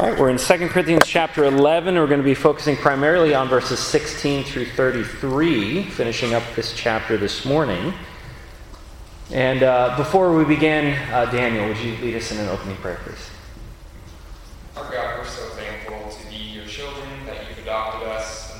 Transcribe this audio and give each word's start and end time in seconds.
All 0.00 0.08
right, 0.08 0.18
we're 0.18 0.30
in 0.30 0.38
2 0.38 0.68
Corinthians 0.68 1.02
chapter 1.04 1.44
11. 1.44 1.94
We're 1.94 2.06
going 2.06 2.20
to 2.20 2.24
be 2.24 2.32
focusing 2.32 2.74
primarily 2.74 3.34
on 3.34 3.50
verses 3.50 3.78
16 3.80 4.44
through 4.44 4.64
33, 4.64 5.82
finishing 5.82 6.32
up 6.32 6.42
this 6.56 6.72
chapter 6.74 7.18
this 7.18 7.44
morning. 7.44 7.92
And 9.30 9.62
uh, 9.62 9.98
before 9.98 10.34
we 10.34 10.46
begin, 10.46 10.94
uh, 11.12 11.30
Daniel, 11.30 11.68
would 11.68 11.76
you 11.76 11.98
lead 11.98 12.16
us 12.16 12.32
in 12.32 12.38
an 12.38 12.48
opening 12.48 12.76
prayer, 12.76 12.98
please? 13.04 13.28
Our 14.74 14.90
God, 14.90 15.18
we're 15.18 15.26
so 15.26 15.46
thankful 15.50 16.10
to 16.10 16.30
be 16.30 16.44
your 16.44 16.64
children, 16.64 17.06
that 17.26 17.46
you've 17.50 17.58
adopted 17.58 18.08
us, 18.08 18.50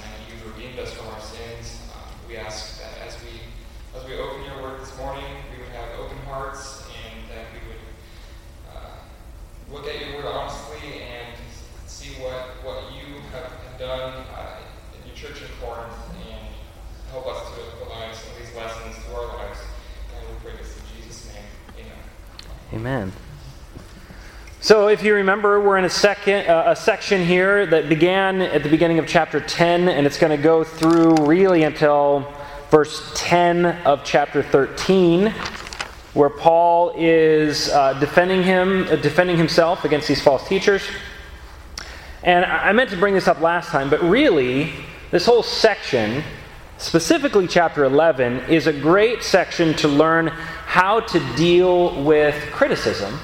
Amen. 22.80 23.12
So, 24.62 24.88
if 24.88 25.02
you 25.02 25.12
remember, 25.16 25.60
we're 25.60 25.76
in 25.76 25.84
a 25.84 25.90
second 25.90 26.46
uh, 26.48 26.64
a 26.68 26.74
section 26.74 27.26
here 27.26 27.66
that 27.66 27.90
began 27.90 28.40
at 28.40 28.62
the 28.62 28.70
beginning 28.70 28.98
of 28.98 29.06
chapter 29.06 29.38
10, 29.38 29.86
and 29.86 30.06
it's 30.06 30.16
going 30.16 30.34
to 30.34 30.42
go 30.42 30.64
through 30.64 31.26
really 31.26 31.64
until 31.64 32.32
verse 32.70 33.12
10 33.16 33.66
of 33.84 34.02
chapter 34.02 34.42
13, 34.42 35.26
where 36.14 36.30
Paul 36.30 36.94
is 36.96 37.68
uh, 37.68 37.92
defending 38.00 38.42
him, 38.42 38.84
uh, 38.84 38.96
defending 38.96 39.36
himself 39.36 39.84
against 39.84 40.08
these 40.08 40.22
false 40.22 40.48
teachers. 40.48 40.80
And 42.22 42.46
I 42.46 42.72
meant 42.72 42.88
to 42.92 42.96
bring 42.96 43.12
this 43.12 43.28
up 43.28 43.42
last 43.42 43.68
time, 43.68 43.90
but 43.90 44.02
really, 44.02 44.72
this 45.10 45.26
whole 45.26 45.42
section, 45.42 46.24
specifically 46.80 47.46
chapter 47.46 47.84
11, 47.84 48.50
is 48.50 48.66
a 48.66 48.72
great 48.72 49.22
section 49.22 49.74
to 49.74 49.88
learn 49.88 50.28
how 50.28 51.00
to 51.00 51.20
deal 51.36 52.02
with 52.04 52.34
criticism, 52.52 53.18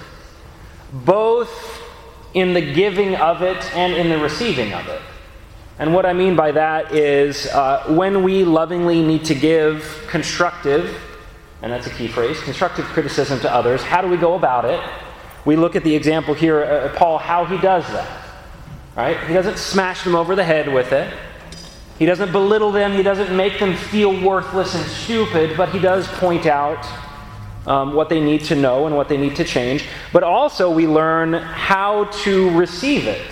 both 0.92 1.82
in 2.34 2.52
the 2.52 2.60
giving 2.60 3.16
of 3.16 3.42
it 3.42 3.74
and 3.74 3.94
in 3.94 4.10
the 4.10 4.18
receiving 4.18 4.72
of 4.74 4.86
it. 4.88 5.00
And 5.78 5.94
what 5.94 6.06
I 6.06 6.12
mean 6.12 6.36
by 6.36 6.52
that 6.52 6.92
is 6.92 7.46
uh, 7.46 7.84
when 7.88 8.22
we 8.22 8.44
lovingly 8.44 9.02
need 9.02 9.24
to 9.26 9.34
give 9.34 10.04
constructive, 10.08 10.94
and 11.62 11.72
that's 11.72 11.86
a 11.86 11.91
key 11.91 12.08
phrase, 12.08 12.41
constructive 12.42 12.84
criticism 12.86 13.41
to 13.41 13.52
others, 13.52 13.82
how 13.82 14.02
do 14.02 14.08
we 14.08 14.16
go 14.16 14.34
about 14.34 14.64
it? 14.64 14.82
We 15.44 15.56
look 15.56 15.76
at 15.76 15.84
the 15.84 15.94
example 15.94 16.34
here, 16.34 16.62
uh, 16.62 16.94
Paul, 16.96 17.18
how 17.18 17.44
he 17.44 17.58
does 17.58 17.86
that. 17.88 18.22
Right? 18.96 19.18
He 19.26 19.34
doesn't 19.34 19.58
smash 19.58 20.04
them 20.04 20.14
over 20.14 20.34
the 20.34 20.44
head 20.44 20.72
with 20.72 20.92
it. 20.92 21.12
He 21.98 22.06
doesn't 22.06 22.33
belittle 22.33 22.72
them. 22.72 22.92
He 22.92 23.02
doesn't 23.02 23.34
make 23.34 23.58
them 23.58 23.75
feel 23.75 24.20
worthless 24.20 24.75
and 24.75 24.84
stupid, 24.84 25.56
but 25.56 25.70
he 25.70 25.78
does 25.78 26.06
point 26.06 26.47
out 26.47 26.86
um, 27.66 27.94
what 27.94 28.08
they 28.08 28.20
need 28.20 28.44
to 28.44 28.55
know 28.55 28.86
and 28.86 28.97
what 28.97 29.08
they 29.08 29.16
need 29.16 29.36
to 29.36 29.44
change, 29.44 29.84
but 30.12 30.22
also 30.22 30.70
we 30.70 30.86
learn 30.86 31.33
how 31.33 32.05
to 32.05 32.50
receive 32.56 33.06
it. 33.06 33.27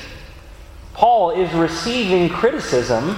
Paul 0.93 1.31
is 1.31 1.53
receiving 1.53 2.29
criticism, 2.29 3.17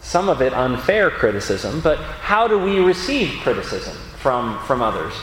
some 0.00 0.28
of 0.28 0.40
it 0.40 0.52
unfair 0.52 1.10
criticism, 1.10 1.80
but 1.80 1.98
how 1.98 2.48
do 2.48 2.58
we 2.58 2.78
receive 2.78 3.40
criticism 3.42 3.96
from, 4.18 4.58
from 4.60 4.82
others? 4.82 5.14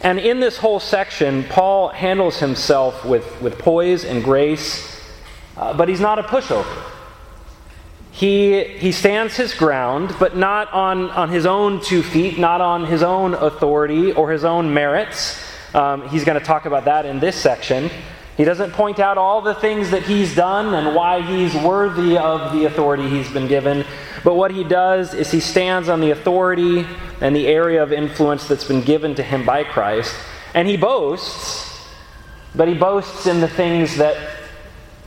And 0.00 0.18
in 0.18 0.40
this 0.40 0.58
whole 0.58 0.78
section, 0.78 1.44
Paul 1.44 1.88
handles 1.88 2.38
himself 2.38 3.04
with, 3.04 3.40
with 3.40 3.58
poise 3.58 4.04
and 4.04 4.22
grace, 4.22 5.00
uh, 5.56 5.74
but 5.74 5.88
he's 5.88 6.00
not 6.00 6.18
a 6.18 6.22
pushover. 6.22 6.82
He, 8.16 8.64
he 8.64 8.92
stands 8.92 9.36
his 9.36 9.52
ground, 9.52 10.16
but 10.18 10.38
not 10.38 10.72
on, 10.72 11.10
on 11.10 11.28
his 11.28 11.44
own 11.44 11.82
two 11.82 12.02
feet, 12.02 12.38
not 12.38 12.62
on 12.62 12.86
his 12.86 13.02
own 13.02 13.34
authority 13.34 14.12
or 14.12 14.30
his 14.30 14.42
own 14.42 14.72
merits. 14.72 15.38
Um, 15.74 16.08
he's 16.08 16.24
going 16.24 16.38
to 16.40 16.44
talk 16.44 16.64
about 16.64 16.86
that 16.86 17.04
in 17.04 17.20
this 17.20 17.36
section. 17.36 17.90
He 18.38 18.44
doesn't 18.44 18.72
point 18.72 19.00
out 19.00 19.18
all 19.18 19.42
the 19.42 19.52
things 19.52 19.90
that 19.90 20.02
he's 20.04 20.34
done 20.34 20.72
and 20.72 20.96
why 20.96 21.20
he's 21.20 21.54
worthy 21.56 22.16
of 22.16 22.54
the 22.54 22.64
authority 22.64 23.06
he's 23.06 23.30
been 23.30 23.48
given. 23.48 23.84
But 24.24 24.36
what 24.36 24.50
he 24.50 24.64
does 24.64 25.12
is 25.12 25.30
he 25.30 25.40
stands 25.40 25.90
on 25.90 26.00
the 26.00 26.12
authority 26.12 26.86
and 27.20 27.36
the 27.36 27.46
area 27.46 27.82
of 27.82 27.92
influence 27.92 28.48
that's 28.48 28.64
been 28.64 28.80
given 28.80 29.14
to 29.16 29.22
him 29.22 29.44
by 29.44 29.62
Christ. 29.62 30.16
And 30.54 30.66
he 30.66 30.78
boasts, 30.78 31.86
but 32.54 32.66
he 32.66 32.72
boasts 32.72 33.26
in 33.26 33.42
the 33.42 33.48
things 33.48 33.98
that, 33.98 34.16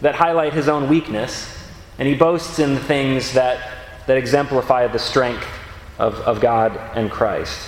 that 0.02 0.14
highlight 0.14 0.54
his 0.54 0.70
own 0.70 0.88
weakness 0.88 1.56
and 2.00 2.08
he 2.08 2.16
boasts 2.16 2.58
in 2.58 2.74
the 2.74 2.80
things 2.80 3.34
that, 3.34 3.72
that 4.08 4.18
exemplify 4.18 4.88
the 4.88 4.98
strength 4.98 5.46
of, 6.00 6.16
of 6.22 6.40
God 6.40 6.76
and 6.96 7.12
Christ. 7.12 7.60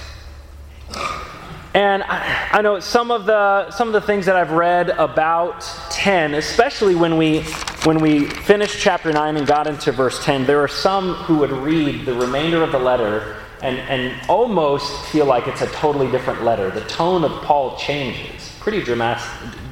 And 1.74 2.04
I, 2.04 2.50
I, 2.52 2.62
know 2.62 2.80
some 2.82 3.12
of 3.12 3.26
the 3.26 3.72
some 3.72 3.88
of 3.88 3.94
the 3.94 4.02
things 4.02 4.26
that 4.26 4.36
I've 4.36 4.52
read 4.52 4.90
about 4.90 5.62
10, 5.90 6.34
especially 6.34 6.96
when 6.96 7.16
we 7.18 7.44
when 7.84 8.00
we 8.00 8.26
finished 8.26 8.78
chapter 8.80 9.12
9 9.14 9.38
and 9.38 9.48
got 9.48 9.68
into 9.68 9.94
verse 9.94 10.22
10, 10.24 10.46
there 10.46 10.60
are 10.62 10.68
some 10.68 11.14
who 11.14 11.38
would 11.38 11.52
read 11.52 12.06
the 12.06 12.14
remainder 12.14 12.62
of 12.62 12.74
the 12.74 12.80
letter 12.80 13.38
and, 13.62 13.78
and 13.78 14.14
almost 14.30 15.06
feel 15.08 15.26
like 15.26 15.48
it's 15.48 15.62
a 15.62 15.68
totally 15.68 16.12
different 16.12 16.44
letter. 16.44 16.70
The 16.72 16.82
tone 16.82 17.24
of 17.24 17.32
Paul 17.44 17.78
changes 17.78 18.52
pretty 18.60 18.82
dramatic, 18.82 19.24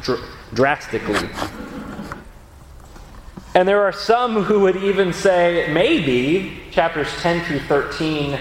dr- 0.01 0.23
drastically. 0.53 1.29
And 3.59 3.67
there 3.67 3.81
are 3.81 3.91
some 3.91 4.43
who 4.43 4.61
would 4.61 4.77
even 4.77 5.11
say 5.11 5.69
maybe 5.73 6.61
chapters 6.71 7.09
10 7.17 7.43
through 7.43 7.59
13 7.59 8.39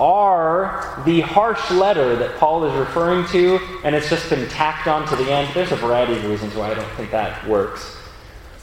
are 0.00 1.00
the 1.06 1.20
harsh 1.20 1.70
letter 1.70 2.16
that 2.16 2.36
Paul 2.36 2.64
is 2.64 2.76
referring 2.76 3.24
to, 3.28 3.60
and 3.84 3.94
it's 3.94 4.10
just 4.10 4.28
been 4.28 4.48
tacked 4.48 4.88
on 4.88 5.06
to 5.06 5.14
the 5.14 5.30
end. 5.30 5.54
There's 5.54 5.70
a 5.70 5.76
variety 5.76 6.14
of 6.16 6.24
reasons 6.24 6.56
why 6.56 6.72
I 6.72 6.74
don't 6.74 6.90
think 6.96 7.12
that 7.12 7.46
works. 7.46 7.96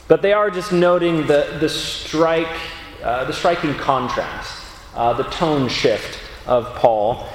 But 0.10 0.22
they 0.22 0.34
are 0.34 0.52
just 0.52 0.74
noting 0.74 1.26
the, 1.26 1.56
the, 1.62 1.70
strike, 1.70 2.54
uh, 3.02 3.24
the 3.24 3.32
striking 3.32 3.74
contrast, 3.76 4.62
uh, 4.94 5.14
the 5.14 5.24
tone 5.24 5.70
shift 5.70 6.20
of 6.46 6.66
Paul. 6.76 7.30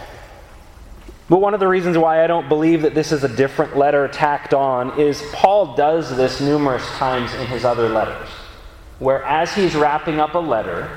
But 1.31 1.39
one 1.39 1.55
of 1.55 1.61
the 1.61 1.69
reasons 1.69 1.97
why 1.97 2.23
I 2.23 2.27
don't 2.27 2.51
believe 2.51 2.83
that 2.83 2.95
this 2.95 3.13
is 3.13 3.25
a 3.25 3.29
different 3.35 3.79
letter 3.79 4.07
tacked 4.09 4.53
on 4.53 5.01
is 5.01 5.23
Paul 5.33 5.75
does 5.75 6.15
this 6.15 6.43
numerous 6.43 6.87
times 6.99 7.33
in 7.33 7.47
his 7.47 7.65
other 7.65 7.89
letters, 7.89 8.29
where 8.99 9.23
as 9.25 9.55
he's 9.55 9.75
wrapping 9.75 10.21
up 10.21 10.35
a 10.35 10.39
letter, 10.39 10.91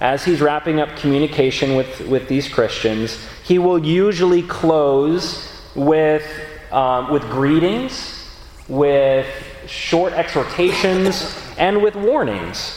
as 0.00 0.24
he's 0.24 0.40
wrapping 0.40 0.80
up 0.80 0.96
communication 0.96 1.76
with, 1.76 2.00
with 2.08 2.28
these 2.28 2.48
Christians, 2.48 3.18
he 3.44 3.58
will 3.58 3.78
usually 3.78 4.42
close 4.42 5.46
with, 5.74 6.26
um, 6.72 7.10
with 7.10 7.22
greetings, 7.24 8.28
with 8.68 9.26
short 9.66 10.12
exhortations, 10.14 11.38
and 11.58 11.82
with 11.82 11.94
warnings. 11.94 12.76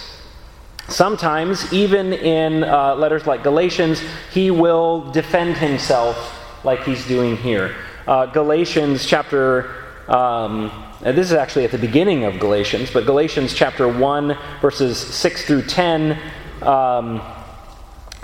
Sometimes, 0.89 1.71
even 1.71 2.11
in 2.11 2.63
uh, 2.63 2.95
letters 2.95 3.25
like 3.25 3.41
Galatians, 3.41 4.03
he 4.31 4.51
will 4.51 5.09
defend 5.11 5.55
himself 5.55 6.39
like 6.65 6.83
he's 6.83 7.07
doing 7.07 7.37
here. 7.37 7.75
Uh, 8.05 8.25
Galatians 8.25 9.05
chapter, 9.05 9.85
um, 10.09 10.82
this 11.11 11.27
is 11.27 11.33
actually 11.33 11.65
at 11.65 11.71
the 11.71 11.77
beginning 11.77 12.23
of 12.23 12.39
Galatians, 12.39 12.89
but 12.91 13.05
Galatians 13.05 13.53
chapter 13.53 13.87
1, 13.87 14.37
verses 14.61 14.97
6 14.97 15.45
through 15.45 15.63
10, 15.63 16.17
um, 16.61 17.21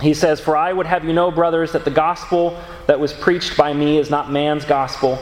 he 0.00 0.14
says, 0.14 0.40
For 0.40 0.56
I 0.56 0.72
would 0.72 0.86
have 0.86 1.04
you 1.04 1.12
know, 1.12 1.30
brothers, 1.30 1.72
that 1.72 1.84
the 1.84 1.90
gospel 1.90 2.58
that 2.86 2.98
was 2.98 3.12
preached 3.12 3.56
by 3.56 3.74
me 3.74 3.98
is 3.98 4.08
not 4.08 4.32
man's 4.32 4.64
gospel. 4.64 5.18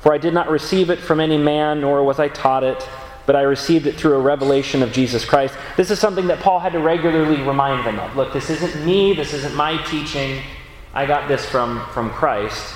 For 0.00 0.14
I 0.14 0.18
did 0.18 0.32
not 0.32 0.48
receive 0.48 0.88
it 0.90 1.00
from 1.00 1.20
any 1.20 1.36
man, 1.36 1.80
nor 1.80 2.02
was 2.04 2.18
I 2.20 2.28
taught 2.28 2.62
it, 2.62 2.88
but 3.26 3.36
I 3.36 3.42
received 3.42 3.86
it 3.86 3.96
through 3.96 4.14
a 4.14 4.20
revelation 4.20 4.82
of 4.82 4.92
Jesus 4.92 5.24
Christ. 5.24 5.54
This 5.76 5.90
is 5.90 5.98
something 5.98 6.28
that 6.28 6.40
Paul 6.40 6.60
had 6.60 6.72
to 6.72 6.78
regularly 6.78 7.42
remind 7.42 7.84
them 7.84 7.98
of. 7.98 8.16
Look, 8.16 8.32
this 8.32 8.50
isn't 8.50 8.84
me, 8.84 9.14
this 9.14 9.34
isn't 9.34 9.54
my 9.54 9.82
teaching. 9.84 10.42
I 10.94 11.06
got 11.06 11.28
this 11.28 11.44
from, 11.44 11.84
from 11.92 12.10
Christ. 12.10 12.74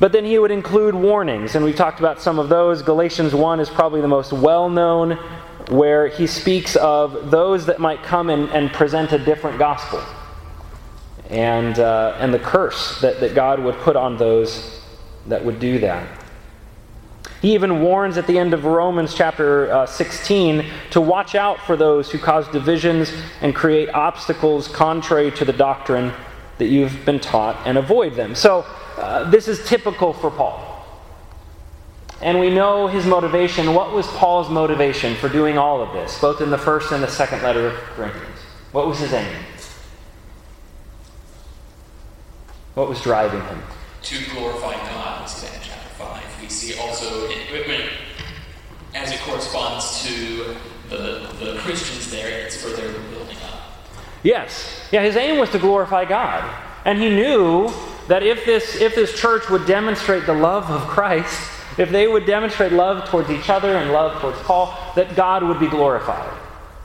But 0.00 0.12
then 0.12 0.24
he 0.24 0.38
would 0.38 0.50
include 0.50 0.94
warnings, 0.94 1.54
and 1.54 1.64
we've 1.64 1.76
talked 1.76 2.00
about 2.00 2.20
some 2.20 2.38
of 2.38 2.48
those. 2.48 2.82
Galatians 2.82 3.34
1 3.34 3.60
is 3.60 3.70
probably 3.70 4.00
the 4.00 4.08
most 4.08 4.32
well 4.32 4.68
known, 4.68 5.12
where 5.68 6.08
he 6.08 6.26
speaks 6.26 6.76
of 6.76 7.30
those 7.30 7.66
that 7.66 7.78
might 7.78 8.02
come 8.02 8.28
and, 8.28 8.50
and 8.50 8.72
present 8.72 9.12
a 9.12 9.18
different 9.18 9.58
gospel 9.58 10.02
and, 11.30 11.78
uh, 11.78 12.16
and 12.18 12.34
the 12.34 12.38
curse 12.38 13.00
that, 13.00 13.20
that 13.20 13.34
God 13.34 13.60
would 13.60 13.76
put 13.76 13.96
on 13.96 14.16
those 14.16 14.80
that 15.26 15.44
would 15.44 15.58
do 15.58 15.78
that. 15.78 16.06
He 17.40 17.54
even 17.54 17.82
warns 17.82 18.16
at 18.16 18.26
the 18.26 18.38
end 18.38 18.54
of 18.54 18.64
Romans 18.64 19.14
chapter 19.14 19.70
uh, 19.70 19.86
16 19.86 20.64
to 20.90 21.00
watch 21.00 21.34
out 21.34 21.60
for 21.60 21.76
those 21.76 22.10
who 22.10 22.18
cause 22.18 22.48
divisions 22.48 23.12
and 23.40 23.54
create 23.54 23.90
obstacles 23.90 24.68
contrary 24.68 25.30
to 25.32 25.44
the 25.44 25.52
doctrine 25.52 26.12
that 26.58 26.66
you've 26.66 27.04
been 27.04 27.20
taught 27.20 27.60
and 27.66 27.76
avoid 27.76 28.14
them. 28.14 28.34
So, 28.34 28.64
uh, 28.96 29.30
this 29.30 29.48
is 29.48 29.64
typical 29.66 30.12
for 30.12 30.30
Paul. 30.30 30.70
and 32.22 32.38
we 32.40 32.48
know 32.48 32.86
his 32.86 33.04
motivation. 33.04 33.74
What 33.74 33.92
was 33.92 34.06
Paul's 34.06 34.48
motivation 34.48 35.14
for 35.16 35.28
doing 35.28 35.58
all 35.58 35.82
of 35.82 35.92
this, 35.92 36.18
both 36.20 36.40
in 36.40 36.50
the 36.50 36.58
first 36.58 36.92
and 36.92 37.02
the 37.02 37.08
second 37.08 37.42
letter 37.42 37.66
of 37.68 37.74
Corinthians? 37.96 38.38
What 38.72 38.86
was 38.86 38.98
his 38.98 39.12
aim? 39.12 39.36
What 42.74 42.88
was 42.88 43.00
driving 43.00 43.40
him? 43.42 43.62
To 44.02 44.30
glorify 44.32 44.72
God, 44.72 45.22
we 45.22 45.28
see 45.28 45.46
that 45.46 45.54
in 45.56 45.62
chapter 45.62 45.88
5. 45.94 46.42
We 46.42 46.48
see 46.48 46.78
also, 46.78 47.28
as 48.94 49.12
it 49.12 49.20
corresponds 49.20 50.02
to 50.04 50.56
the, 50.88 51.28
the 51.40 51.56
Christians 51.60 52.10
there, 52.10 52.26
and 52.26 52.46
it's 52.46 52.60
for 52.60 52.70
their 52.70 52.92
building 53.10 53.36
up. 53.44 53.60
Yes. 54.22 54.88
Yeah, 54.90 55.02
his 55.02 55.16
aim 55.16 55.38
was 55.38 55.50
to 55.50 55.58
glorify 55.58 56.04
God. 56.04 56.42
And 56.84 56.98
he 56.98 57.08
knew 57.10 57.72
that 58.08 58.22
if 58.22 58.44
this, 58.44 58.76
if 58.76 58.94
this 58.94 59.18
church 59.18 59.48
would 59.48 59.66
demonstrate 59.66 60.26
the 60.26 60.34
love 60.34 60.70
of 60.70 60.82
Christ, 60.82 61.50
if 61.78 61.90
they 61.90 62.06
would 62.06 62.26
demonstrate 62.26 62.72
love 62.72 63.08
towards 63.08 63.30
each 63.30 63.48
other 63.48 63.76
and 63.76 63.92
love 63.92 64.20
towards 64.20 64.38
Paul, 64.40 64.76
that 64.94 65.16
God 65.16 65.42
would 65.42 65.58
be 65.58 65.66
glorified. 65.66 66.32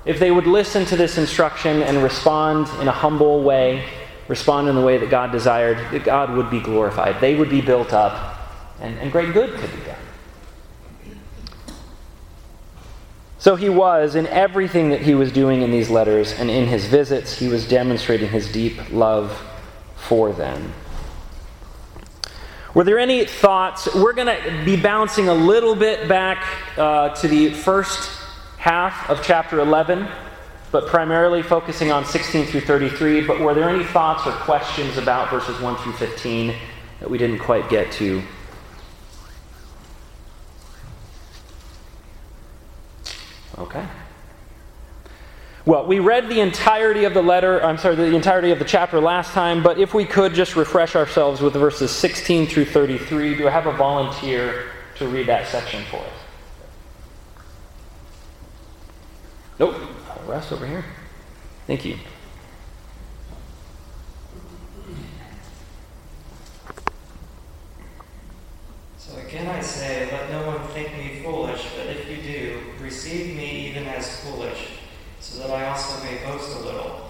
If 0.06 0.18
they 0.18 0.31
would 0.31 0.48
listen 0.48 0.86
to 0.86 0.95
this 0.95 1.18
instruction 1.18 1.83
and 1.83 2.01
respond 2.01 2.68
in 2.81 2.88
a 2.88 2.92
humble 2.92 3.44
way, 3.44 3.86
respond 4.27 4.68
in 4.68 4.75
the 4.75 4.81
way 4.81 4.98
that 4.98 5.10
God 5.10 5.31
desired, 5.31 5.77
that 5.92 6.04
God 6.04 6.31
would 6.31 6.50
be 6.50 6.60
glorified. 6.60 7.19
They 7.19 7.36
would 7.36 7.50
be 7.50 7.62
built 7.62 7.94
up, 7.94 8.38
and, 8.80 8.98
and 9.00 9.12
great 9.12 9.33
good 9.33 9.54
could 9.60 9.71
be 9.71 9.86
done. 9.86 9.95
So 13.39 13.56
he 13.56 13.69
was, 13.69 14.16
in 14.16 14.27
everything 14.27 14.89
that 14.89 15.01
he 15.01 15.16
was 15.16 15.31
doing 15.31 15.62
in 15.62 15.71
these 15.71 15.89
letters 15.89 16.33
and 16.33 16.50
in 16.50 16.68
his 16.68 16.86
visits, 16.86 17.38
he 17.38 17.48
was 17.48 17.68
demonstrating 17.68 18.30
his 18.30 18.51
deep 18.51 18.92
love 18.92 19.42
for 19.95 20.33
them. 20.33 20.74
Were 22.75 22.83
there 22.83 23.00
any 23.00 23.25
thoughts? 23.25 23.94
We're 23.95 24.13
going 24.13 24.27
to 24.27 24.63
be 24.63 24.75
bouncing 24.75 25.27
a 25.27 25.33
little 25.33 25.74
bit 25.74 26.07
back 26.07 26.45
uh, 26.77 27.10
to 27.16 27.27
the 27.27 27.50
first 27.50 28.12
half 28.57 29.10
of 29.10 29.24
chapter 29.24 29.60
11, 29.60 30.07
but 30.71 30.86
primarily 30.86 31.42
focusing 31.42 31.92
on 31.92 32.06
16 32.06 32.45
through 32.45 32.62
33. 32.62 33.25
But 33.25 33.39
were 33.39 33.56
there 33.56 33.68
any 33.68 33.83
thoughts 33.83 34.27
or 34.27 34.31
questions 34.33 34.98
about 34.98 35.31
verses 35.31 35.60
1 35.60 35.77
through 35.77 35.94
15 35.94 36.54
that 37.00 37.10
we 37.10 37.18
didn't 37.18 37.39
quite 37.39 37.68
get 37.69 37.92
to? 37.94 38.21
Okay. 43.57 43.86
Well, 45.69 45.86
we 45.86 46.00
read 46.00 46.30
the 46.30 46.39
entirety 46.39 47.04
of 47.04 47.13
the 47.13 47.21
letter, 47.21 47.63
I'm 47.63 47.77
sorry, 47.77 47.94
the 47.94 48.16
entirety 48.16 48.50
of 48.50 48.57
the 48.57 48.66
chapter 48.66 49.00
last 49.00 49.33
time, 49.33 49.62
but 49.62 49.77
if 49.77 49.94
we 49.94 50.04
could 50.04 50.33
just 50.33 50.56
refresh 50.56 50.95
ourselves 50.95 51.42
with 51.42 51.54
verses 51.54 51.92
16 51.92 52.48
through 52.48 52.66
33, 52.66 53.36
do 53.36 53.48
I 53.48 53.51
have 53.51 53.68
a 53.68 53.74
volunteer 53.74 54.71
to 54.95 55.07
read 55.07 55.27
that 55.27 55.48
section 55.48 55.83
for 55.92 55.98
us? 55.98 57.44
Nope. 59.60 59.75
I'll 60.10 60.27
rest 60.27 60.51
over 60.51 60.66
here. 60.66 60.83
Thank 61.68 61.86
you. 61.86 61.98
So 68.98 69.16
again 69.19 69.45
I 69.45 69.62
say, 69.62 70.10
let 70.12 70.31
no 70.31 70.48
one 70.48 70.68
think 70.69 70.98
me 70.98 71.21
foolish, 71.24 71.63
but 71.77 71.86
if 71.95 72.10
you 72.10 72.24
do, 72.24 72.60
receive 72.81 73.36
me 73.36 73.68
even 73.68 73.86
as 73.86 74.21
foolish 74.21 74.80
that 75.40 75.52
I 75.52 75.70
also 75.70 76.04
may 76.04 76.18
boast 76.24 76.58
a 76.58 76.60
little. 76.60 77.10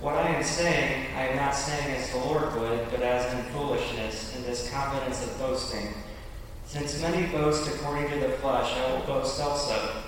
What 0.00 0.16
I 0.16 0.28
am 0.30 0.42
saying, 0.42 1.06
I 1.16 1.28
am 1.28 1.36
not 1.36 1.54
saying 1.54 1.94
as 1.96 2.10
the 2.10 2.18
Lord 2.18 2.54
would, 2.58 2.90
but 2.90 3.02
as 3.02 3.32
in 3.34 3.44
foolishness, 3.52 4.34
in 4.36 4.42
this 4.42 4.70
confidence 4.70 5.22
of 5.24 5.38
boasting. 5.38 5.94
Since 6.66 7.00
many 7.00 7.30
boast 7.30 7.68
according 7.72 8.10
to 8.10 8.18
the 8.18 8.32
flesh, 8.38 8.72
I 8.72 8.92
will 8.92 9.06
boast 9.06 9.40
also. 9.40 10.02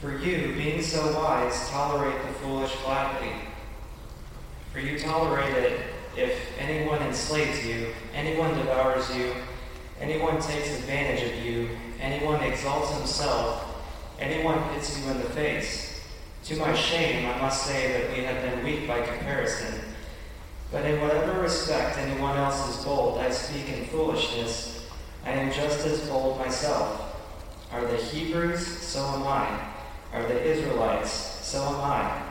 For 0.00 0.18
you, 0.18 0.54
being 0.54 0.82
so 0.82 1.14
wise, 1.14 1.68
tolerate 1.70 2.20
the 2.26 2.32
foolish 2.34 2.74
gladly. 2.84 3.32
For 4.72 4.80
you 4.80 4.98
tolerate 4.98 5.54
it 5.54 5.80
if 6.16 6.38
anyone 6.58 7.00
enslaves 7.02 7.64
you, 7.64 7.88
anyone 8.14 8.56
devours 8.56 9.14
you, 9.16 9.32
anyone 10.00 10.40
takes 10.40 10.78
advantage 10.78 11.30
of 11.30 11.44
you, 11.44 11.68
anyone 12.00 12.42
exalts 12.42 12.96
himself, 12.96 13.64
anyone 14.18 14.60
hits 14.70 14.98
you 14.98 15.10
in 15.10 15.18
the 15.18 15.30
face. 15.30 15.93
To 16.44 16.56
my 16.56 16.74
shame, 16.74 17.26
I 17.26 17.40
must 17.40 17.66
say 17.66 17.90
that 17.92 18.14
we 18.14 18.22
have 18.24 18.42
been 18.42 18.62
weak 18.62 18.86
by 18.86 19.00
comparison. 19.00 19.80
But 20.70 20.84
in 20.84 21.00
whatever 21.00 21.40
respect 21.40 21.96
anyone 21.96 22.36
else 22.36 22.68
is 22.68 22.84
bold, 22.84 23.18
I 23.18 23.30
speak 23.30 23.70
in 23.70 23.86
foolishness. 23.86 24.90
I 25.24 25.30
am 25.30 25.50
just 25.50 25.86
as 25.86 26.06
bold 26.06 26.38
myself. 26.38 27.16
Are 27.72 27.86
the 27.86 27.96
Hebrews? 27.96 28.66
So 28.66 29.00
am 29.00 29.22
I. 29.22 29.58
Are 30.12 30.22
the 30.28 30.42
Israelites? 30.42 31.10
So 31.10 31.62
am 31.62 31.80
I. 31.80 32.22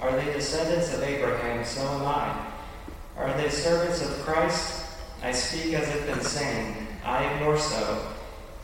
Are 0.00 0.12
they 0.12 0.32
descendants 0.32 0.94
of 0.94 1.02
Abraham? 1.02 1.64
So 1.64 1.80
am 1.80 2.06
I. 2.06 2.46
Are 3.16 3.36
they 3.36 3.48
servants 3.48 4.00
of 4.00 4.10
Christ? 4.20 4.86
I 5.24 5.32
speak 5.32 5.74
as 5.74 5.88
if 5.88 6.08
insane. 6.08 6.86
I 7.04 7.40
more 7.40 7.58
so. 7.58 8.12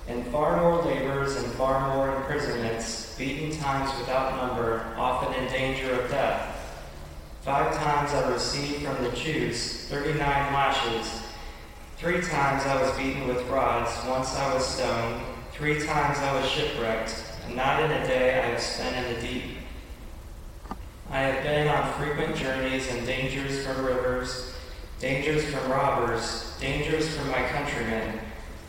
And 0.06 0.24
far 0.28 0.60
more 0.60 0.80
labors 0.84 1.34
and 1.34 1.46
far 1.54 1.92
more 1.92 2.14
imprisonments, 2.18 3.01
beaten 3.16 3.50
times 3.58 3.90
without 3.98 4.36
number, 4.36 4.94
often 4.96 5.34
in 5.34 5.50
danger 5.50 6.00
of 6.00 6.10
death. 6.10 6.48
Five 7.42 7.76
times 7.76 8.12
I 8.12 8.30
received 8.30 8.84
from 8.84 9.02
the 9.02 9.10
Jews 9.10 9.88
39 9.88 10.18
lashes. 10.20 11.22
Three 11.96 12.20
times 12.20 12.64
I 12.64 12.80
was 12.80 12.96
beaten 12.96 13.26
with 13.28 13.46
rods. 13.48 13.90
Once 14.08 14.34
I 14.36 14.54
was 14.54 14.66
stoned. 14.66 15.22
Three 15.52 15.84
times 15.84 16.18
I 16.18 16.40
was 16.40 16.48
shipwrecked. 16.48 17.14
And 17.46 17.56
not 17.56 17.82
in 17.82 17.90
a 17.90 18.06
day 18.06 18.38
I 18.38 18.46
have 18.46 18.60
spent 18.60 19.06
in 19.06 19.14
the 19.14 19.20
deep. 19.20 19.44
I 21.10 21.18
have 21.20 21.42
been 21.42 21.68
on 21.68 21.92
frequent 21.94 22.36
journeys 22.36 22.90
and 22.90 23.06
dangers 23.06 23.66
from 23.66 23.84
rivers, 23.84 24.54
dangers 24.98 25.44
from 25.44 25.70
robbers, 25.70 26.56
dangers 26.60 27.14
from 27.14 27.30
my 27.30 27.42
countrymen 27.48 28.20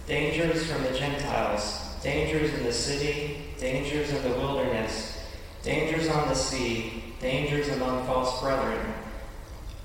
dangers 0.07 0.69
from 0.69 0.83
the 0.83 0.91
Gentiles, 0.91 1.79
dangers 2.01 2.53
in 2.53 2.63
the 2.63 2.73
city, 2.73 3.42
dangers 3.63 4.11
in 4.11 4.21
the 4.23 4.37
wilderness, 4.37 5.23
dangers 5.63 6.09
on 6.09 6.27
the 6.27 6.35
sea, 6.35 7.15
dangers 7.21 7.69
among 7.69 8.05
false 8.05 8.41
brethren. 8.41 8.93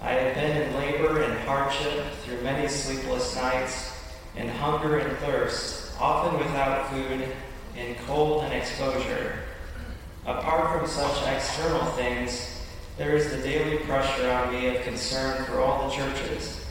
I 0.02 0.10
have 0.10 0.34
been 0.34 0.62
in 0.62 0.75
labor 0.75 1.22
and 1.22 1.38
hardship 1.46 2.04
through 2.25 2.42
many 2.42 2.66
sleepless 2.66 3.36
nights, 3.36 3.92
in 4.34 4.48
hunger 4.48 4.98
and 4.98 5.16
thirst, 5.19 5.92
often 6.00 6.40
without 6.40 6.90
food, 6.90 7.28
in 7.76 7.94
cold 8.04 8.42
and 8.42 8.52
exposure. 8.52 9.44
Apart 10.26 10.76
from 10.76 10.88
such 10.88 11.29
external 11.29 11.84
things, 11.93 12.60
there 12.96 13.17
is 13.17 13.31
the 13.31 13.43
daily 13.43 13.79
pressure 13.84 14.29
on 14.29 14.53
me 14.53 14.74
of 14.74 14.82
concern 14.82 15.44
for 15.44 15.60
all 15.60 15.88
the 15.88 15.94
churches. 15.94 16.67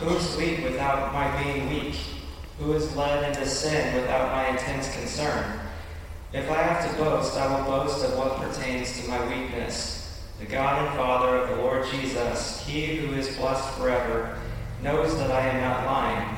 Who 0.00 0.14
is 0.14 0.36
weak 0.36 0.62
without 0.62 1.14
my 1.14 1.42
being 1.42 1.70
weak? 1.70 1.96
who 2.58 2.72
is 2.72 2.96
led 2.96 3.28
into 3.28 3.46
sin 3.46 3.94
without 3.94 4.32
my 4.32 4.48
intense 4.48 4.90
concern. 4.96 5.65
If 6.32 6.50
I 6.50 6.62
have 6.62 6.90
to 6.90 6.96
boast, 7.02 7.36
I 7.36 7.46
will 7.46 7.64
boast 7.64 8.04
of 8.04 8.16
what 8.18 8.36
pertains 8.36 9.00
to 9.00 9.08
my 9.08 9.26
weakness. 9.28 10.22
The 10.38 10.46
God 10.46 10.84
and 10.84 10.96
Father 10.96 11.36
of 11.36 11.48
the 11.48 11.56
Lord 11.56 11.86
Jesus, 11.90 12.64
he 12.66 12.96
who 12.96 13.14
is 13.14 13.36
blessed 13.36 13.78
forever, 13.78 14.38
knows 14.82 15.16
that 15.18 15.30
I 15.30 15.48
am 15.48 15.60
not 15.60 15.86
lying. 15.86 16.36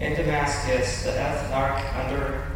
In 0.00 0.14
Damascus, 0.14 1.04
the 1.04 1.10
ethnarch 1.10 2.04
under 2.04 2.46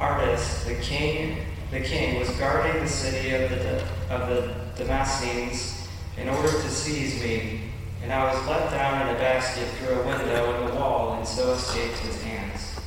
Aretas, 0.00 0.64
the 0.64 0.76
king, 0.76 1.38
the 1.70 1.80
king 1.80 2.18
was 2.18 2.30
guarding 2.32 2.82
the 2.82 2.88
city 2.88 3.34
of 3.34 3.50
the, 3.50 3.82
of 4.10 4.28
the 4.28 4.84
Damascenes 4.84 5.88
in 6.16 6.28
order 6.28 6.48
to 6.48 6.70
seize 6.70 7.20
me 7.22 7.66
and 8.06 8.12
I 8.12 8.32
was 8.32 8.46
let 8.46 8.70
down 8.70 9.08
in 9.08 9.16
a 9.16 9.18
basket 9.18 9.66
through 9.78 10.00
a 10.00 10.06
window 10.06 10.54
in 10.54 10.66
the 10.66 10.74
wall 10.76 11.14
and 11.14 11.26
so 11.26 11.52
escaped 11.52 11.98
his 11.98 12.22
hands. 12.22 12.78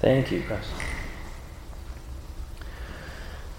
Thank 0.00 0.30
you, 0.30 0.42
Preston. 0.42 0.81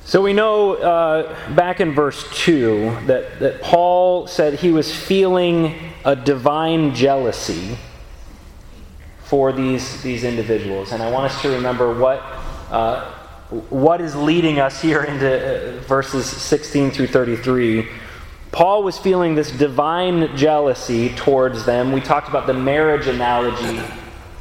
So 0.05 0.21
we 0.21 0.33
know 0.33 0.75
uh, 0.75 1.53
back 1.55 1.79
in 1.79 1.93
verse 1.93 2.27
2 2.43 3.05
that, 3.07 3.39
that 3.39 3.61
Paul 3.61 4.27
said 4.27 4.55
he 4.55 4.71
was 4.71 4.93
feeling 4.93 5.93
a 6.03 6.15
divine 6.15 6.93
jealousy 6.93 7.77
for 9.23 9.51
these, 9.51 10.01
these 10.03 10.23
individuals. 10.23 10.91
And 10.91 11.01
I 11.01 11.09
want 11.09 11.31
us 11.31 11.41
to 11.41 11.49
remember 11.49 11.97
what, 11.97 12.19
uh, 12.69 13.11
what 13.69 14.01
is 14.01 14.15
leading 14.15 14.59
us 14.59 14.81
here 14.81 15.03
into 15.03 15.77
uh, 15.77 15.79
verses 15.83 16.25
16 16.25 16.91
through 16.91 17.07
33 17.07 17.87
Paul 18.53 18.83
was 18.83 18.99
feeling 18.99 19.33
this 19.33 19.49
divine 19.49 20.37
jealousy 20.37 21.09
towards 21.15 21.65
them. 21.65 21.91
We 21.91 22.01
talked 22.01 22.29
about 22.29 22.45
the 22.45 22.53
marriage 22.53 23.07
analogy 23.07 23.81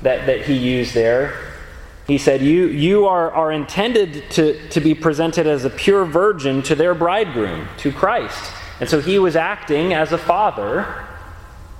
that, 0.02 0.26
that 0.26 0.42
he 0.42 0.52
used 0.52 0.92
there. 0.92 1.51
He 2.06 2.18
said, 2.18 2.42
You, 2.42 2.66
you 2.66 3.06
are, 3.06 3.30
are 3.30 3.52
intended 3.52 4.30
to, 4.32 4.68
to 4.70 4.80
be 4.80 4.94
presented 4.94 5.46
as 5.46 5.64
a 5.64 5.70
pure 5.70 6.04
virgin 6.04 6.62
to 6.62 6.74
their 6.74 6.94
bridegroom, 6.94 7.68
to 7.78 7.92
Christ. 7.92 8.52
And 8.80 8.88
so 8.88 9.00
he 9.00 9.18
was 9.18 9.36
acting 9.36 9.94
as 9.94 10.12
a 10.12 10.18
father, 10.18 11.06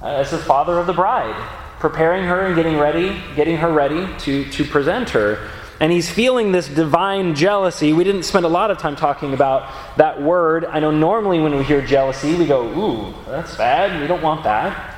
uh, 0.00 0.06
as 0.06 0.32
a 0.32 0.38
father 0.38 0.78
of 0.78 0.86
the 0.86 0.92
bride, 0.92 1.34
preparing 1.80 2.24
her 2.24 2.46
and 2.46 2.54
getting 2.54 2.78
ready, 2.78 3.20
getting 3.34 3.56
her 3.56 3.72
ready 3.72 4.06
to, 4.20 4.48
to 4.50 4.64
present 4.64 5.10
her. 5.10 5.50
And 5.80 5.90
he's 5.90 6.08
feeling 6.08 6.52
this 6.52 6.68
divine 6.68 7.34
jealousy. 7.34 7.92
We 7.92 8.04
didn't 8.04 8.22
spend 8.22 8.44
a 8.44 8.48
lot 8.48 8.70
of 8.70 8.78
time 8.78 8.94
talking 8.94 9.34
about 9.34 9.96
that 9.96 10.22
word. 10.22 10.64
I 10.64 10.78
know 10.78 10.92
normally 10.92 11.40
when 11.40 11.56
we 11.56 11.64
hear 11.64 11.84
jealousy, 11.84 12.36
we 12.36 12.46
go, 12.46 12.68
ooh, 12.68 13.14
that's 13.26 13.56
bad. 13.56 14.00
We 14.00 14.06
don't 14.06 14.22
want 14.22 14.44
that. 14.44 14.96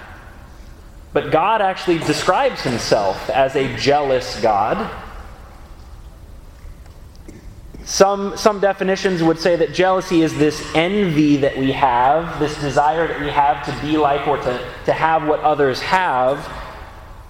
But 1.14 1.30
God 1.30 1.62
actually 1.62 2.00
describes 2.00 2.60
himself 2.60 3.30
as 3.30 3.56
a 3.56 3.74
jealous 3.78 4.38
God. 4.42 4.90
Some, 7.84 8.36
some 8.36 8.60
definitions 8.60 9.22
would 9.22 9.38
say 9.38 9.56
that 9.56 9.74
jealousy 9.74 10.22
is 10.22 10.36
this 10.36 10.74
envy 10.74 11.36
that 11.38 11.56
we 11.56 11.72
have, 11.72 12.40
this 12.40 12.58
desire 12.60 13.06
that 13.06 13.20
we 13.20 13.28
have 13.28 13.64
to 13.66 13.86
be 13.86 13.98
like 13.98 14.26
or 14.26 14.38
to, 14.38 14.72
to 14.86 14.92
have 14.92 15.26
what 15.26 15.40
others 15.40 15.80
have. 15.82 16.50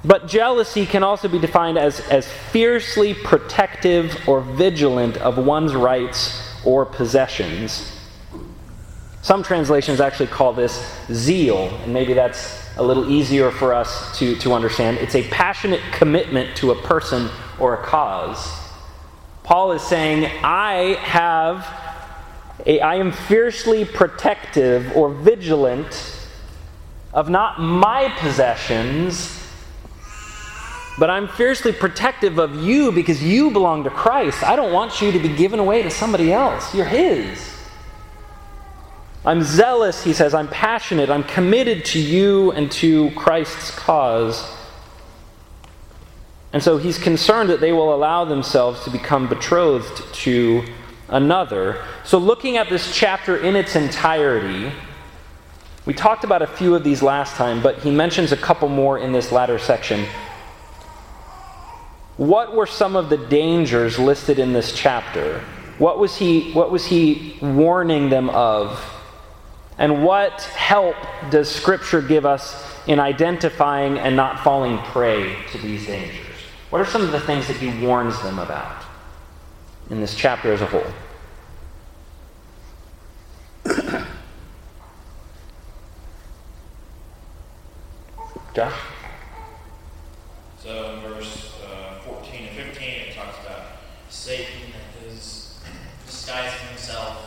But 0.04 0.28
jealousy 0.28 0.86
can 0.86 1.02
also 1.02 1.28
be 1.28 1.40
defined 1.40 1.76
as, 1.76 2.00
as 2.08 2.28
fiercely 2.28 3.14
protective 3.14 4.16
or 4.28 4.42
vigilant 4.42 5.16
of 5.16 5.38
one's 5.38 5.74
rights 5.74 6.40
or 6.64 6.86
possessions. 6.86 7.90
Some 9.22 9.42
translations 9.42 10.00
actually 10.00 10.26
call 10.26 10.52
this 10.52 11.00
zeal, 11.10 11.68
and 11.82 11.92
maybe 11.92 12.12
that's 12.12 12.62
a 12.76 12.82
little 12.82 13.10
easier 13.10 13.50
for 13.50 13.72
us 13.72 14.16
to, 14.18 14.36
to 14.36 14.52
understand. 14.52 14.98
It's 14.98 15.14
a 15.14 15.26
passionate 15.30 15.80
commitment 15.92 16.56
to 16.58 16.70
a 16.70 16.82
person 16.82 17.28
or 17.58 17.74
a 17.74 17.82
cause. 17.84 18.63
Paul 19.44 19.72
is 19.72 19.82
saying, 19.82 20.24
I 20.42 20.96
have, 21.00 21.66
a, 22.66 22.80
I 22.80 22.96
am 22.96 23.12
fiercely 23.12 23.84
protective 23.84 24.96
or 24.96 25.10
vigilant 25.10 26.18
of 27.12 27.28
not 27.28 27.60
my 27.60 28.08
possessions, 28.18 29.38
but 30.98 31.10
I'm 31.10 31.28
fiercely 31.28 31.72
protective 31.72 32.38
of 32.38 32.56
you 32.62 32.90
because 32.90 33.22
you 33.22 33.50
belong 33.50 33.84
to 33.84 33.90
Christ. 33.90 34.42
I 34.42 34.56
don't 34.56 34.72
want 34.72 35.02
you 35.02 35.12
to 35.12 35.18
be 35.18 35.28
given 35.28 35.60
away 35.60 35.82
to 35.82 35.90
somebody 35.90 36.32
else. 36.32 36.74
You're 36.74 36.86
His. 36.86 37.54
I'm 39.26 39.42
zealous, 39.42 40.04
he 40.04 40.12
says. 40.12 40.34
I'm 40.34 40.48
passionate. 40.48 41.08
I'm 41.08 41.24
committed 41.24 41.84
to 41.86 41.98
you 41.98 42.52
and 42.52 42.70
to 42.72 43.10
Christ's 43.12 43.70
cause. 43.70 44.50
And 46.54 46.62
so 46.62 46.78
he's 46.78 46.98
concerned 46.98 47.50
that 47.50 47.60
they 47.60 47.72
will 47.72 47.92
allow 47.92 48.24
themselves 48.24 48.84
to 48.84 48.90
become 48.90 49.28
betrothed 49.28 50.04
to 50.22 50.64
another. 51.08 51.84
So, 52.04 52.16
looking 52.16 52.56
at 52.58 52.68
this 52.68 52.94
chapter 52.94 53.36
in 53.36 53.56
its 53.56 53.74
entirety, 53.74 54.70
we 55.84 55.94
talked 55.94 56.22
about 56.22 56.42
a 56.42 56.46
few 56.46 56.76
of 56.76 56.84
these 56.84 57.02
last 57.02 57.34
time, 57.34 57.60
but 57.60 57.80
he 57.80 57.90
mentions 57.90 58.30
a 58.30 58.36
couple 58.36 58.68
more 58.68 58.96
in 59.00 59.10
this 59.10 59.32
latter 59.32 59.58
section. 59.58 60.06
What 62.18 62.54
were 62.54 62.66
some 62.66 62.94
of 62.94 63.10
the 63.10 63.16
dangers 63.16 63.98
listed 63.98 64.38
in 64.38 64.52
this 64.52 64.72
chapter? 64.72 65.40
What 65.78 65.98
was 65.98 66.16
he, 66.16 66.52
what 66.52 66.70
was 66.70 66.86
he 66.86 67.36
warning 67.42 68.10
them 68.10 68.30
of? 68.30 68.80
And 69.76 70.04
what 70.04 70.40
help 70.42 70.94
does 71.30 71.50
Scripture 71.50 72.00
give 72.00 72.24
us 72.24 72.64
in 72.86 73.00
identifying 73.00 73.98
and 73.98 74.14
not 74.14 74.44
falling 74.44 74.78
prey 74.78 75.36
to 75.50 75.58
these 75.58 75.86
dangers? 75.86 76.23
What 76.74 76.80
are 76.80 76.86
some 76.86 77.02
of 77.02 77.12
the 77.12 77.20
things 77.20 77.46
that 77.46 77.58
he 77.58 77.68
warns 77.86 78.20
them 78.22 78.40
about 78.40 78.82
in 79.90 80.00
this 80.00 80.16
chapter 80.16 80.52
as 80.52 80.60
a 80.60 80.66
whole? 80.66 80.82
Josh? 88.56 88.74
So 90.58 90.94
in 90.94 91.00
verse 91.02 91.54
uh, 91.64 92.00
14 92.00 92.48
and 92.48 92.56
15, 92.56 92.88
it 92.88 93.14
talks 93.14 93.38
about 93.46 93.66
Satan 94.10 94.72
is 95.06 95.56
disguising 96.06 96.66
himself 96.70 97.24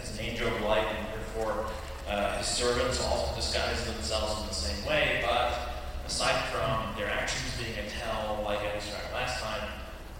as 0.00 0.16
an 0.16 0.26
angel 0.26 0.46
of 0.46 0.62
light, 0.62 0.86
and 0.86 1.08
therefore 1.08 1.66
uh, 2.08 2.38
his 2.38 2.46
servants 2.46 3.04
also 3.04 3.34
disguise 3.34 3.84
themselves 3.84 4.42
in 4.42 4.46
the 4.46 4.54
same 4.54 4.86
way. 4.88 5.24
But 5.26 5.73
aside 6.06 6.44
from 6.46 6.96
their 6.96 7.10
actions 7.10 7.56
being 7.58 7.78
a 7.78 7.88
tell, 7.88 8.42
like 8.44 8.60
I 8.60 8.74
described 8.74 9.12
last 9.12 9.42
time, 9.42 9.68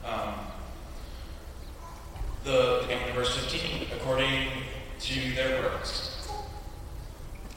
um, 0.05 0.35
the, 2.45 2.85
verse 3.15 3.37
15, 3.37 3.89
according 3.97 4.49
to 5.01 5.35
their 5.35 5.63
works. 5.63 6.29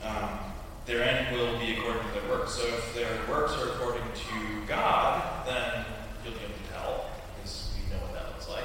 Um, 0.04 0.40
their 0.86 1.04
end 1.04 1.36
will 1.36 1.60
be 1.60 1.74
according 1.74 2.04
to 2.04 2.20
their 2.20 2.30
works. 2.30 2.54
So 2.54 2.66
if 2.68 2.96
their 2.96 3.10
works 3.30 3.54
are 3.54 3.74
according 3.74 4.04
to 4.04 4.68
God, 4.68 5.46
then 5.46 5.86
you'll 6.24 6.34
be 6.34 6.40
able 6.40 6.54
to 6.54 6.74
tell, 6.74 7.06
because 7.36 7.74
we 7.76 7.94
know 7.94 8.02
what 8.04 8.14
that 8.14 8.30
looks 8.30 8.48
like. 8.48 8.64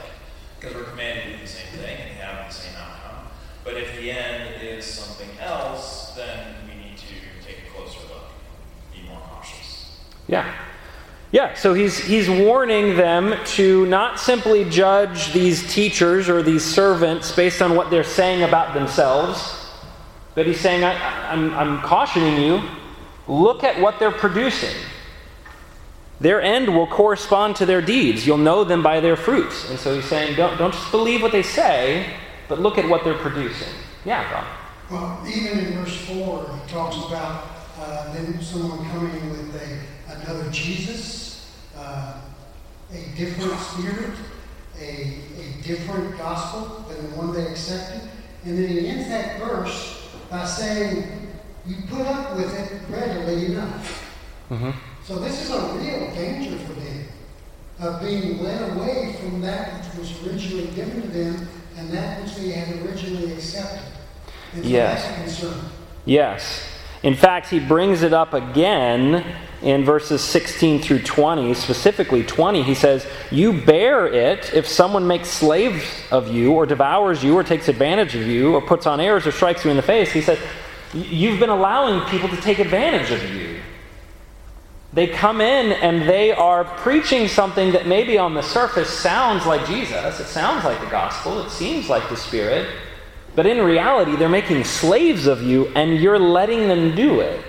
Because 0.60 0.76
we're 0.76 0.84
commanded 0.84 1.24
to 1.24 1.30
do 1.32 1.42
the 1.42 1.48
same 1.48 1.78
thing 1.78 1.96
and 1.96 2.10
have 2.18 2.48
the 2.48 2.54
same 2.54 2.74
outcome. 2.76 3.26
But 3.64 3.74
if 3.74 3.96
the 3.96 4.10
end 4.12 4.62
is 4.62 4.84
something 4.84 5.30
else, 5.40 6.14
then 6.14 6.54
we 6.68 6.74
need 6.74 6.96
to 6.98 7.44
take 7.44 7.58
a 7.66 7.70
closer 7.74 8.00
look, 8.08 8.30
be 8.94 9.02
more 9.08 9.20
cautious. 9.28 9.98
Yeah. 10.32 10.50
Yeah, 11.30 11.54
so 11.54 11.72
he's, 11.72 11.98
he's 11.98 12.28
warning 12.28 12.96
them 12.96 13.34
to 13.56 13.86
not 13.86 14.18
simply 14.18 14.68
judge 14.68 15.32
these 15.32 15.72
teachers 15.72 16.28
or 16.28 16.42
these 16.42 16.64
servants 16.64 17.32
based 17.32 17.62
on 17.62 17.74
what 17.74 17.90
they're 17.90 18.04
saying 18.04 18.42
about 18.42 18.74
themselves, 18.74 19.66
but 20.34 20.46
he's 20.46 20.60
saying, 20.60 20.84
I, 20.84 20.94
I'm, 21.30 21.54
I'm 21.54 21.80
cautioning 21.80 22.42
you, 22.42 22.62
look 23.28 23.64
at 23.64 23.80
what 23.80 23.98
they're 23.98 24.10
producing. 24.10 24.74
Their 26.20 26.40
end 26.42 26.68
will 26.68 26.86
correspond 26.86 27.56
to 27.56 27.66
their 27.66 27.82
deeds. 27.82 28.26
You'll 28.26 28.36
know 28.38 28.62
them 28.62 28.82
by 28.82 29.00
their 29.00 29.16
fruits. 29.16 29.68
And 29.70 29.78
so 29.78 29.94
he's 29.94 30.04
saying, 30.04 30.36
don't, 30.36 30.56
don't 30.58 30.72
just 30.72 30.90
believe 30.90 31.22
what 31.22 31.32
they 31.32 31.42
say, 31.42 32.14
but 32.48 32.58
look 32.60 32.78
at 32.78 32.88
what 32.88 33.04
they're 33.04 33.18
producing. 33.18 33.72
Yeah, 34.04 34.30
Rob. 34.32 34.46
Well, 34.90 35.26
even 35.26 35.58
in 35.58 35.72
verse 35.74 35.96
4, 36.06 36.60
he 36.64 36.72
talks 36.72 36.96
about 37.06 37.52
uh, 37.78 38.12
then 38.12 38.40
someone 38.42 38.86
coming 38.90 39.30
with 39.30 39.56
a, 39.56 39.78
another 40.22 40.50
Jesus, 40.50 41.50
uh, 41.76 42.14
a 42.92 43.16
different 43.16 43.58
spirit, 43.60 44.10
a, 44.78 45.18
a 45.38 45.62
different 45.62 46.16
gospel 46.18 46.84
than 46.88 47.10
the 47.10 47.16
one 47.16 47.32
they 47.32 47.46
accepted. 47.46 48.08
And 48.44 48.58
then 48.58 48.68
he 48.68 48.88
ends 48.88 49.08
that 49.08 49.38
verse 49.40 50.08
by 50.30 50.44
saying, 50.44 51.28
You 51.66 51.76
put 51.88 52.06
up 52.06 52.36
with 52.36 52.52
it 52.58 52.80
readily 52.90 53.46
enough. 53.46 54.10
Mm-hmm. 54.50 54.70
So 55.04 55.18
this 55.18 55.42
is 55.42 55.50
a 55.50 55.60
real 55.74 56.14
danger 56.14 56.58
for 56.64 56.72
them 56.74 57.04
of 57.80 58.00
being 58.00 58.42
led 58.42 58.76
away 58.76 59.16
from 59.20 59.40
that 59.40 59.84
which 59.84 59.98
was 59.98 60.26
originally 60.26 60.68
given 60.68 61.02
to 61.02 61.08
them 61.08 61.48
and 61.76 61.90
that 61.90 62.22
which 62.22 62.36
they 62.36 62.50
had 62.50 62.84
originally 62.86 63.32
accepted. 63.32 63.82
And 64.54 64.62
so 64.62 64.68
Yes. 64.70 65.02
that's 65.02 65.10
a 65.10 65.22
concern. 65.22 65.64
Yes. 66.04 66.64
In 67.02 67.14
fact, 67.14 67.48
he 67.48 67.58
brings 67.58 68.02
it 68.02 68.12
up 68.12 68.32
again 68.32 69.24
in 69.60 69.84
verses 69.84 70.22
16 70.22 70.82
through 70.82 71.00
20, 71.00 71.54
specifically 71.54 72.22
20. 72.22 72.62
He 72.62 72.74
says, 72.74 73.06
You 73.30 73.52
bear 73.52 74.06
it 74.06 74.52
if 74.54 74.66
someone 74.68 75.06
makes 75.06 75.28
slaves 75.28 75.84
of 76.10 76.28
you, 76.28 76.52
or 76.52 76.66
devours 76.66 77.22
you, 77.22 77.34
or 77.34 77.42
takes 77.44 77.68
advantage 77.68 78.14
of 78.14 78.26
you, 78.26 78.54
or 78.54 78.60
puts 78.60 78.86
on 78.86 79.00
airs, 79.00 79.26
or 79.26 79.32
strikes 79.32 79.64
you 79.64 79.70
in 79.70 79.76
the 79.76 79.82
face. 79.82 80.12
He 80.12 80.20
said, 80.20 80.38
You've 80.94 81.40
been 81.40 81.48
allowing 81.48 82.08
people 82.08 82.28
to 82.28 82.36
take 82.36 82.58
advantage 82.58 83.10
of 83.10 83.34
you. 83.34 83.60
They 84.92 85.06
come 85.06 85.40
in 85.40 85.72
and 85.72 86.06
they 86.06 86.32
are 86.32 86.64
preaching 86.64 87.26
something 87.26 87.72
that 87.72 87.86
maybe 87.86 88.18
on 88.18 88.34
the 88.34 88.42
surface 88.42 88.90
sounds 88.90 89.46
like 89.46 89.66
Jesus, 89.66 90.20
it 90.20 90.26
sounds 90.26 90.64
like 90.64 90.78
the 90.80 90.90
gospel, 90.90 91.40
it 91.40 91.50
seems 91.50 91.88
like 91.88 92.06
the 92.10 92.16
Spirit, 92.16 92.68
but 93.34 93.46
in 93.46 93.60
reality, 93.62 94.16
they're 94.16 94.28
making 94.28 94.64
slaves 94.64 95.26
of 95.26 95.42
you 95.42 95.68
and 95.68 95.98
you're 95.98 96.18
letting 96.18 96.68
them 96.68 96.94
do 96.94 97.20
it. 97.20 97.44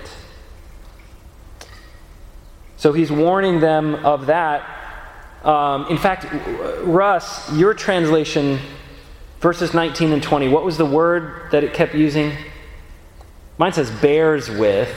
So 2.76 2.92
he's 2.92 3.10
warning 3.10 3.60
them 3.60 3.94
of 3.94 4.26
that. 4.26 4.68
Um, 5.42 5.86
in 5.88 5.98
fact, 5.98 6.26
Russ, 6.82 7.52
your 7.52 7.74
translation, 7.74 8.58
verses 9.40 9.74
19 9.74 10.12
and 10.12 10.22
20, 10.22 10.48
what 10.48 10.64
was 10.64 10.78
the 10.78 10.86
word 10.86 11.50
that 11.50 11.64
it 11.64 11.74
kept 11.74 11.94
using? 11.94 12.32
Mine 13.58 13.72
says 13.72 13.90
bears 13.90 14.50
with. 14.50 14.94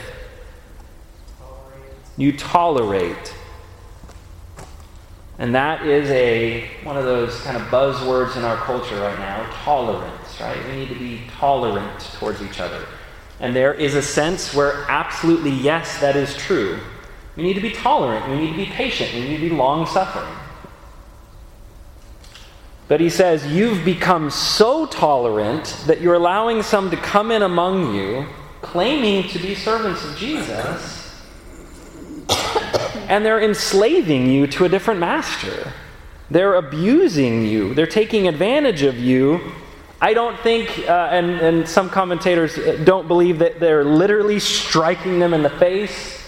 You 2.16 2.36
tolerate. 2.36 3.34
And 5.38 5.54
that 5.54 5.86
is 5.86 6.10
a 6.10 6.68
one 6.82 6.96
of 6.96 7.04
those 7.04 7.40
kind 7.42 7.56
of 7.56 7.62
buzzwords 7.68 8.36
in 8.36 8.44
our 8.44 8.56
culture 8.56 9.00
right 9.00 9.18
now, 9.18 9.48
tolerance, 9.64 10.27
right? 10.40 10.58
We 10.66 10.76
need 10.76 10.88
to 10.88 10.98
be 10.98 11.22
tolerant 11.38 12.00
towards 12.18 12.42
each 12.42 12.60
other. 12.60 12.84
And 13.40 13.54
there 13.54 13.74
is 13.74 13.94
a 13.94 14.02
sense 14.02 14.54
where 14.54 14.84
absolutely 14.88 15.50
yes, 15.50 16.00
that 16.00 16.16
is 16.16 16.36
true. 16.36 16.78
We 17.36 17.44
need 17.44 17.54
to 17.54 17.60
be 17.60 17.70
tolerant, 17.70 18.28
we 18.28 18.36
need 18.36 18.50
to 18.50 18.56
be 18.56 18.66
patient, 18.66 19.14
we 19.14 19.20
need 19.20 19.36
to 19.36 19.48
be 19.48 19.54
long 19.54 19.86
suffering. 19.86 20.34
But 22.88 23.00
he 23.00 23.10
says, 23.10 23.46
You've 23.46 23.84
become 23.84 24.30
so 24.30 24.86
tolerant 24.86 25.76
that 25.86 26.00
you're 26.00 26.14
allowing 26.14 26.62
some 26.62 26.90
to 26.90 26.96
come 26.96 27.30
in 27.30 27.42
among 27.42 27.94
you, 27.94 28.26
claiming 28.62 29.28
to 29.28 29.38
be 29.38 29.54
servants 29.54 30.04
of 30.04 30.16
Jesus, 30.16 31.22
and 33.08 33.24
they're 33.24 33.40
enslaving 33.40 34.26
you 34.26 34.46
to 34.48 34.64
a 34.64 34.68
different 34.68 34.98
master. 34.98 35.72
They're 36.30 36.56
abusing 36.56 37.44
you, 37.44 37.72
they're 37.74 37.86
taking 37.86 38.26
advantage 38.26 38.82
of 38.82 38.98
you. 38.98 39.52
I 40.00 40.14
don't 40.14 40.38
think, 40.40 40.78
uh, 40.88 41.08
and, 41.10 41.30
and 41.40 41.68
some 41.68 41.90
commentators 41.90 42.56
don't 42.84 43.08
believe 43.08 43.40
that 43.40 43.58
they're 43.58 43.84
literally 43.84 44.38
striking 44.38 45.18
them 45.18 45.34
in 45.34 45.42
the 45.42 45.50
face, 45.50 46.22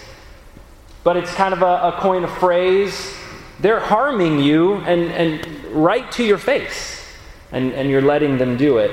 but 1.05 1.15
it's 1.15 1.33
kind 1.33 1.53
of 1.53 1.61
a, 1.61 1.95
a 1.95 1.97
coin 1.99 2.25
of 2.25 2.37
phrase. 2.37 3.15
They're 3.61 3.79
harming 3.79 4.39
you 4.39 4.75
and, 4.75 5.03
and 5.11 5.65
right 5.67 6.11
to 6.13 6.23
your 6.23 6.37
face, 6.37 7.01
and, 7.53 7.71
and 7.73 7.89
you're 7.89 8.01
letting 8.01 8.37
them 8.37 8.57
do 8.57 8.77
it. 8.77 8.91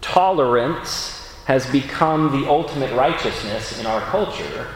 Tolerance 0.00 1.34
has 1.46 1.66
become 1.70 2.40
the 2.40 2.48
ultimate 2.48 2.94
righteousness 2.94 3.80
in 3.80 3.86
our 3.86 4.00
culture, 4.02 4.68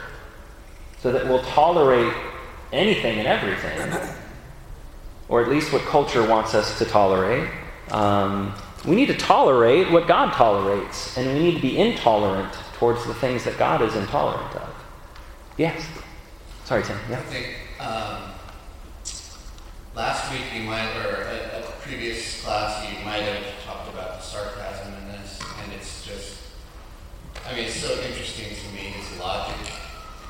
so 0.98 1.12
that 1.12 1.24
we'll 1.26 1.42
tolerate 1.42 2.12
anything 2.72 3.20
and 3.20 3.28
everything, 3.28 4.10
or 5.28 5.40
at 5.40 5.48
least 5.48 5.72
what 5.72 5.82
culture 5.82 6.26
wants 6.26 6.52
us 6.52 6.78
to 6.78 6.84
tolerate. 6.84 7.48
Um, 7.92 8.54
we 8.84 8.96
need 8.96 9.06
to 9.06 9.16
tolerate 9.16 9.90
what 9.90 10.06
God 10.06 10.32
tolerates, 10.32 11.16
and 11.16 11.26
we 11.32 11.38
need 11.38 11.54
to 11.54 11.62
be 11.62 11.78
intolerant 11.78 12.52
towards 12.74 13.06
the 13.06 13.14
things 13.14 13.44
that 13.44 13.56
God 13.58 13.80
is 13.82 13.96
intolerant 13.96 14.54
of. 14.56 14.74
Yes. 15.56 15.86
Sorry, 16.64 16.82
Tim. 16.82 16.98
Yeah. 17.08 17.18
I 17.18 17.22
think 17.22 17.46
um, 17.80 18.32
last 19.94 20.30
week 20.32 20.42
you 20.54 20.64
might, 20.64 20.94
or 20.96 21.22
a, 21.22 21.60
a 21.60 21.72
previous 21.80 22.42
class, 22.42 22.84
you 22.90 23.04
might 23.04 23.22
have 23.22 23.44
talked 23.64 23.88
about 23.88 24.18
the 24.18 24.20
sarcasm 24.20 24.92
in 24.94 25.08
this, 25.08 25.40
and 25.62 25.72
it's 25.72 26.06
just, 26.06 26.40
I 27.46 27.54
mean, 27.54 27.64
it's 27.64 27.76
so 27.76 28.00
interesting 28.02 28.54
to 28.54 28.74
me 28.74 28.90
his 28.92 29.18
logic 29.18 29.72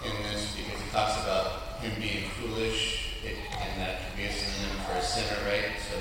in 0.05 0.23
this 0.25 0.55
because 0.55 0.81
he 0.81 0.91
talks 0.91 1.23
about 1.23 1.81
him 1.81 2.01
being 2.01 2.29
foolish, 2.31 3.17
it, 3.25 3.37
and 3.61 3.81
that 3.81 4.01
could 4.05 4.17
be 4.17 4.25
a 4.25 4.33
synonym 4.33 4.77
for 4.85 4.93
a 4.93 5.03
sinner, 5.03 5.43
right? 5.47 5.73
So 5.91 5.97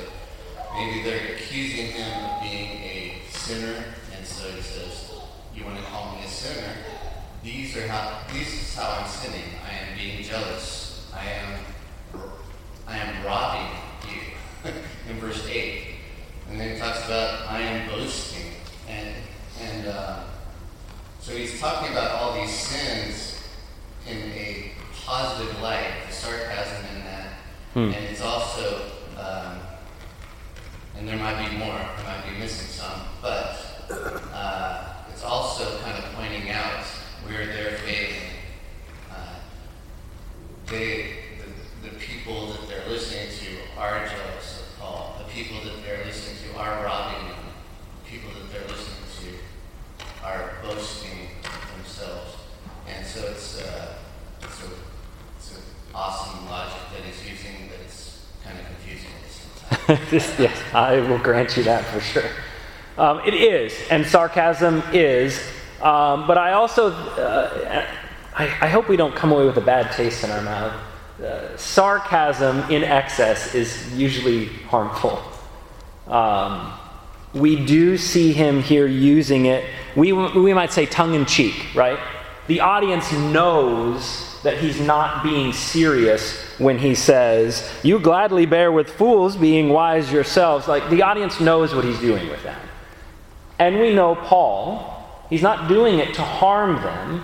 maybe 0.73 1.03
they're 1.03 1.35
accusing 1.35 1.87
him 1.87 2.25
of 2.25 2.41
being 2.41 2.69
a 2.83 3.21
sinner, 3.29 3.83
and 4.15 4.25
so 4.25 4.49
he 4.51 4.61
says, 4.61 5.11
"You 5.55 5.65
want 5.65 5.77
to 5.77 5.83
call 5.85 6.15
me 6.15 6.23
a 6.25 6.27
sinner? 6.27 6.73
These 7.43 7.77
are 7.77 7.87
how. 7.87 8.19
This 8.33 8.47
is 8.47 8.75
how 8.75 8.99
I'm 9.01 9.07
sinning. 9.07 9.43
I 9.65 9.73
am 9.73 9.97
being 9.97 10.23
jealous. 10.23 11.11
I 11.13 11.25
am, 11.25 11.59
I 12.87 12.97
am 12.97 13.25
robbing 13.25 13.77
you." 14.09 14.71
in 15.09 15.19
verse 15.19 15.45
eight, 15.47 15.95
and 16.49 16.59
then 16.59 16.73
he 16.75 16.79
talks 16.79 17.05
about 17.05 17.49
I 17.49 17.61
am 17.61 17.89
boasting, 17.89 18.51
and 18.87 19.13
and 19.61 19.87
uh, 19.87 20.23
so 21.19 21.33
he's 21.33 21.59
talking 21.59 21.91
about 21.91 22.11
all 22.11 22.33
these 22.39 22.53
sins 22.53 23.41
in 24.07 24.17
a 24.17 24.71
positive 25.05 25.61
light, 25.61 25.91
the 26.07 26.13
sarcasm 26.13 26.85
in 26.95 27.03
that, 27.05 27.27
Hmm. 27.73 27.79
and 27.93 28.05
it's 28.05 28.21
also. 28.21 28.83
Um, 29.17 29.59
and 30.97 31.07
there 31.07 31.17
might 31.17 31.49
be 31.49 31.57
more, 31.57 31.73
I 31.73 32.03
might 32.03 32.31
be 32.31 32.39
missing 32.39 32.67
some, 32.67 33.01
but 33.21 33.59
uh, 34.33 34.93
it's 35.09 35.23
also 35.23 35.79
kind 35.79 35.97
of 35.97 36.03
pointing 36.13 36.49
out 36.49 36.83
where 37.25 37.45
they're 37.45 37.77
failing. 37.79 38.29
Uh, 39.11 39.39
they, 40.67 41.15
the, 41.81 41.89
the 41.89 41.95
people 41.95 42.47
that 42.53 42.67
they're 42.67 42.87
listening 42.87 43.27
to 43.29 43.79
are 43.79 44.05
jealous 44.05 44.61
of 44.61 44.79
Paul. 44.79 45.15
The 45.25 45.31
people 45.31 45.57
that 45.63 45.83
they're 45.83 46.05
listening 46.05 46.37
to 46.51 46.59
are 46.59 46.83
robbing 46.83 47.25
him. 47.27 47.45
The 48.03 48.11
people 48.11 48.31
that 48.39 48.51
they're 48.51 48.67
listening 48.67 49.39
to 49.99 50.03
are 50.25 50.53
boasting 50.63 51.27
themselves. 51.75 52.35
And 52.87 53.05
so 53.05 53.27
it's, 53.27 53.61
uh, 53.61 53.95
it's, 54.41 54.61
a, 54.63 54.69
it's 55.37 55.57
an 55.57 55.63
awesome 55.95 56.45
logic 56.45 56.81
that 56.93 57.01
he's 57.03 57.29
using, 57.29 57.69
it's 57.83 58.25
kind 58.43 58.59
of 58.59 58.65
confusing 58.65 59.09
at 59.21 59.27
the 59.27 59.33
same. 59.33 59.52
yes, 60.11 60.61
I 60.73 60.99
will 60.99 61.19
grant 61.19 61.57
you 61.57 61.63
that 61.63 61.83
for 61.85 61.99
sure. 61.99 62.29
Um, 62.97 63.21
it 63.25 63.33
is, 63.33 63.73
and 63.89 64.05
sarcasm 64.05 64.83
is, 64.93 65.39
um, 65.81 66.27
but 66.27 66.37
I 66.37 66.53
also, 66.53 66.91
uh, 66.91 67.85
I, 68.35 68.43
I 68.45 68.67
hope 68.69 68.87
we 68.87 68.95
don't 68.95 69.15
come 69.15 69.31
away 69.31 69.45
with 69.45 69.57
a 69.57 69.61
bad 69.61 69.91
taste 69.91 70.23
in 70.23 70.31
our 70.31 70.41
mouth. 70.41 70.73
Uh, 71.21 71.57
sarcasm 71.57 72.59
in 72.71 72.83
excess 72.83 73.55
is 73.55 73.93
usually 73.93 74.45
harmful. 74.45 75.21
Um, 76.07 76.73
we 77.33 77.65
do 77.65 77.97
see 77.97 78.31
him 78.31 78.61
here 78.61 78.87
using 78.87 79.47
it, 79.47 79.65
we, 79.95 80.13
we 80.13 80.53
might 80.53 80.71
say 80.71 80.85
tongue 80.85 81.13
in 81.13 81.25
cheek, 81.25 81.75
right? 81.75 81.99
The 82.47 82.59
audience 82.59 83.11
knows 83.11 84.32
that 84.43 84.57
he's 84.57 84.79
not 84.79 85.23
being 85.23 85.53
serious 85.53 86.41
when 86.59 86.77
he 86.77 86.93
says, 86.95 87.69
You 87.81 87.99
gladly 87.99 88.45
bear 88.45 88.71
with 88.71 88.89
fools, 88.89 89.35
being 89.35 89.69
wise 89.69 90.11
yourselves. 90.11 90.67
Like 90.67 90.89
the 90.89 91.01
audience 91.01 91.39
knows 91.39 91.73
what 91.73 91.85
he's 91.85 91.99
doing 91.99 92.29
with 92.29 92.43
that. 92.43 92.61
And 93.57 93.79
we 93.79 93.93
know 93.93 94.15
Paul, 94.15 95.25
he's 95.29 95.41
not 95.41 95.67
doing 95.67 95.99
it 95.99 96.13
to 96.15 96.21
harm 96.21 96.75
them, 96.81 97.23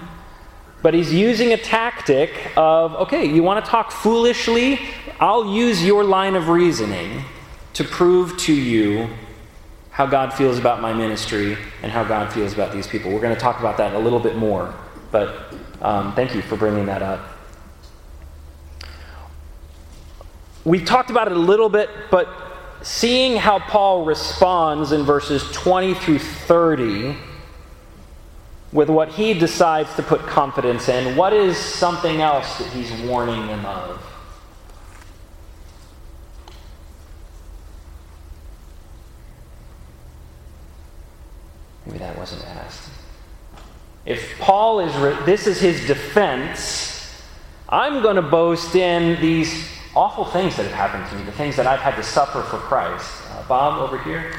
but 0.82 0.94
he's 0.94 1.14
using 1.14 1.52
a 1.52 1.58
tactic 1.58 2.32
of, 2.56 2.94
okay, 2.96 3.26
you 3.26 3.44
want 3.44 3.64
to 3.64 3.70
talk 3.70 3.92
foolishly? 3.92 4.80
I'll 5.20 5.54
use 5.54 5.84
your 5.84 6.06
line 6.06 6.36
of 6.36 6.48
reasoning 6.48 7.26
to 7.74 7.84
prove 7.84 8.38
to 8.38 8.54
you 8.54 9.10
how 9.92 10.06
God 10.06 10.34
feels 10.34 10.58
about 10.58 10.82
my 10.82 10.94
ministry 10.94 11.58
and 11.84 11.92
how 11.92 12.06
God 12.06 12.32
feels 12.32 12.54
about 12.54 12.72
these 12.72 12.88
people. 12.88 13.12
We're 13.12 13.20
going 13.20 13.36
to 13.36 13.42
talk 13.42 13.60
about 13.60 13.76
that 13.78 13.94
a 13.94 14.00
little 14.00 14.22
bit 14.22 14.38
more, 14.38 14.74
but 15.12 15.54
um, 15.82 16.14
thank 16.16 16.36
you 16.36 16.42
for 16.42 16.56
bringing 16.56 16.86
that 16.88 17.02
up. 17.02 17.22
We 20.66 20.84
talked 20.84 21.10
about 21.10 21.28
it 21.28 21.38
a 21.38 21.40
little 21.40 21.70
bit, 21.70 21.90
but 22.12 22.28
seeing 22.82 23.38
how 23.38 23.60
Paul 23.60 24.06
responds 24.06 24.92
in 24.92 25.04
verses 25.04 25.50
20 25.52 25.94
through 25.96 26.20
30 26.20 27.16
with 28.72 28.90
what 28.90 29.10
he 29.10 29.34
decides 29.34 29.94
to 29.96 30.04
put 30.04 30.22
confidence 30.22 30.90
in, 30.90 31.16
what 31.16 31.34
is 31.34 31.58
something 31.58 32.22
else 32.22 32.60
that 32.60 32.68
he's 32.72 32.92
warning 33.02 33.48
them 33.48 33.66
of? 33.66 34.06
Maybe 41.86 41.98
that 42.00 42.16
wasn't 42.18 42.46
asked. 42.46 42.89
If 44.06 44.40
Paul 44.40 44.80
is, 44.80 44.96
re- 44.96 45.18
this 45.26 45.48
is 45.48 45.60
his 45.60 45.86
defense, 45.86 47.24
I'm 47.68 48.02
going 48.02 48.16
to 48.16 48.22
boast 48.22 48.76
in 48.76 49.20
these 49.22 49.70
awful 49.96 50.26
things 50.26 50.56
that 50.58 50.64
have 50.64 50.74
happened 50.74 51.10
to 51.10 51.16
me, 51.16 51.24
the 51.24 51.32
things 51.32 51.56
that 51.58 51.68
I've 51.68 51.80
had 51.80 51.96
to 51.96 52.04
suffer 52.04 52.42
for 52.44 52.58
Christ. 52.58 53.12
Uh, 53.32 53.48
Bob, 53.48 53.80
over 53.80 54.02
here. 54.04 54.34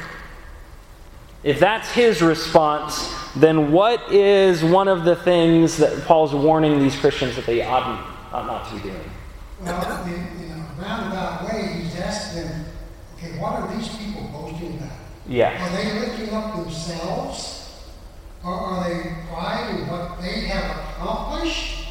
If 1.43 1.59
that's 1.59 1.91
his 1.91 2.21
response, 2.21 3.13
then 3.35 3.71
what 3.71 4.11
is 4.11 4.63
one 4.63 4.87
of 4.87 5.03
the 5.05 5.15
things 5.15 5.77
that 5.77 6.03
Paul's 6.03 6.33
warning 6.33 6.79
these 6.79 6.99
Christians 6.99 7.35
that 7.35 7.45
they 7.45 7.63
ought, 7.63 7.83
ought 8.31 8.45
not 8.45 8.67
to 8.69 8.75
be 8.75 8.81
doing? 8.81 9.11
Well, 9.61 10.05
in, 10.05 10.13
in 10.13 10.51
a 10.51 10.81
roundabout 10.81 11.45
way, 11.45 11.81
he's 11.83 11.95
asking 11.97 12.43
them, 12.43 12.65
okay, 13.15 13.39
what 13.39 13.53
are 13.53 13.75
these 13.75 13.87
people 13.95 14.29
boasting 14.31 14.77
about? 14.77 14.91
Yes. 15.27 15.61
Are 15.61 15.75
they 15.77 15.99
lifting 15.99 16.33
up 16.33 16.55
themselves? 16.55 17.60
Or 18.43 18.53
are 18.53 18.89
they 18.89 19.03
pride 19.29 19.75
in 19.75 19.87
what 19.87 20.21
they 20.21 20.41
have 20.47 20.77
accomplished? 20.89 21.85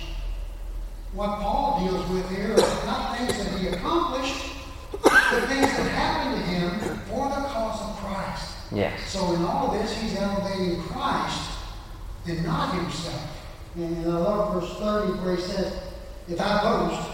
What 1.12 1.40
Paul 1.40 1.84
deals 1.84 2.08
with 2.10 2.28
here 2.30 2.52
is 2.52 2.84
not 2.84 3.16
things 3.16 3.36
that 3.36 3.58
he 3.58 3.68
accomplished, 3.68 4.52
but 5.02 5.48
things 5.48 5.66
that 5.76 5.90
happened 5.90 6.36
to 6.36 6.50
him 6.50 6.98
for 7.06 7.28
the 7.28 7.46
cause 7.48 7.80
of 7.80 7.96
Christ. 7.96 8.56
Yes. 8.72 9.10
So 9.10 9.34
in 9.34 9.44
all 9.44 9.72
of 9.72 9.80
this, 9.80 9.96
he's 9.96 10.16
elevating 10.16 10.82
Christ 10.82 11.50
and 12.26 12.44
not 12.44 12.74
himself. 12.74 13.36
And 13.76 14.06
I 14.06 14.08
love 14.08 14.60
verse 14.60 14.78
30 14.78 15.12
where 15.20 15.36
he 15.36 15.42
says, 15.42 15.72
If 16.28 16.40
I 16.40 16.62
boast, 16.62 17.10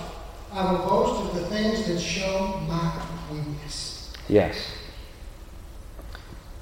I 0.52 0.72
will 0.72 0.78
boast 0.78 1.34
of 1.34 1.40
the 1.40 1.46
things 1.48 1.86
that 1.86 1.98
show 1.98 2.60
my 2.66 3.02
weakness. 3.30 4.12
Yes. 4.28 4.56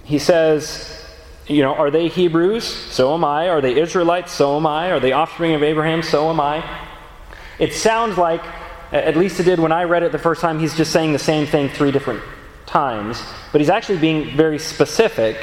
He 0.03 0.19
says, 0.19 1.04
you 1.47 1.63
know, 1.63 1.75
are 1.75 1.91
they 1.91 2.09
Hebrews? 2.09 2.65
So 2.65 3.15
am 3.15 3.25
I. 3.25 3.49
Are 3.49 3.61
they 3.61 3.79
Israelites? 3.81 4.33
So 4.33 4.57
am 4.57 4.67
I. 4.67 4.93
Are 4.93 5.01
they 5.01 5.13
offspring 5.13 5.55
of 5.55 5.63
Abraham? 5.63 6.03
So 6.03 6.31
am 6.31 6.41
I. 6.41 6.65
It 7.59 7.73
sounds 7.75 8.17
like, 8.17 8.43
at 8.93 9.17
least 9.17 9.39
it 9.41 9.45
did 9.45 9.61
when 9.61 9.73
I 9.73 9.85
read 9.85 10.03
it 10.03 10.13
the 10.13 10.19
first 10.19 10.41
time, 10.41 10.59
he's 10.59 10.77
just 10.77 10.93
saying 10.93 11.13
the 11.13 11.19
same 11.19 11.47
thing 11.47 11.69
three 11.69 11.91
different 11.91 12.23
times, 12.67 13.23
but 13.53 13.61
he's 13.61 13.71
actually 13.71 13.99
being 13.99 14.37
very 14.37 14.59
specific. 14.59 15.37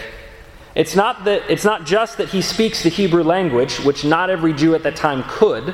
It's 0.76 0.96
not 0.96 1.26
that 1.26 1.50
it's 1.50 1.66
not 1.66 1.86
just 1.86 2.18
that 2.18 2.30
he 2.30 2.42
speaks 2.42 2.84
the 2.84 2.90
Hebrew 2.90 3.24
language, 3.24 3.80
which 3.80 4.06
not 4.06 4.30
every 4.30 4.54
Jew 4.54 4.74
at 4.74 4.84
that 4.84 4.96
time 4.96 5.24
could. 5.28 5.74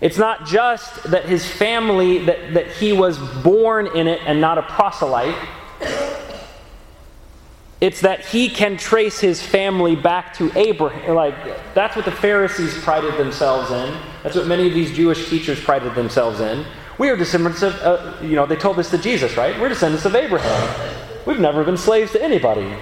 It's 0.00 0.18
not 0.18 0.46
just 0.46 1.02
that 1.04 1.26
his 1.26 1.46
family 1.50 2.24
that, 2.24 2.54
that 2.54 2.66
he 2.72 2.92
was 2.92 3.18
born 3.42 3.86
in 3.96 4.06
it 4.06 4.20
and 4.26 4.40
not 4.40 4.58
a 4.58 4.62
proselyte. 4.62 5.36
It's 7.84 8.00
that 8.00 8.24
he 8.24 8.48
can 8.48 8.78
trace 8.78 9.20
his 9.20 9.42
family 9.42 9.94
back 9.94 10.32
to 10.38 10.50
Abraham. 10.58 11.14
Like 11.14 11.34
that's 11.74 11.94
what 11.94 12.06
the 12.06 12.12
Pharisees 12.12 12.82
prided 12.82 13.18
themselves 13.18 13.70
in 13.70 13.94
That's 14.22 14.36
what 14.36 14.46
many 14.46 14.66
of 14.66 14.72
these 14.72 14.96
Jewish 14.96 15.28
teachers 15.28 15.60
prided 15.60 15.94
themselves 15.94 16.40
in. 16.40 16.64
We 16.96 17.10
are 17.10 17.16
descendants 17.16 17.60
of, 17.60 17.74
uh, 17.82 18.14
you 18.22 18.36
know, 18.36 18.46
they 18.46 18.56
told 18.56 18.78
this 18.78 18.88
to 18.88 18.96
Jesus, 18.96 19.36
right? 19.36 19.60
We're 19.60 19.68
descendants 19.68 20.06
of 20.06 20.14
Abraham. 20.14 20.96
We've 21.26 21.38
never 21.38 21.62
been 21.62 21.76
slaves 21.76 22.12
to 22.12 22.22
anybody. 22.22 22.74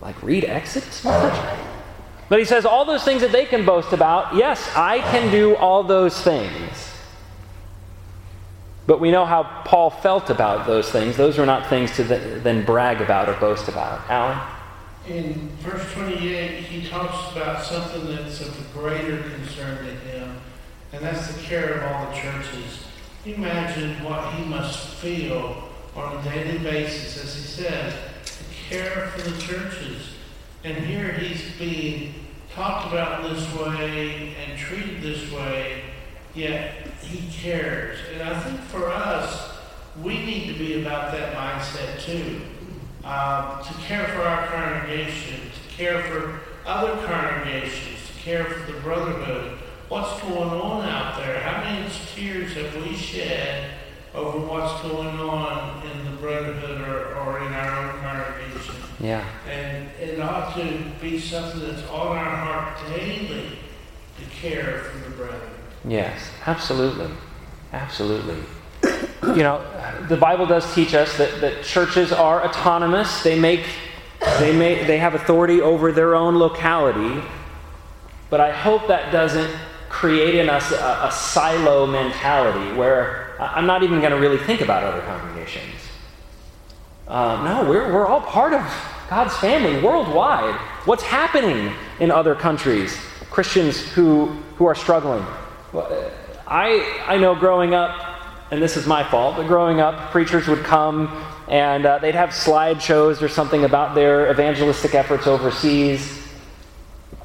Like, 0.00 0.22
read 0.22 0.44
Exodus? 0.44 1.02
But 1.02 2.38
he 2.38 2.44
says 2.44 2.64
all 2.64 2.84
those 2.84 3.02
things 3.02 3.22
that 3.22 3.32
they 3.32 3.44
can 3.44 3.64
boast 3.64 3.92
about, 3.92 4.36
yes, 4.36 4.70
I 4.76 5.00
can 5.00 5.32
do 5.32 5.56
all 5.56 5.82
those 5.82 6.20
things. 6.22 6.93
But 8.86 9.00
we 9.00 9.10
know 9.10 9.24
how 9.24 9.44
Paul 9.64 9.90
felt 9.90 10.28
about 10.28 10.66
those 10.66 10.90
things. 10.90 11.16
Those 11.16 11.38
were 11.38 11.46
not 11.46 11.68
things 11.68 11.94
to 11.96 12.04
then 12.04 12.64
brag 12.64 13.00
about 13.00 13.28
or 13.28 13.34
boast 13.34 13.68
about. 13.68 14.08
Alan? 14.10 14.38
In 15.06 15.48
verse 15.60 15.92
28, 15.92 16.64
he 16.64 16.88
talks 16.88 17.32
about 17.32 17.62
something 17.62 18.14
that's 18.14 18.40
of 18.40 18.72
greater 18.72 19.22
concern 19.30 19.78
to 19.78 19.92
him, 19.92 20.36
and 20.92 21.02
that's 21.02 21.34
the 21.34 21.42
care 21.42 21.74
of 21.74 21.92
all 21.92 22.10
the 22.10 22.16
churches. 22.18 22.84
Imagine 23.26 24.02
what 24.04 24.34
he 24.34 24.44
must 24.44 24.94
feel 24.96 25.68
on 25.94 26.18
a 26.18 26.22
daily 26.22 26.58
basis, 26.58 27.22
as 27.22 27.34
he 27.34 27.42
says, 27.42 27.94
to 28.24 28.44
care 28.68 29.08
for 29.08 29.30
the 29.30 29.40
churches. 29.40 30.10
And 30.62 30.76
here 30.76 31.12
he's 31.12 31.52
being 31.58 32.14
talked 32.54 32.88
about 32.88 33.22
this 33.22 33.52
way 33.54 34.34
and 34.36 34.58
treated 34.58 35.02
this 35.02 35.30
way, 35.32 35.83
yet 36.34 36.86
he 37.02 37.30
cares. 37.32 37.98
And 38.12 38.22
I 38.22 38.38
think 38.40 38.60
for 38.60 38.88
us, 38.88 39.50
we 40.02 40.18
need 40.24 40.52
to 40.52 40.58
be 40.58 40.80
about 40.82 41.12
that 41.12 41.34
mindset 41.34 42.00
too. 42.00 42.40
Uh, 43.04 43.62
to 43.62 43.74
care 43.80 44.06
for 44.08 44.22
our 44.22 44.46
congregation, 44.46 45.38
to 45.40 45.76
care 45.76 46.02
for 46.04 46.40
other 46.66 46.96
congregations, 47.06 47.98
to 48.08 48.22
care 48.22 48.44
for 48.44 48.72
the 48.72 48.80
brotherhood. 48.80 49.58
What's 49.88 50.20
going 50.22 50.48
on 50.48 50.88
out 50.88 51.18
there? 51.18 51.38
How 51.40 51.62
many 51.62 51.86
tears 52.14 52.54
have 52.54 52.74
we 52.82 52.96
shed 52.96 53.70
over 54.14 54.38
what's 54.38 54.80
going 54.82 55.18
on 55.20 55.86
in 55.86 56.04
the 56.06 56.16
brotherhood 56.16 56.80
or, 56.88 57.14
or 57.16 57.46
in 57.46 57.52
our 57.52 57.84
own 57.84 58.00
congregation? 58.00 58.74
Yeah. 59.00 59.28
And 59.46 59.90
it 60.00 60.18
ought 60.20 60.56
to 60.56 60.82
be 61.00 61.20
something 61.20 61.60
that's 61.60 61.82
on 61.90 62.16
our 62.16 62.36
heart 62.36 62.78
daily 62.88 63.58
to 64.18 64.24
care 64.40 64.78
for 64.78 65.10
the 65.10 65.16
brethren. 65.16 65.53
Yes, 65.86 66.30
absolutely. 66.46 67.10
Absolutely. 67.72 68.36
You 69.22 69.42
know, 69.42 69.64
the 70.08 70.16
Bible 70.16 70.46
does 70.46 70.72
teach 70.74 70.94
us 70.94 71.16
that, 71.18 71.40
that 71.40 71.64
churches 71.64 72.12
are 72.12 72.44
autonomous. 72.44 73.22
They 73.22 73.38
make 73.38 73.64
they 74.38 74.56
may 74.56 74.84
they 74.84 74.98
have 74.98 75.14
authority 75.14 75.60
over 75.60 75.92
their 75.92 76.14
own 76.14 76.36
locality. 76.36 77.22
But 78.30 78.40
I 78.40 78.52
hope 78.52 78.88
that 78.88 79.12
doesn't 79.12 79.50
create 79.88 80.34
in 80.34 80.50
us 80.50 80.72
a, 80.72 81.00
a 81.04 81.12
silo 81.12 81.86
mentality 81.86 82.76
where 82.76 83.34
I'm 83.38 83.66
not 83.66 83.82
even 83.82 84.00
going 84.00 84.12
to 84.12 84.18
really 84.18 84.38
think 84.38 84.60
about 84.60 84.84
other 84.84 85.00
congregations. 85.02 85.74
Uh, 87.06 87.42
no, 87.44 87.68
we're, 87.68 87.92
we're 87.92 88.06
all 88.06 88.22
part 88.22 88.54
of 88.54 88.62
God's 89.10 89.36
family 89.36 89.82
worldwide. 89.82 90.54
What's 90.86 91.02
happening 91.02 91.72
in 92.00 92.10
other 92.10 92.34
countries? 92.34 92.96
Christians 93.30 93.80
who, 93.92 94.26
who 94.56 94.66
are 94.66 94.74
struggling. 94.74 95.24
I, 96.46 97.04
I 97.06 97.18
know 97.18 97.34
growing 97.34 97.74
up, 97.74 98.00
and 98.50 98.62
this 98.62 98.76
is 98.76 98.86
my 98.86 99.02
fault, 99.02 99.36
but 99.36 99.46
growing 99.46 99.80
up, 99.80 100.10
preachers 100.10 100.46
would 100.46 100.62
come 100.62 101.24
and 101.48 101.84
uh, 101.84 101.98
they'd 101.98 102.14
have 102.14 102.30
slideshows 102.30 103.20
or 103.20 103.28
something 103.28 103.64
about 103.64 103.94
their 103.94 104.30
evangelistic 104.30 104.94
efforts 104.94 105.26
overseas. 105.26 106.26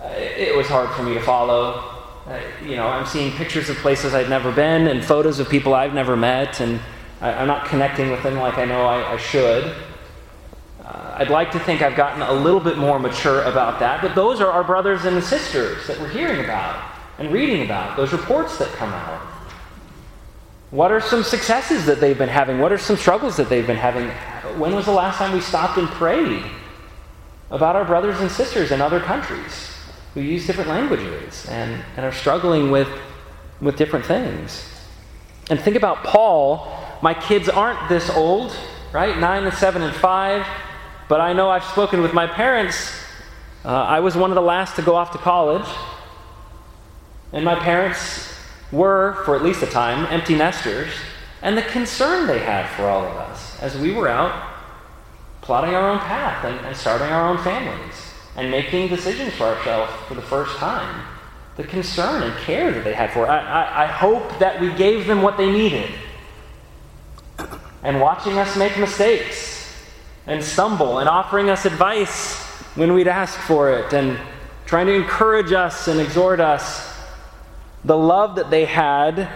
Uh, 0.01 0.07
it 0.07 0.55
was 0.55 0.67
hard 0.67 0.89
for 0.95 1.03
me 1.03 1.13
to 1.13 1.21
follow. 1.21 1.95
Uh, 2.25 2.39
you 2.63 2.75
know, 2.75 2.87
I'm 2.87 3.05
seeing 3.05 3.31
pictures 3.31 3.69
of 3.69 3.77
places 3.77 4.13
I've 4.13 4.29
never 4.29 4.51
been 4.51 4.87
and 4.87 5.03
photos 5.03 5.39
of 5.39 5.49
people 5.49 5.73
I've 5.73 5.93
never 5.93 6.17
met, 6.17 6.59
and 6.59 6.79
I, 7.21 7.31
am 7.33 7.47
not 7.47 7.67
connecting 7.67 8.11
with 8.11 8.23
them 8.23 8.35
like 8.35 8.57
I 8.57 8.65
know 8.65 8.85
I, 8.85 9.13
I 9.13 9.17
should. 9.17 9.75
Uh, 10.83 11.15
I'd 11.17 11.29
like 11.29 11.51
to 11.51 11.59
think 11.59 11.81
I've 11.81 11.95
gotten 11.95 12.21
a 12.21 12.33
little 12.33 12.59
bit 12.59 12.77
more 12.77 12.99
mature 12.99 13.41
about 13.43 13.79
that, 13.79 14.01
but 14.01 14.15
those 14.15 14.41
are 14.41 14.51
our 14.51 14.63
brothers 14.63 15.05
and 15.05 15.23
sisters 15.23 15.87
that 15.87 15.99
we're 15.99 16.09
hearing 16.09 16.43
about 16.43 16.98
and 17.19 17.31
reading 17.31 17.63
about, 17.63 17.97
those 17.97 18.13
reports 18.13 18.57
that 18.57 18.69
come 18.69 18.89
out. 18.89 19.21
What 20.71 20.91
are 20.91 21.01
some 21.01 21.23
successes 21.23 21.85
that 21.85 21.99
they've 21.99 22.17
been 22.17 22.29
having? 22.29 22.59
What 22.59 22.71
are 22.71 22.77
some 22.77 22.95
struggles 22.95 23.35
that 23.37 23.49
they've 23.49 23.65
been 23.65 23.77
having? 23.77 24.09
When 24.59 24.73
was 24.73 24.85
the 24.85 24.91
last 24.91 25.17
time 25.17 25.33
we 25.33 25.41
stopped 25.41 25.77
and 25.77 25.87
prayed 25.87 26.43
about 27.51 27.75
our 27.75 27.83
brothers 27.83 28.19
and 28.21 28.31
sisters 28.31 28.71
in 28.71 28.79
other 28.79 28.99
countries 28.99 29.67
who 30.13 30.21
use 30.21 30.47
different 30.47 30.69
languages 30.69 31.45
and, 31.49 31.83
and 31.97 32.05
are 32.05 32.11
struggling 32.11 32.71
with, 32.71 32.87
with 33.59 33.77
different 33.77 34.05
things? 34.05 34.65
And 35.49 35.59
think 35.59 35.75
about 35.75 36.03
Paul. 36.03 36.71
My 37.01 37.15
kids 37.15 37.49
aren't 37.49 37.89
this 37.89 38.09
old, 38.11 38.55
right? 38.93 39.17
Nine 39.17 39.43
and 39.45 39.53
seven 39.55 39.81
and 39.81 39.95
five. 39.95 40.45
But 41.09 41.19
I 41.19 41.33
know 41.33 41.49
I've 41.49 41.63
spoken 41.63 42.01
with 42.01 42.13
my 42.13 42.27
parents. 42.27 42.91
Uh, 43.65 43.69
I 43.69 43.99
was 43.99 44.15
one 44.15 44.29
of 44.29 44.35
the 44.35 44.41
last 44.41 44.75
to 44.75 44.83
go 44.83 44.95
off 44.95 45.11
to 45.13 45.17
college. 45.17 45.67
And 47.31 47.45
my 47.45 47.55
parents 47.55 48.33
were, 48.71 49.21
for 49.25 49.35
at 49.35 49.43
least 49.43 49.61
a 49.61 49.67
time, 49.67 50.07
empty 50.11 50.35
nesters, 50.35 50.91
and 51.41 51.57
the 51.57 51.61
concern 51.61 52.27
they 52.27 52.39
had 52.39 52.67
for 52.75 52.83
all 52.83 53.05
of 53.05 53.15
us 53.15 53.61
as 53.61 53.77
we 53.77 53.91
were 53.91 54.07
out 54.07 54.49
plotting 55.41 55.73
our 55.73 55.89
own 55.89 55.99
path 55.99 56.45
and, 56.45 56.63
and 56.65 56.75
starting 56.75 57.07
our 57.07 57.27
own 57.27 57.37
families 57.39 58.13
and 58.35 58.51
making 58.51 58.87
decisions 58.87 59.33
for 59.33 59.45
ourselves 59.45 59.91
for 60.07 60.13
the 60.13 60.21
first 60.21 60.55
time. 60.57 61.05
The 61.57 61.63
concern 61.63 62.23
and 62.23 62.37
care 62.41 62.71
that 62.71 62.83
they 62.83 62.93
had 62.93 63.11
for 63.11 63.25
it. 63.25 63.29
I, 63.29 63.39
I, 63.39 63.83
I 63.83 63.87
hope 63.87 64.37
that 64.39 64.61
we 64.61 64.71
gave 64.73 65.07
them 65.07 65.21
what 65.21 65.37
they 65.37 65.51
needed. 65.51 65.89
And 67.83 67.99
watching 67.99 68.37
us 68.37 68.55
make 68.55 68.77
mistakes 68.77 69.73
and 70.27 70.43
stumble 70.43 70.99
and 70.99 71.09
offering 71.09 71.49
us 71.49 71.65
advice 71.65 72.43
when 72.75 72.93
we'd 72.93 73.07
ask 73.07 73.37
for 73.39 73.71
it 73.71 73.91
and 73.93 74.19
trying 74.65 74.85
to 74.85 74.93
encourage 74.93 75.51
us 75.51 75.87
and 75.87 75.99
exhort 75.99 76.39
us 76.39 76.98
the 77.83 77.97
love 77.97 78.35
that 78.35 78.49
they 78.49 78.65
had 78.65 79.29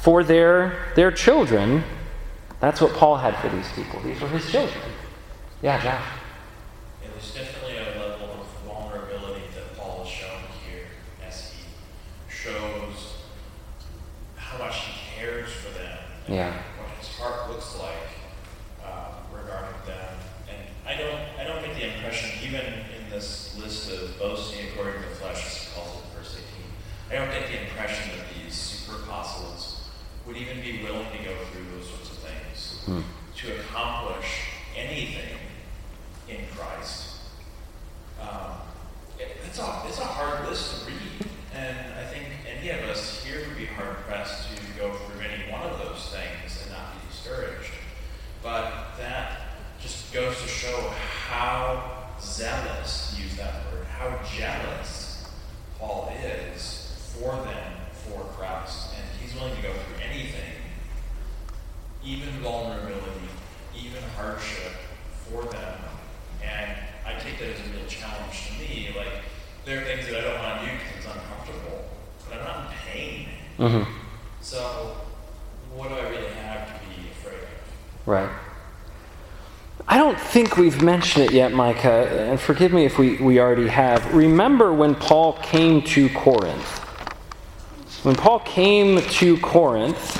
for 0.00 0.24
their, 0.24 0.92
their 0.96 1.10
children, 1.10 1.84
that's 2.60 2.80
what 2.80 2.92
Paul 2.94 3.16
had 3.16 3.36
for 3.36 3.48
these 3.54 3.70
people. 3.72 4.00
These 4.00 4.20
were 4.20 4.28
his 4.28 4.50
children. 4.50 4.82
Yeah, 5.62 5.82
Josh. 5.82 6.02
Yeah, 7.02 7.08
there's 7.12 7.34
definitely 7.34 7.76
a 7.78 8.00
level 8.00 8.40
of 8.40 8.46
vulnerability 8.66 9.44
that 9.54 9.76
Paul 9.76 10.04
has 10.04 10.08
shown 10.08 10.40
here 10.68 10.86
as 11.26 11.52
he 11.52 11.62
shows 12.28 13.16
how 14.36 14.58
much 14.58 14.76
he 14.76 15.20
cares 15.20 15.52
for 15.52 15.72
them. 15.78 15.98
Yeah. 16.28 16.52
What 16.78 16.96
his 16.98 17.08
heart 17.18 17.50
looks 17.50 17.78
like 17.78 17.94
uh, 18.84 19.12
regarding 19.34 19.86
them. 19.86 20.14
And 20.48 20.58
I 20.86 20.96
don't, 20.96 21.20
I 21.38 21.44
don't 21.44 21.64
get 21.64 21.76
the 21.76 21.94
impression, 21.94 22.30
even 22.42 22.64
in 22.64 23.10
this 23.10 23.58
list 23.58 23.92
of 23.92 24.18
boasting 24.18 24.66
according 24.72 25.02
to 25.02 25.08
the 25.08 25.14
flesh, 25.16 25.46
as 25.46 25.62
he 25.62 25.74
calls 25.74 25.96
it 25.96 26.04
in 26.08 26.22
verse 26.22 26.36
18, 26.36 26.70
I 27.10 27.14
don't 27.26 27.38
get 27.38 27.48
the 27.48 27.62
impression 27.68 28.16
that 28.16 28.26
these 28.34 28.54
super 28.54 29.02
apostles 29.02 29.88
would 30.26 30.29
even 30.40 30.60
be 30.62 30.82
willing 30.82 31.06
to 31.10 31.18
go 31.24 31.34
through 31.52 31.64
those 31.76 31.88
sorts 31.88 32.10
of 32.10 32.16
things 32.18 32.80
Hmm. 32.86 33.00
to 33.36 33.60
accomplish 33.60 34.26
anything 34.76 35.36
in 36.28 36.46
Christ. 36.56 37.08
Um, 38.20 38.52
it- 39.18 39.36
it's, 39.46 39.58
a, 39.58 39.82
it's 39.86 39.98
a 39.98 40.04
hard 40.04 40.48
list 40.48 40.80
to 40.86 40.90
read, 40.92 41.26
and 41.54 41.76
I 41.98 42.04
think 42.04 42.26
any 42.48 42.70
of 42.70 42.80
us 42.88 43.22
here 43.24 43.46
would 43.46 43.56
be 43.58 43.66
hard 43.66 43.96
pressed 44.06 44.48
to 44.56 44.62
go 44.78 44.94
through 44.94 45.20
any 45.20 45.50
one 45.52 45.62
of 45.62 45.78
those 45.78 46.08
things 46.08 46.62
and 46.62 46.72
not 46.72 46.94
be 46.94 47.08
discouraged. 47.10 47.72
But 48.42 48.96
that 48.98 49.40
just 49.82 50.12
goes 50.12 50.40
to 50.40 50.48
show 50.48 50.90
how 51.28 52.06
zealous, 52.20 53.14
use 53.18 53.36
that 53.36 53.54
word, 53.72 53.86
how 53.86 54.18
jealous 54.36 55.24
Paul 55.78 56.12
is 56.22 56.92
for 57.18 57.32
them, 57.44 57.72
for 57.92 58.20
Christ. 58.36 58.90
And 58.96 59.04
he's 59.20 59.34
willing 59.38 59.56
to 59.56 59.62
go 59.62 59.72
through 59.72 60.04
anything, 60.04 60.52
even 62.04 62.28
vulnerability, 62.40 63.28
even 63.76 64.02
hardship 64.16 64.72
for 65.28 65.42
them. 65.44 65.78
And 66.42 66.72
I 67.06 67.18
take 67.18 67.38
that 67.38 67.48
as 67.50 67.60
a 67.60 67.70
real 67.76 67.86
challenge 67.88 68.48
to 68.48 68.52
me. 68.58 68.94
Like, 68.96 69.22
there 69.64 69.80
are 69.80 69.84
things 69.84 70.06
that 70.06 70.18
I 70.18 70.20
don't 70.22 70.38
want 70.38 70.60
to 70.60 70.66
do 70.66 70.72
because 70.72 70.96
it's 70.96 71.06
uncomfortable, 71.06 71.88
but 72.28 72.38
I'm 72.38 72.44
not 72.44 72.70
in 72.70 72.76
pain. 72.78 73.28
Mm-hmm. 73.58 73.92
So, 74.40 74.96
what 75.74 75.88
do 75.88 75.94
I 75.94 76.08
really 76.08 76.28
have 76.28 76.66
to 76.68 76.86
be 76.88 77.08
afraid 77.10 77.42
of? 77.42 78.06
Right. 78.06 78.30
I 79.86 79.96
don't 79.96 80.18
think 80.18 80.56
we've 80.56 80.82
mentioned 80.82 81.24
it 81.24 81.32
yet, 81.32 81.52
Micah, 81.52 82.08
and 82.08 82.38
forgive 82.38 82.72
me 82.72 82.84
if 82.84 82.98
we, 82.98 83.16
we 83.16 83.40
already 83.40 83.66
have. 83.66 84.14
Remember 84.14 84.72
when 84.72 84.94
Paul 84.94 85.32
came 85.42 85.82
to 85.82 86.08
Corinth? 86.10 86.78
When 88.04 88.14
Paul 88.14 88.38
came 88.40 89.00
to 89.02 89.36
Corinth 89.38 90.16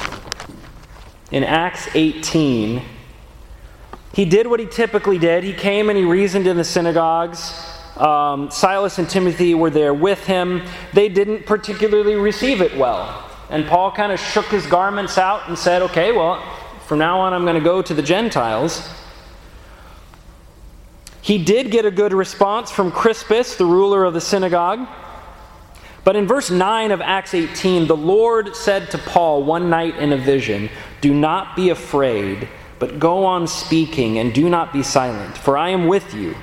in 1.31 1.45
Acts 1.45 1.89
18, 1.95 2.83
he 4.13 4.25
did 4.25 4.49
what 4.49 4.61
he 4.61 4.67
typically 4.67 5.19
did. 5.19 5.45
He 5.45 5.53
came 5.53 5.89
and 5.89 5.97
he 5.97 6.05
reasoned 6.05 6.47
in 6.47 6.57
the 6.57 6.65
synagogues. 6.65 7.70
Um, 7.97 8.51
Silas 8.51 8.99
and 8.99 9.09
Timothy 9.09 9.55
were 9.55 9.71
there 9.71 9.93
with 9.93 10.25
him, 10.25 10.63
they 10.93 11.09
didn't 11.09 11.47
particularly 11.47 12.15
receive 12.15 12.61
it 12.61 12.77
well. 12.77 13.31
And 13.51 13.67
Paul 13.67 13.91
kind 13.93 14.13
of 14.13 14.21
shook 14.21 14.47
his 14.47 14.67
garments 14.67 15.19
out 15.19 15.49
and 15.49 15.59
said, 15.59 15.83
okay, 15.83 16.13
well, 16.13 16.41
from 16.87 16.99
now 16.99 17.21
on 17.21 17.33
I'm 17.33 17.43
going 17.43 17.57
to 17.57 17.61
go 17.61 17.83
to 17.83 17.95
the 17.95 18.03
Gentiles. 18.03 18.89
He 21.23 21.43
did 21.43 21.71
get 21.71 21.85
a 21.85 21.91
good 21.91 22.13
response 22.13 22.71
from 22.71 22.91
Crispus, 22.91 23.57
the 23.57 23.67
ruler 23.67 24.05
of 24.05 24.15
the 24.15 24.21
synagogue. 24.21 24.89
But 26.03 26.17
in 26.17 26.27
verse 26.27 26.51
9 26.51 26.93
of 26.93 27.01
Acts 27.01 27.35
18, 27.35 27.87
the 27.87 27.97
Lord 27.97 28.57
said 28.57 28.91
to 28.93 28.99
Paul 28.99 29.45
one 29.45 29.69
night 29.69 29.97
in 29.97 30.13
a 30.13 30.17
vision, 30.17 30.71
Do 31.01 31.13
not 31.13 31.55
be 31.57 31.69
afraid, 31.69 32.49
but 32.79 32.99
go 32.99 33.27
on 33.27 33.47
speaking, 33.47 34.19
and 34.19 34.33
do 34.33 34.49
not 34.49 34.73
be 34.73 34.83
silent, 34.83 35.37
for 35.37 35.59
I 35.59 35.71
am 35.71 35.87
with 35.87 36.15
you. 36.15 36.35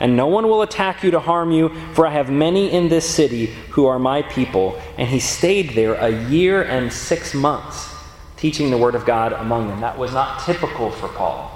And 0.00 0.16
no 0.16 0.26
one 0.26 0.48
will 0.48 0.62
attack 0.62 1.02
you 1.04 1.12
to 1.12 1.20
harm 1.20 1.52
you, 1.52 1.70
for 1.94 2.06
I 2.06 2.10
have 2.10 2.30
many 2.30 2.72
in 2.72 2.88
this 2.88 3.08
city 3.08 3.46
who 3.70 3.86
are 3.86 3.98
my 3.98 4.22
people. 4.22 4.80
And 4.98 5.08
he 5.08 5.20
stayed 5.20 5.70
there 5.70 5.94
a 5.94 6.10
year 6.28 6.62
and 6.62 6.92
six 6.92 7.32
months, 7.32 7.94
teaching 8.36 8.70
the 8.70 8.78
word 8.78 8.94
of 8.94 9.06
God 9.06 9.32
among 9.32 9.68
them. 9.68 9.80
That 9.80 9.96
was 9.96 10.12
not 10.12 10.44
typical 10.44 10.90
for 10.90 11.08
Paul. 11.08 11.50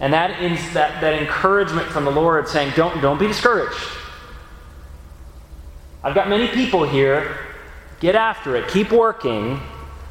And 0.00 0.12
that, 0.12 0.42
is, 0.42 0.74
that, 0.74 1.00
that 1.00 1.14
encouragement 1.14 1.86
from 1.86 2.04
the 2.04 2.10
Lord 2.10 2.48
saying, 2.48 2.72
don't, 2.74 3.00
don't 3.00 3.18
be 3.18 3.28
discouraged. 3.28 3.78
I've 6.02 6.14
got 6.14 6.28
many 6.28 6.48
people 6.48 6.84
here. 6.86 7.38
Get 8.00 8.14
after 8.14 8.56
it. 8.56 8.68
Keep 8.68 8.90
working. 8.90 9.60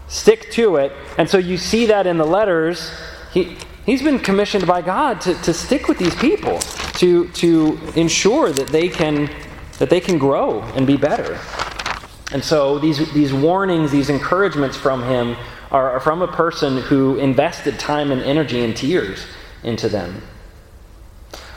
Stick 0.08 0.52
to 0.54 0.78
it. 0.78 0.94
And 1.18 1.30
so 1.30 1.38
you 1.38 1.58
see 1.58 1.88
that 1.88 2.08
in 2.08 2.18
the 2.18 2.26
letters. 2.26 2.92
He, 3.34 3.58
he's 3.86 4.02
been 4.02 4.19
commissioned 4.19 4.67
by 4.67 4.82
God 4.82 5.22
to, 5.22 5.34
to 5.41 5.54
stick 5.54 5.88
with 5.88 5.98
these 5.98 6.15
people, 6.15 6.60
to, 7.00 7.28
to 7.30 7.80
ensure 7.96 8.52
that 8.52 8.67
they, 8.67 8.89
can, 8.89 9.30
that 9.80 9.89
they 9.89 10.00
can 10.00 10.17
grow 10.17 10.62
and 10.76 10.88
be 10.88 10.98
better. 10.98 11.39
And 12.32 12.43
so 12.43 12.80
these, 12.80 13.12
these 13.13 13.34
warnings, 13.34 13.91
these 13.91 14.10
encouragements 14.10 14.76
from 14.76 15.04
him 15.04 15.36
are, 15.72 16.00
from 16.00 16.22
a 16.22 16.28
person 16.28 16.78
who 16.78 17.17
invested 17.17 17.80
time 17.80 18.12
and 18.12 18.22
energy 18.22 18.63
and 18.63 18.76
tears 18.76 19.26
into 19.63 19.89
them. 19.89 20.22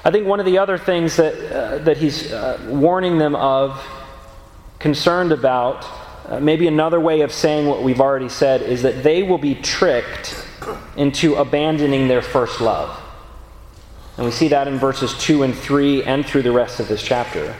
I 0.04 0.10
think 0.10 0.26
one 0.26 0.38
of 0.38 0.46
the 0.46 0.58
other 0.58 0.78
things 0.78 1.16
that, 1.16 1.34
uh, 1.52 1.78
that 1.78 1.96
he's 1.96 2.32
uh, 2.32 2.64
warning 2.68 3.18
them 3.18 3.34
of, 3.34 3.84
concerned 4.78 5.32
about, 5.32 5.84
uh, 6.28 6.38
maybe 6.38 6.68
another 6.68 7.00
way 7.00 7.22
of 7.22 7.32
saying 7.32 7.66
what 7.66 7.82
we've 7.82 8.00
already 8.00 8.28
said, 8.28 8.62
is 8.62 8.82
that 8.82 9.02
they 9.02 9.22
will 9.22 9.38
be 9.38 9.54
tricked 9.54 10.45
into 10.96 11.36
abandoning 11.36 12.08
their 12.08 12.22
first 12.22 12.60
love. 12.60 13.00
And 14.16 14.24
we 14.24 14.32
see 14.32 14.48
that 14.48 14.66
in 14.66 14.78
verses 14.78 15.14
2 15.18 15.42
and 15.42 15.54
3 15.54 16.04
and 16.04 16.24
through 16.24 16.42
the 16.42 16.52
rest 16.52 16.80
of 16.80 16.88
this 16.88 17.02
chapter. 17.02 17.54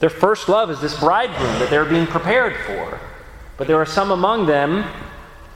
Their 0.00 0.10
first 0.10 0.48
love 0.48 0.70
is 0.70 0.80
this 0.80 0.98
bridegroom 0.98 1.58
that 1.58 1.70
they're 1.70 1.84
being 1.84 2.06
prepared 2.06 2.56
for. 2.66 3.00
But 3.56 3.66
there 3.66 3.76
are 3.76 3.86
some 3.86 4.10
among 4.10 4.46
them 4.46 4.84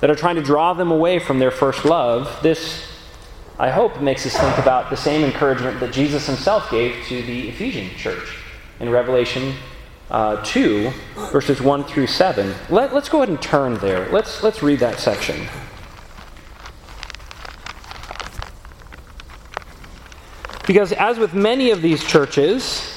that 0.00 0.10
are 0.10 0.14
trying 0.14 0.36
to 0.36 0.42
draw 0.42 0.72
them 0.72 0.90
away 0.90 1.18
from 1.18 1.38
their 1.38 1.50
first 1.50 1.84
love. 1.84 2.38
This, 2.42 2.86
I 3.58 3.70
hope, 3.70 4.00
makes 4.00 4.24
us 4.24 4.36
think 4.36 4.56
about 4.58 4.90
the 4.90 4.96
same 4.96 5.24
encouragement 5.24 5.80
that 5.80 5.92
Jesus 5.92 6.26
himself 6.26 6.70
gave 6.70 7.04
to 7.06 7.22
the 7.22 7.48
Ephesian 7.48 7.90
church 7.96 8.38
in 8.78 8.90
Revelation 8.90 9.54
uh, 10.10 10.42
2, 10.44 10.90
verses 11.32 11.60
1 11.60 11.84
through 11.84 12.06
7. 12.06 12.54
Let, 12.70 12.94
let's 12.94 13.08
go 13.08 13.18
ahead 13.18 13.28
and 13.28 13.40
turn 13.42 13.74
there. 13.78 14.08
Let's, 14.10 14.42
let's 14.42 14.62
read 14.62 14.78
that 14.80 14.98
section. 14.98 15.48
Because, 20.66 20.92
as 20.92 21.18
with 21.18 21.32
many 21.32 21.70
of 21.70 21.80
these 21.80 22.04
churches, 22.04 22.92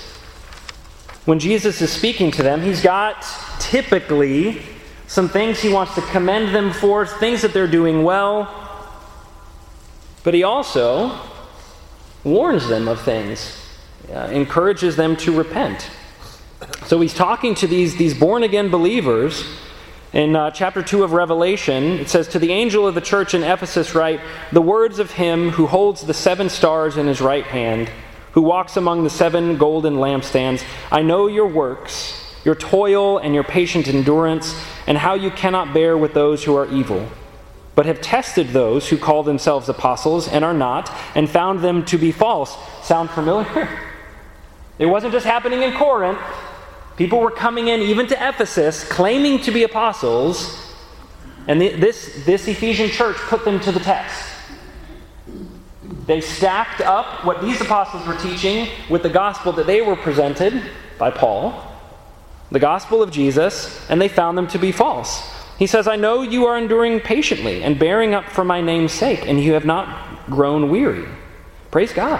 when 1.25 1.37
Jesus 1.37 1.81
is 1.81 1.91
speaking 1.91 2.31
to 2.31 2.43
them, 2.43 2.61
he's 2.61 2.81
got 2.81 3.25
typically 3.59 4.63
some 5.05 5.29
things 5.29 5.59
he 5.59 5.69
wants 5.69 5.93
to 5.95 6.01
commend 6.01 6.53
them 6.53 6.71
for, 6.71 7.05
things 7.05 7.41
that 7.41 7.53
they're 7.53 7.67
doing 7.67 8.03
well. 8.03 8.55
But 10.23 10.33
he 10.33 10.43
also 10.43 11.19
warns 12.23 12.67
them 12.67 12.87
of 12.87 13.01
things, 13.01 13.55
uh, 14.11 14.29
encourages 14.31 14.95
them 14.95 15.15
to 15.17 15.35
repent. 15.35 15.89
So 16.85 16.99
he's 16.99 17.13
talking 17.13 17.55
to 17.55 17.67
these, 17.67 17.95
these 17.95 18.13
born 18.13 18.43
again 18.43 18.69
believers. 18.69 19.43
In 20.11 20.35
uh, 20.35 20.51
chapter 20.51 20.81
2 20.81 21.03
of 21.03 21.13
Revelation, 21.13 21.99
it 21.99 22.09
says, 22.09 22.27
To 22.29 22.39
the 22.39 22.51
angel 22.51 22.87
of 22.87 22.95
the 22.95 23.01
church 23.01 23.33
in 23.33 23.43
Ephesus, 23.43 23.93
write, 23.93 24.19
The 24.51 24.61
words 24.61 24.99
of 24.99 25.11
him 25.11 25.49
who 25.49 25.67
holds 25.67 26.01
the 26.01 26.13
seven 26.13 26.49
stars 26.49 26.97
in 26.97 27.05
his 27.07 27.21
right 27.21 27.45
hand, 27.45 27.89
who 28.33 28.41
walks 28.41 28.75
among 28.75 29.03
the 29.03 29.09
seven 29.09 29.57
golden 29.57 29.95
lampstands. 29.95 30.63
I 30.91 31.03
know 31.03 31.27
your 31.27 31.47
works 31.47 32.19
your 32.43 32.55
toil 32.55 33.17
and 33.17 33.33
your 33.33 33.43
patient 33.43 33.87
endurance, 33.87 34.55
and 34.87 34.97
how 34.97 35.13
you 35.13 35.29
cannot 35.29 35.73
bear 35.73 35.97
with 35.97 36.13
those 36.13 36.43
who 36.43 36.55
are 36.55 36.67
evil, 36.71 37.07
but 37.75 37.85
have 37.85 38.01
tested 38.01 38.49
those 38.49 38.89
who 38.89 38.97
call 38.97 39.23
themselves 39.23 39.69
apostles 39.69 40.27
and 40.27 40.43
are 40.45 40.53
not, 40.53 40.91
and 41.15 41.29
found 41.29 41.59
them 41.59 41.83
to 41.85 41.97
be 41.97 42.11
false. 42.11 42.57
Sound 42.83 43.09
familiar? 43.09 43.69
It 44.79 44.85
wasn't 44.85 45.11
just 45.11 45.25
happening 45.25 45.61
in 45.61 45.73
Corinth. 45.73 46.17
People 46.99 47.19
were 47.19 47.31
coming 47.31 47.69
in, 47.69 47.79
even 47.79 48.05
to 48.07 48.15
Ephesus, 48.15 48.87
claiming 48.87 49.39
to 49.41 49.51
be 49.51 49.63
apostles, 49.63 50.75
and 51.47 51.59
this, 51.59 52.23
this 52.25 52.47
Ephesian 52.47 52.89
church 52.89 53.15
put 53.15 53.43
them 53.43 53.59
to 53.61 53.71
the 53.71 53.79
test. 53.79 54.31
They 56.05 56.21
stacked 56.21 56.81
up 56.81 57.25
what 57.25 57.41
these 57.41 57.59
apostles 57.61 58.05
were 58.05 58.17
teaching 58.17 58.67
with 58.89 59.01
the 59.01 59.09
gospel 59.09 59.51
that 59.53 59.65
they 59.65 59.81
were 59.81 59.95
presented 59.95 60.61
by 60.99 61.09
Paul 61.09 61.65
the 62.51 62.59
gospel 62.59 63.03
of 63.03 63.11
Jesus, 63.11 63.87
and 63.89 64.01
they 64.01 64.07
found 64.07 64.37
them 64.37 64.47
to 64.47 64.57
be 64.57 64.71
false. 64.71 65.21
He 65.57 65.67
says, 65.67 65.87
I 65.87 65.95
know 65.97 66.21
you 66.21 66.45
are 66.45 66.57
enduring 66.57 66.99
patiently 66.99 67.63
and 67.63 67.77
bearing 67.77 68.13
up 68.13 68.25
for 68.25 68.43
my 68.43 68.61
name's 68.61 68.91
sake, 68.91 69.27
and 69.27 69.39
you 69.39 69.53
have 69.53 69.65
not 69.65 70.25
grown 70.25 70.69
weary. 70.69 71.07
Praise 71.69 71.93
God. 71.93 72.19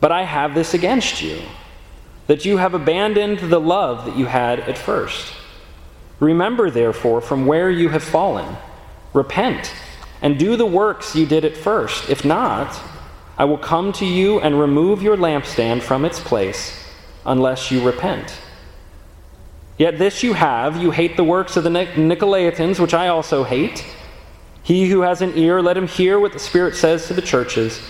But 0.00 0.12
I 0.12 0.22
have 0.22 0.54
this 0.54 0.74
against 0.74 1.22
you, 1.22 1.42
that 2.26 2.44
you 2.44 2.56
have 2.56 2.74
abandoned 2.74 3.38
the 3.38 3.60
love 3.60 4.06
that 4.06 4.16
you 4.16 4.26
had 4.26 4.60
at 4.60 4.78
first. 4.78 5.32
Remember, 6.20 6.70
therefore, 6.70 7.20
from 7.20 7.46
where 7.46 7.70
you 7.70 7.88
have 7.90 8.02
fallen. 8.02 8.56
Repent 9.12 9.72
and 10.22 10.38
do 10.38 10.56
the 10.56 10.66
works 10.66 11.16
you 11.16 11.26
did 11.26 11.44
at 11.44 11.56
first. 11.56 12.08
If 12.08 12.24
not, 12.24 12.78
I 13.38 13.44
will 13.44 13.58
come 13.58 13.92
to 13.94 14.06
you 14.06 14.38
and 14.40 14.60
remove 14.60 15.02
your 15.02 15.16
lampstand 15.16 15.82
from 15.82 16.04
its 16.04 16.20
place 16.20 16.78
unless 17.24 17.70
you 17.70 17.84
repent. 17.84 18.38
Yet 19.78 19.98
this 19.98 20.22
you 20.22 20.34
have 20.34 20.76
you 20.76 20.90
hate 20.90 21.16
the 21.16 21.24
works 21.24 21.56
of 21.56 21.64
the 21.64 21.70
Nicolaitans, 21.70 22.78
which 22.78 22.92
I 22.92 23.08
also 23.08 23.44
hate. 23.44 23.84
He 24.62 24.90
who 24.90 25.00
has 25.00 25.22
an 25.22 25.36
ear, 25.38 25.62
let 25.62 25.76
him 25.76 25.88
hear 25.88 26.20
what 26.20 26.34
the 26.34 26.38
Spirit 26.38 26.76
says 26.76 27.06
to 27.06 27.14
the 27.14 27.22
churches. 27.22 27.80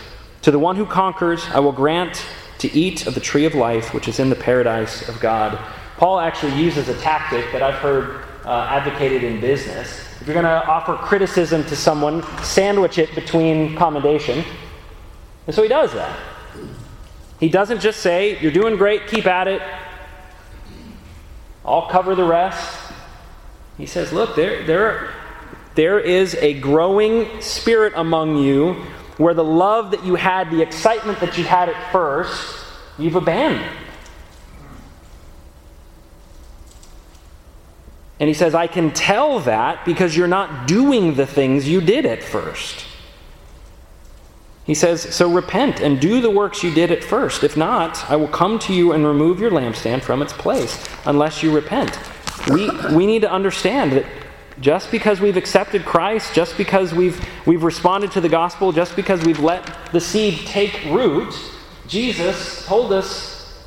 To 0.42 0.50
the 0.50 0.58
one 0.58 0.76
who 0.76 0.86
conquers, 0.86 1.44
I 1.48 1.60
will 1.60 1.72
grant 1.72 2.24
to 2.58 2.72
eat 2.72 3.06
of 3.06 3.14
the 3.14 3.20
tree 3.20 3.44
of 3.44 3.54
life, 3.54 3.92
which 3.92 4.08
is 4.08 4.18
in 4.18 4.30
the 4.30 4.36
paradise 4.36 5.06
of 5.08 5.20
God. 5.20 5.58
Paul 5.96 6.18
actually 6.18 6.54
uses 6.54 6.88
a 6.88 6.98
tactic 7.00 7.44
that 7.52 7.62
I've 7.62 7.74
heard 7.74 8.24
uh, 8.44 8.66
advocated 8.70 9.22
in 9.22 9.40
business. 9.40 10.00
If 10.20 10.26
you're 10.26 10.34
going 10.34 10.44
to 10.44 10.66
offer 10.66 10.94
criticism 10.94 11.64
to 11.64 11.76
someone, 11.76 12.22
sandwich 12.42 12.98
it 12.98 13.14
between 13.14 13.76
commendation. 13.76 14.44
And 15.46 15.54
so 15.54 15.62
he 15.62 15.68
does 15.68 15.92
that. 15.92 16.18
He 17.38 17.48
doesn't 17.48 17.80
just 17.80 18.00
say, 18.00 18.38
You're 18.40 18.52
doing 18.52 18.76
great, 18.76 19.06
keep 19.08 19.26
at 19.26 19.48
it. 19.48 19.62
I'll 21.64 21.88
cover 21.88 22.14
the 22.14 22.24
rest. 22.24 22.92
He 23.76 23.86
says, 23.86 24.12
Look, 24.12 24.36
there, 24.36 24.64
there, 24.64 25.14
there 25.74 26.00
is 26.00 26.34
a 26.36 26.58
growing 26.60 27.40
spirit 27.40 27.92
among 27.96 28.36
you 28.36 28.86
where 29.20 29.34
the 29.34 29.44
love 29.44 29.90
that 29.90 30.02
you 30.02 30.14
had, 30.14 30.50
the 30.50 30.62
excitement 30.62 31.20
that 31.20 31.36
you 31.36 31.44
had 31.44 31.68
at 31.68 31.92
first, 31.92 32.64
you've 32.98 33.16
abandoned. 33.16 33.76
And 38.18 38.28
he 38.28 38.32
says, 38.32 38.54
I 38.54 38.66
can 38.66 38.92
tell 38.92 39.40
that 39.40 39.84
because 39.84 40.16
you're 40.16 40.26
not 40.26 40.66
doing 40.66 41.16
the 41.16 41.26
things 41.26 41.68
you 41.68 41.82
did 41.82 42.06
at 42.06 42.22
first. 42.22 42.86
He 44.64 44.72
says, 44.72 45.02
So 45.14 45.30
repent 45.30 45.80
and 45.80 46.00
do 46.00 46.22
the 46.22 46.30
works 46.30 46.62
you 46.62 46.72
did 46.72 46.90
at 46.90 47.04
first. 47.04 47.44
If 47.44 47.58
not, 47.58 48.10
I 48.10 48.16
will 48.16 48.28
come 48.28 48.58
to 48.60 48.72
you 48.72 48.92
and 48.92 49.06
remove 49.06 49.38
your 49.38 49.50
lampstand 49.50 50.00
from 50.00 50.22
its 50.22 50.32
place, 50.32 50.82
unless 51.04 51.42
you 51.42 51.54
repent. 51.54 51.98
We, 52.48 52.70
we 52.94 53.04
need 53.04 53.20
to 53.20 53.30
understand 53.30 53.92
that 53.92 54.06
just 54.60 54.90
because 54.90 55.20
we've 55.20 55.36
accepted 55.36 55.84
Christ, 55.84 56.34
just 56.34 56.56
because 56.56 56.92
we've, 56.92 57.24
we've 57.46 57.62
responded 57.62 58.12
to 58.12 58.20
the 58.20 58.28
gospel, 58.28 58.72
just 58.72 58.94
because 58.94 59.22
we've 59.22 59.40
let 59.40 59.92
the 59.92 60.00
seed 60.00 60.46
take 60.46 60.84
root, 60.86 61.34
Jesus 61.86 62.66
told 62.66 62.92
us 62.92 63.58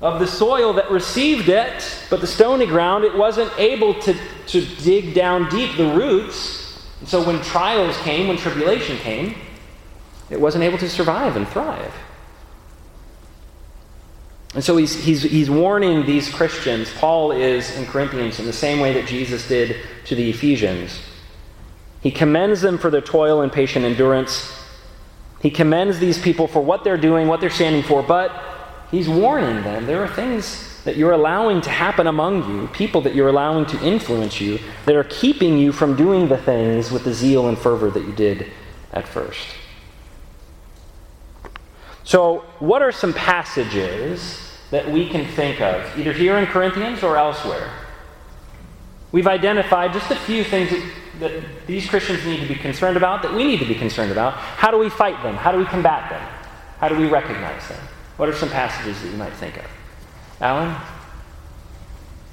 of 0.00 0.20
the 0.20 0.26
soil 0.26 0.74
that 0.74 0.90
received 0.90 1.48
it, 1.48 2.04
but 2.10 2.20
the 2.20 2.26
stony 2.26 2.66
ground, 2.66 3.04
it 3.04 3.16
wasn't 3.16 3.50
able 3.58 3.94
to, 3.94 4.14
to 4.46 4.60
dig 4.82 5.14
down 5.14 5.48
deep 5.48 5.76
the 5.76 5.94
roots. 5.94 6.86
And 7.00 7.08
so 7.08 7.22
when 7.26 7.42
trials 7.42 7.96
came, 7.98 8.28
when 8.28 8.36
tribulation 8.36 8.96
came, 8.98 9.34
It 10.30 10.40
wasn't 10.40 10.64
able 10.64 10.78
to 10.78 10.88
survive 10.88 11.36
and 11.36 11.46
thrive. 11.46 11.92
And 14.56 14.64
so 14.64 14.78
he's, 14.78 14.94
he's, 14.94 15.22
he's 15.22 15.50
warning 15.50 16.06
these 16.06 16.30
Christians. 16.30 16.90
Paul 16.94 17.30
is 17.30 17.76
in 17.76 17.84
Corinthians 17.84 18.40
in 18.40 18.46
the 18.46 18.54
same 18.54 18.80
way 18.80 18.94
that 18.94 19.06
Jesus 19.06 19.46
did 19.46 19.76
to 20.06 20.14
the 20.14 20.30
Ephesians. 20.30 20.98
He 22.00 22.10
commends 22.10 22.62
them 22.62 22.78
for 22.78 22.88
their 22.88 23.02
toil 23.02 23.42
and 23.42 23.52
patient 23.52 23.84
endurance. 23.84 24.50
He 25.42 25.50
commends 25.50 25.98
these 25.98 26.18
people 26.18 26.48
for 26.48 26.64
what 26.64 26.84
they're 26.84 26.96
doing, 26.96 27.28
what 27.28 27.42
they're 27.42 27.50
standing 27.50 27.82
for, 27.82 28.02
but 28.02 28.32
he's 28.90 29.10
warning 29.10 29.62
them 29.62 29.84
there 29.84 30.02
are 30.02 30.08
things 30.08 30.82
that 30.84 30.96
you're 30.96 31.12
allowing 31.12 31.60
to 31.60 31.68
happen 31.68 32.06
among 32.06 32.48
you, 32.48 32.66
people 32.68 33.02
that 33.02 33.14
you're 33.14 33.28
allowing 33.28 33.66
to 33.66 33.84
influence 33.84 34.40
you, 34.40 34.58
that 34.86 34.94
are 34.94 35.04
keeping 35.04 35.58
you 35.58 35.70
from 35.70 35.96
doing 35.96 36.28
the 36.28 36.38
things 36.38 36.90
with 36.90 37.04
the 37.04 37.12
zeal 37.12 37.48
and 37.48 37.58
fervor 37.58 37.90
that 37.90 38.06
you 38.06 38.12
did 38.12 38.50
at 38.94 39.06
first. 39.06 39.48
So, 42.04 42.44
what 42.58 42.80
are 42.80 42.92
some 42.92 43.12
passages 43.12 44.45
that 44.70 44.90
we 44.90 45.08
can 45.08 45.26
think 45.26 45.60
of, 45.60 45.98
either 45.98 46.12
here 46.12 46.38
in 46.38 46.46
Corinthians 46.46 47.02
or 47.02 47.16
elsewhere. 47.16 47.70
We've 49.12 49.26
identified 49.26 49.92
just 49.92 50.10
a 50.10 50.16
few 50.16 50.44
things 50.44 50.70
that, 50.70 50.92
that, 51.20 51.42
these 51.66 51.88
Christians 51.88 52.24
need 52.26 52.40
to 52.40 52.48
be 52.48 52.56
concerned 52.56 52.96
about, 52.96 53.22
that 53.22 53.32
we 53.32 53.44
need 53.44 53.60
to 53.60 53.64
be 53.64 53.74
concerned 53.74 54.12
about. 54.12 54.34
How 54.34 54.70
do 54.70 54.78
we 54.78 54.90
fight 54.90 55.22
them? 55.22 55.36
How 55.36 55.52
do 55.52 55.58
we 55.58 55.64
combat 55.64 56.10
them? 56.10 56.20
How 56.78 56.88
do 56.88 56.96
we 56.96 57.06
recognize 57.06 57.66
them? 57.68 57.80
What 58.16 58.28
are 58.28 58.34
some 58.34 58.50
passages 58.50 59.00
that 59.02 59.08
you 59.10 59.16
might 59.16 59.32
think 59.34 59.56
of? 59.56 59.64
Alan? 60.40 60.74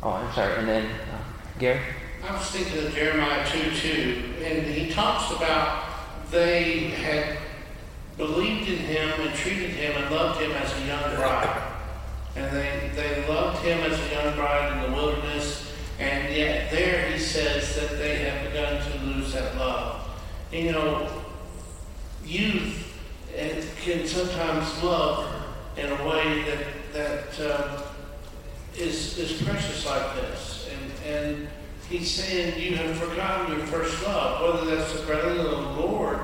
Oh, 0.02 0.12
I'm 0.12 0.34
sorry. 0.34 0.58
And 0.60 0.68
then 0.68 0.86
uh, 0.86 1.24
Gary? 1.60 1.80
I 2.28 2.34
was 2.34 2.50
thinking 2.52 2.86
of 2.86 2.94
Jeremiah 2.94 3.46
2 3.48 3.76
2, 3.76 4.34
and 4.44 4.66
he 4.66 4.92
talks 4.92 5.32
about 5.36 5.84
they 6.32 6.90
had 6.90 7.38
believed 8.18 8.70
in 8.70 8.78
him 8.78 9.22
and 9.22 9.34
treated 9.36 9.72
him 9.72 10.02
and 10.02 10.14
loved 10.14 10.42
him 10.42 10.52
as 10.52 10.74
a 10.82 10.86
young 10.86 11.16
bride. 11.16 11.72
And 12.36 12.56
they, 12.56 12.92
they 12.96 13.28
loved 13.28 13.53
him 13.64 13.80
as 13.90 14.00
a 14.00 14.12
young 14.12 14.36
bride 14.36 14.74
in 14.74 14.92
the 14.92 14.96
wilderness. 14.96 15.72
And 16.00 16.36
yet 16.36 16.70
there 16.72 17.10
he 17.12 17.18
says 17.18 17.76
that 17.76 17.98
they 17.98 18.18
have 18.18 18.52
begun 18.52 18.84
to 18.92 19.06
lose 19.06 19.34
that 19.34 19.56
love. 19.56 20.10
You 20.52 20.72
know, 20.72 21.10
youth 22.26 22.84
can 23.84 24.08
sometimes 24.08 24.82
love 24.82 25.30
in 25.78 25.90
a 25.90 26.08
way 26.08 26.44
that, 26.44 26.94
that 27.38 27.60
um, 27.60 27.84
is 28.78 29.18
is 29.18 29.42
precious 29.42 29.86
like 29.86 30.16
this. 30.16 30.70
And, 30.72 31.14
and 31.14 31.48
he's 31.90 32.10
saying 32.10 32.60
you 32.60 32.78
have 32.78 32.98
forgotten 32.98 33.58
your 33.58 33.66
first 33.68 34.02
love. 34.04 34.42
Whether 34.42 34.76
that's 34.76 34.94
the 34.94 35.06
brethren 35.06 35.40
of 35.40 35.46
the 35.46 35.82
Lord, 35.82 36.20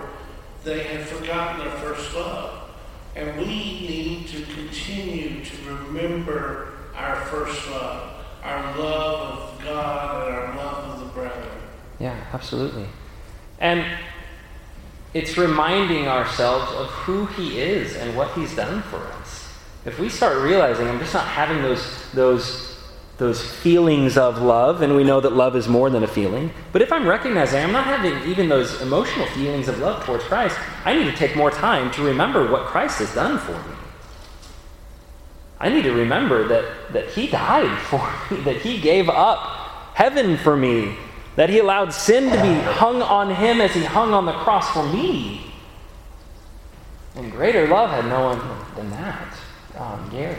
they 0.63 0.83
have 0.83 1.07
forgotten 1.07 1.65
their 1.65 1.77
first 1.77 2.13
love. 2.15 2.69
And 3.15 3.37
we 3.37 3.45
need 3.45 4.27
to 4.29 4.41
continue 4.53 5.43
to 5.43 5.55
remember 5.65 6.68
our 6.99 7.25
first 7.25 7.69
love, 7.69 8.13
our 8.43 8.77
love 8.77 9.39
of 9.39 9.63
God 9.63 10.27
and 10.27 10.35
our 10.35 10.55
love 10.55 10.85
of 10.85 10.99
the 10.99 11.05
brethren. 11.13 11.47
Yeah, 11.99 12.25
absolutely. 12.33 12.87
And 13.59 13.85
it's 15.13 15.37
reminding 15.37 16.07
ourselves 16.07 16.71
of 16.73 16.87
who 16.87 17.25
He 17.27 17.59
is 17.59 17.95
and 17.95 18.15
what 18.15 18.31
He's 18.33 18.55
done 18.55 18.81
for 18.83 18.97
us. 18.97 19.53
If 19.85 19.99
we 19.99 20.09
start 20.09 20.37
realizing 20.43 20.87
I'm 20.87 20.99
just 20.99 21.13
not 21.13 21.27
having 21.27 21.61
those, 21.61 22.11
those 22.13 22.69
those 23.19 23.45
feelings 23.45 24.17
of 24.17 24.41
love, 24.41 24.81
and 24.81 24.95
we 24.95 25.03
know 25.03 25.19
that 25.19 25.33
love 25.33 25.53
is 25.57 25.67
more 25.67 25.89
than 25.89 26.03
a 26.03 26.07
feeling. 26.07 26.51
But 26.71 26.81
if 26.81 26.91
I'm 26.91 27.05
recognizing 27.05 27.61
I'm 27.61 27.73
not 27.73 27.83
having 27.83 28.29
even 28.29 28.47
those 28.47 28.81
emotional 28.81 29.27
feelings 29.27 29.67
of 29.67 29.77
love 29.79 30.05
towards 30.05 30.23
Christ, 30.23 30.57
I 30.85 30.95
need 30.95 31.03
to 31.03 31.15
take 31.15 31.35
more 31.35 31.51
time 31.51 31.91
to 31.91 32.01
remember 32.01 32.49
what 32.49 32.65
Christ 32.67 32.99
has 32.99 33.13
done 33.13 33.37
for 33.37 33.51
me. 33.51 33.75
I 35.59 35.69
need 35.69 35.83
to 35.83 35.93
remember 35.93 36.47
that, 36.47 36.93
that 36.93 37.07
He 37.09 37.27
died 37.27 37.77
for 37.81 38.09
me, 38.31 38.41
that 38.43 38.57
He 38.57 38.79
gave 38.79 39.09
up 39.09 39.39
heaven 39.93 40.37
for 40.37 40.55
me, 40.55 40.95
that 41.35 41.49
He 41.49 41.59
allowed 41.59 41.93
sin 41.93 42.25
to 42.31 42.41
be 42.41 42.53
hung 42.71 43.01
on 43.01 43.35
Him 43.35 43.59
as 43.59 43.73
He 43.73 43.83
hung 43.83 44.13
on 44.13 44.25
the 44.25 44.33
cross 44.33 44.71
for 44.71 44.87
me. 44.87 45.51
And 47.15 47.31
greater 47.31 47.67
love 47.67 47.89
had 47.89 48.05
no 48.05 48.35
one 48.35 48.39
than 48.75 48.89
that. 48.91 49.33
Um, 49.77 50.09
Gary 50.09 50.35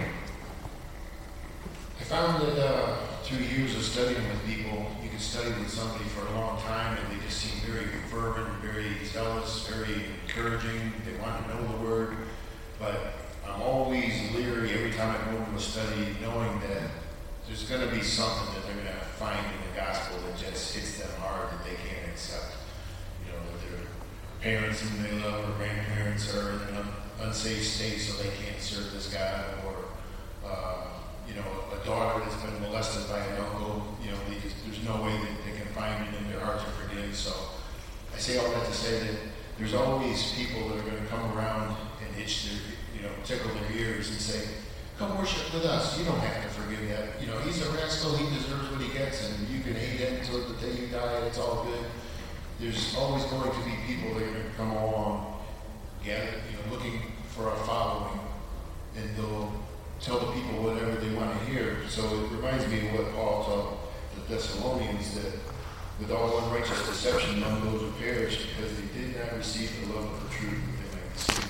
I 1.98 2.02
found 2.04 2.42
that 2.42 2.58
uh, 2.58 2.96
through 3.22 3.44
years 3.44 3.76
of 3.76 3.82
studying 3.82 4.26
with 4.28 4.44
people, 4.46 4.90
you 5.02 5.10
can 5.10 5.18
study 5.18 5.50
with 5.50 5.70
somebody 5.70 6.04
for 6.06 6.26
a 6.26 6.32
long 6.32 6.60
time 6.62 6.96
and 6.96 7.06
they 7.12 7.24
just 7.24 7.38
seem 7.38 7.70
very 7.70 7.86
fervent, 8.10 8.48
very 8.62 9.04
zealous, 9.04 9.68
very 9.68 10.06
encouraging. 10.24 10.92
They 11.04 11.20
want 11.20 11.46
to 11.46 11.54
know 11.54 11.76
the 11.76 11.84
Word. 11.84 12.16
But 12.78 13.19
I'm 13.50 13.62
always 13.62 14.32
leery 14.32 14.72
every 14.72 14.92
time 14.92 15.14
I 15.14 15.30
go 15.30 15.38
into 15.38 15.56
a 15.56 15.60
study, 15.60 16.16
knowing 16.20 16.60
that 16.60 16.90
there's 17.46 17.68
going 17.68 17.80
to 17.80 17.94
be 17.94 18.02
something 18.02 18.54
that 18.54 18.64
they're 18.66 18.84
going 18.84 18.86
to 18.86 19.04
find 19.18 19.38
in 19.38 19.70
the 19.70 19.76
gospel 19.76 20.18
that 20.26 20.38
just 20.38 20.74
hits 20.74 20.98
them 20.98 21.10
hard 21.20 21.50
that 21.50 21.64
they 21.64 21.74
can't 21.74 22.06
accept. 22.12 22.54
You 23.26 23.32
know, 23.32 23.42
their 23.66 23.86
parents 24.40 24.80
whom 24.80 25.02
they 25.02 25.24
love 25.24 25.48
or 25.48 25.52
grandparents 25.56 26.32
are 26.34 26.52
in 26.68 26.76
an 26.76 26.86
unsafe 27.22 27.66
state 27.66 27.98
so 27.98 28.22
they 28.22 28.30
can't 28.30 28.60
serve 28.60 28.92
this 28.92 29.12
God 29.12 29.44
or 29.66 29.74
uh, 30.48 30.86
you 31.28 31.34
know, 31.34 31.46
a 31.74 31.84
daughter 31.84 32.24
that's 32.24 32.40
been 32.42 32.60
molested 32.62 33.08
by 33.10 33.18
an 33.18 33.40
uncle, 33.40 33.96
you 34.02 34.10
know, 34.10 34.16
just, 34.42 34.56
there's 34.64 34.84
no 34.84 35.02
way 35.02 35.12
that 35.12 35.44
they 35.44 35.58
can 35.58 35.66
find 35.74 36.06
it 36.06 36.20
in 36.20 36.30
their 36.30 36.40
heart 36.40 36.60
to 36.60 36.66
forgive. 36.72 37.14
So 37.14 37.32
I 38.14 38.18
say 38.18 38.38
all 38.38 38.50
that 38.50 38.66
to 38.66 38.72
say 38.72 39.00
that 39.00 39.16
there's 39.58 39.74
always 39.74 40.32
people 40.32 40.68
that 40.68 40.78
are 40.78 40.90
going 40.90 41.02
to 41.02 41.08
come 41.08 41.36
around 41.36 41.76
and 42.00 42.22
itch 42.22 42.48
their, 42.48 42.60
you 43.00 43.06
know, 43.06 43.12
tickle 43.24 43.50
their 43.54 43.72
ears 43.72 44.10
and 44.10 44.20
say, 44.20 44.46
come 44.98 45.16
worship 45.16 45.54
with 45.54 45.64
us. 45.64 45.98
You 45.98 46.04
don't 46.04 46.20
have 46.20 46.42
to 46.42 46.48
forgive 46.50 46.86
that. 46.90 47.20
You 47.20 47.28
know, 47.28 47.38
he's 47.40 47.66
a 47.66 47.70
rascal. 47.72 48.14
He 48.16 48.28
deserves 48.36 48.70
what 48.70 48.80
he 48.80 48.92
gets, 48.92 49.26
and 49.26 49.48
you 49.48 49.62
can 49.62 49.74
hate 49.74 50.00
him 50.00 50.20
until 50.20 50.46
the 50.46 50.54
day 50.60 50.82
you 50.82 50.88
die. 50.88 51.24
It's 51.26 51.38
all 51.38 51.64
good. 51.64 51.86
There's 52.60 52.94
always 52.96 53.24
going 53.24 53.50
to 53.50 53.64
be 53.64 53.72
people 53.86 54.12
that 54.14 54.24
are 54.24 54.32
going 54.32 54.50
to 54.50 54.56
come 54.56 54.70
along, 54.72 55.40
gather, 56.04 56.26
you 56.26 56.58
know, 56.58 56.76
looking 56.76 57.00
for 57.28 57.50
a 57.50 57.56
following, 57.64 58.20
and 58.98 59.16
they'll 59.16 59.50
tell 59.98 60.18
the 60.18 60.32
people 60.32 60.62
whatever 60.62 60.92
they 60.96 61.14
want 61.14 61.32
to 61.38 61.44
hear. 61.46 61.78
So 61.88 62.02
it 62.02 62.36
reminds 62.36 62.66
me 62.68 62.86
of 62.88 62.94
what 62.98 63.14
Paul 63.14 63.44
told 63.44 63.78
the 64.14 64.34
Thessalonians 64.34 65.14
that 65.14 65.32
with 65.98 66.10
all 66.10 66.38
unrighteous 66.44 66.86
deception 66.86 67.40
none 67.40 67.58
of 67.58 67.64
those 67.64 67.80
who 67.80 67.90
perish 67.92 68.46
because 68.46 68.76
they 68.76 69.00
did 69.00 69.16
not 69.16 69.36
receive 69.36 69.70
the 69.80 69.94
love 69.94 70.04
of 70.04 70.22
the 70.28 70.36
truth 70.36 70.60
that 70.76 71.36
they 71.36 71.40
might. 71.40 71.49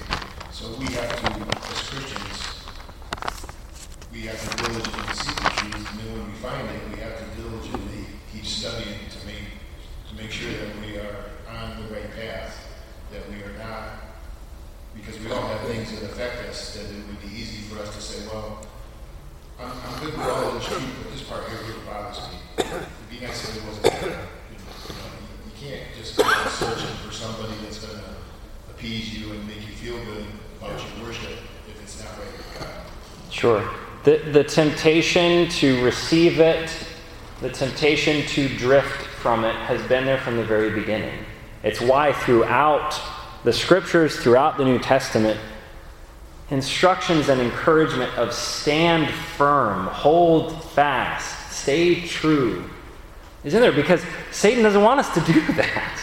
So 0.61 0.69
we 0.77 0.93
have 0.93 1.09
to, 1.09 1.57
as 1.73 1.89
Christians, 1.89 2.37
we 4.13 4.29
have 4.29 4.37
to 4.37 4.57
diligently 4.63 5.15
seek 5.17 5.37
the 5.37 5.49
truth, 5.57 5.89
and 5.89 6.01
then 6.01 6.13
when 6.13 6.27
we 6.31 6.37
find 6.37 6.69
it, 6.69 6.83
we 6.93 7.01
have 7.01 7.17
to 7.17 7.25
diligently 7.41 8.05
keep 8.31 8.45
studying 8.45 9.09
to 9.09 9.27
make 9.27 9.57
to 10.11 10.15
make 10.21 10.31
sure 10.31 10.53
that 10.53 10.77
we 10.85 10.99
are 10.99 11.33
on 11.49 11.81
the 11.81 11.95
right 11.95 12.13
path, 12.13 12.77
that 13.11 13.27
we 13.31 13.37
are 13.37 13.57
not 13.57 14.05
because 14.95 15.19
we 15.21 15.33
all 15.33 15.49
have 15.49 15.63
things 15.63 15.99
that 15.99 16.03
affect 16.11 16.47
us 16.51 16.75
that 16.75 16.85
it 16.85 17.07
would 17.09 17.23
be 17.23 17.41
easy 17.41 17.63
for 17.63 17.81
us 17.81 17.97
to 17.97 18.03
say, 18.03 18.29
well, 18.29 18.61
I'm, 19.59 19.73
I'm 19.73 20.05
good 20.05 20.13
with 20.13 20.29
all 20.29 20.53
the 20.53 20.61
truth, 20.61 20.85
but 21.03 21.11
this 21.11 21.23
part 21.23 21.49
here 21.49 21.57
really 21.73 21.81
bothers 21.89 22.21
me. 22.21 22.37
It'd 22.59 23.09
be 23.09 23.25
nice 23.25 23.49
if 23.49 23.57
it 23.57 23.65
wasn't 23.65 23.85
there. 23.85 24.29
You, 24.53 24.61
you, 24.61 25.53
can't 25.57 25.89
just 25.97 26.19
go 26.19 26.25
searching 26.51 26.97
for 27.01 27.13
somebody 27.15 27.55
that's 27.63 27.79
going 27.79 27.97
to 27.97 28.11
appease 28.69 29.17
you 29.17 29.33
and 29.33 29.47
make 29.49 29.67
you 29.67 29.75
feel 29.75 29.97
good 30.05 30.27
worship 30.61 31.31
if 31.69 31.83
it's 31.83 32.03
not 32.03 32.11
right 32.19 32.27
with 32.27 32.57
God. 32.59 32.69
Sure. 33.31 33.71
The, 34.05 34.19
the 34.33 34.45
temptation 34.45 35.49
to 35.51 35.85
receive 35.85 36.41
it, 36.41 36.71
the 37.41 37.51
temptation 37.51 38.27
to 38.29 38.49
drift 38.49 39.07
from 39.07 39.45
it, 39.45 39.55
has 39.55 39.83
been 39.89 40.05
there 40.05 40.19
from 40.19 40.37
the 40.37 40.45
very 40.45 40.71
beginning. 40.71 41.25
It's 41.63 41.81
why 41.81 42.13
throughout 42.13 43.01
the 43.45 43.53
scriptures 43.53 44.17
throughout 44.17 44.59
the 44.59 44.65
New 44.65 44.79
Testament, 44.79 45.39
instructions 46.51 47.29
and 47.29 47.41
encouragement 47.41 48.17
of 48.19 48.33
stand 48.33 49.13
firm, 49.15 49.87
hold 49.87 50.65
fast, 50.73 51.53
stay 51.53 52.01
true 52.07 52.69
is 53.45 53.55
in 53.55 53.63
there 53.63 53.73
because 53.73 54.03
Satan 54.31 54.63
doesn't 54.63 54.83
want 54.83 55.01
us 55.01 55.15
to 55.15 55.21
do 55.33 55.41
that. 55.55 56.01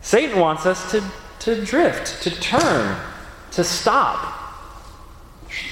Satan 0.00 0.38
wants 0.38 0.66
us 0.66 0.90
to, 0.92 1.02
to 1.40 1.64
drift, 1.64 2.22
to 2.22 2.30
turn, 2.30 2.98
to 3.56 3.64
stop. 3.64 4.34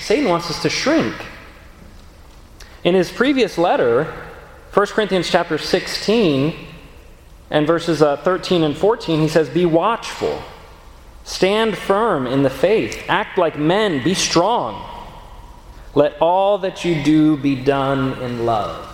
Satan 0.01 0.29
wants 0.29 0.51
us 0.51 0.61
to 0.63 0.69
shrink. 0.69 1.15
In 2.83 2.95
his 2.95 3.11
previous 3.11 3.57
letter, 3.57 4.13
1 4.73 4.87
Corinthians 4.89 5.31
chapter 5.31 5.57
16 5.57 6.55
and 7.51 7.67
verses 7.67 8.03
uh, 8.03 8.17
13 8.19 8.63
and 8.63 8.77
14, 8.77 9.21
he 9.21 9.29
says, 9.29 9.49
Be 9.49 9.65
watchful. 9.65 10.43
Stand 11.25 11.79
firm 11.79 12.27
in 12.27 12.43
the 12.43 12.51
faith. 12.51 13.03
Act 13.09 13.39
like 13.39 13.59
men. 13.59 14.03
Be 14.05 14.13
strong. 14.15 14.91
Let 15.95 16.21
all 16.21 16.59
that 16.59 16.85
you 16.85 17.03
do 17.03 17.37
be 17.37 17.55
done 17.55 18.21
in 18.21 18.45
love. 18.45 18.91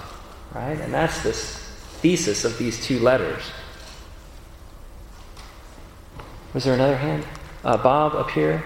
Right? 0.55 0.79
And 0.79 0.93
that's 0.93 1.23
this 1.23 1.57
thesis 2.01 2.45
of 2.45 2.59
these 2.59 2.85
two 2.85 2.99
letters. 3.01 3.43
Was 6.55 6.65
there 6.65 6.75
another 6.75 6.97
hand? 6.97 7.25
Uh, 7.65 7.77
Bob, 7.77 8.15
up 8.15 8.31
here. 8.31 8.63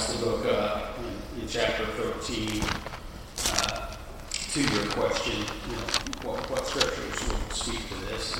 The 0.00 0.80
in, 1.36 1.42
in 1.42 1.46
chapter 1.46 1.84
13 1.84 2.62
uh, 3.52 3.94
to 4.50 4.60
your 4.60 4.86
question, 4.92 5.38
you 5.68 5.76
know, 5.76 6.30
what, 6.30 6.50
what 6.50 6.66
scriptures 6.66 7.28
will 7.28 7.50
speak 7.50 7.86
to 7.86 7.94
this. 8.06 8.34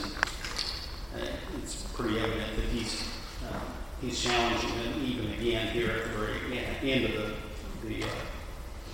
And, 1.15 1.29
and 1.29 1.63
it's 1.63 1.83
pretty 1.93 2.19
evident 2.19 2.57
that 2.57 2.65
he's, 2.65 3.07
uh, 3.47 3.61
he's 4.01 4.23
challenging 4.23 4.71
them 4.71 5.05
even 5.05 5.33
again 5.33 5.69
here 5.69 5.91
at 5.91 6.05
the 6.05 6.11
very 6.17 6.91
end 6.91 7.05
of 7.05 7.13
the, 7.13 7.89
the 7.89 8.05
uh, 8.05 8.09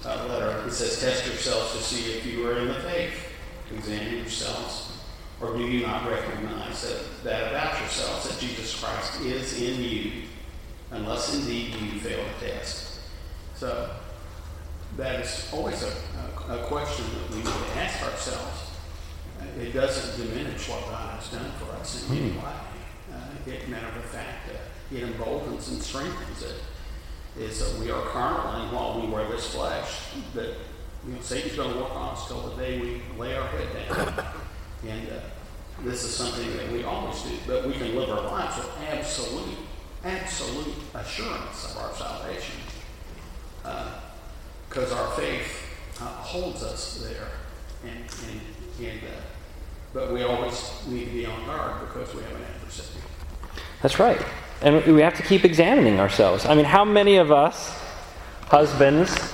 uh, 0.05 0.27
letter. 0.27 0.65
He 0.65 0.71
says, 0.71 1.01
Test 1.01 1.25
yourselves 1.25 1.71
to 1.77 1.83
see 1.83 2.15
if 2.15 2.27
you 2.27 2.49
are 2.49 2.59
in 2.59 2.67
the 2.67 2.81
faith. 2.81 3.33
Examine 3.73 4.17
yourselves. 4.17 4.99
Or 5.41 5.57
do 5.57 5.61
you 5.61 5.87
not 5.87 6.11
recognize 6.11 6.83
that, 6.83 7.23
that 7.23 7.53
about 7.53 7.79
yourselves 7.79 8.29
that 8.29 8.41
Jesus 8.41 8.83
Christ 8.83 9.21
is 9.21 9.63
in 9.63 9.85
you? 9.85 10.13
Unless 10.91 11.35
indeed 11.35 11.75
you 11.75 12.01
fail 12.01 12.25
the 12.41 12.47
test. 12.47 13.01
So 13.55 13.91
that 14.97 15.21
is 15.21 15.51
always 15.53 15.83
a, 15.83 15.93
a, 16.49 16.59
a 16.59 16.67
question 16.67 17.05
that 17.07 17.31
we 17.31 17.37
need 17.37 17.47
to 17.47 17.79
ask 17.81 18.03
ourselves. 18.03 18.71
It 19.61 19.73
doesn't 19.73 20.27
diminish 20.27 20.69
what 20.69 20.81
God 20.87 21.21
has 21.21 21.31
done 21.31 21.51
for 21.59 21.73
us 21.77 22.09
in 22.09 22.17
any 22.17 22.31
way. 22.31 22.53
Uh, 23.13 23.51
it, 23.51 23.69
matter 23.69 23.87
of 23.87 24.05
fact, 24.05 24.49
uh, 24.51 24.95
it 24.95 25.03
emboldens 25.03 25.69
and 25.69 25.83
strengthens 25.83 26.43
it. 26.43 26.57
Is 27.39 27.59
that 27.61 27.79
we 27.79 27.91
are 27.91 28.01
carnal, 28.07 28.63
and 28.63 28.73
while 28.73 28.99
we 28.99 29.09
wear 29.09 29.29
this 29.29 29.55
flesh, 29.55 30.09
that 30.35 30.55
you 31.07 31.13
know 31.13 31.21
Satan's 31.21 31.55
going 31.55 31.75
to 31.75 31.81
work 31.81 31.95
on 31.95 32.15
us 32.15 32.27
till 32.29 32.41
the 32.49 32.57
day 32.57 32.81
we 32.81 33.03
lay 33.19 33.37
our 33.37 33.47
head 33.49 33.89
down. 33.89 34.27
And 34.89 35.09
uh, 35.09 35.21
this 35.85 36.05
is 36.05 36.15
something 36.15 36.57
that 36.57 36.73
we 36.73 36.85
always 36.85 37.21
do, 37.23 37.37
but 37.47 37.67
we 37.67 37.75
can 37.75 37.95
live 37.95 38.09
our 38.09 38.23
lives 38.23 38.57
with 38.57 38.71
absolute 38.89 39.59
absolute 40.07 40.75
assurance 40.95 41.73
of 41.73 41.83
our 41.83 41.95
salvation 41.95 42.61
because 44.69 44.93
uh, 44.93 44.97
our 44.97 45.11
faith 45.17 45.63
uh, 46.01 46.05
holds 46.05 46.63
us 46.63 47.03
there. 47.03 47.29
And, 47.85 48.05
and, 48.29 48.87
and 48.87 49.01
uh, 49.03 49.17
but 49.93 50.13
we 50.13 50.23
always 50.23 50.73
need 50.87 51.07
to 51.07 51.11
be 51.11 51.27
on 51.27 51.45
guard 51.47 51.81
because 51.89 52.15
we 52.15 52.23
have 52.23 52.33
an 52.33 52.43
adversary. 52.55 53.03
That's 53.83 53.99
right. 53.99 54.21
And 54.63 54.85
we 54.95 55.01
have 55.03 55.15
to 55.17 55.23
keep 55.23 55.45
examining 55.45 56.01
ourselves. 56.01 56.47
I 56.47 56.55
mean, 56.55 56.65
how 56.65 56.85
many 56.85 57.17
of 57.17 57.31
us, 57.31 57.79
husbands, 58.47 59.33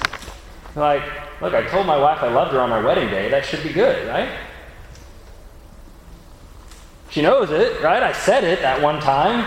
like, 0.75 1.03
look, 1.41 1.55
I 1.55 1.67
told 1.69 1.87
my 1.87 1.99
wife 1.99 2.23
I 2.23 2.33
loved 2.33 2.53
her 2.53 2.61
on 2.61 2.71
our 2.71 2.83
wedding 2.83 3.09
day. 3.09 3.29
That 3.29 3.45
should 3.45 3.63
be 3.63 3.73
good, 3.73 4.09
right? 4.09 4.29
She 7.11 7.23
knows 7.23 7.51
it, 7.51 7.83
right? 7.83 8.03
I 8.03 8.13
said 8.13 8.43
it 8.43 8.63
that 8.63 8.81
one 8.81 9.01
time. 9.01 9.45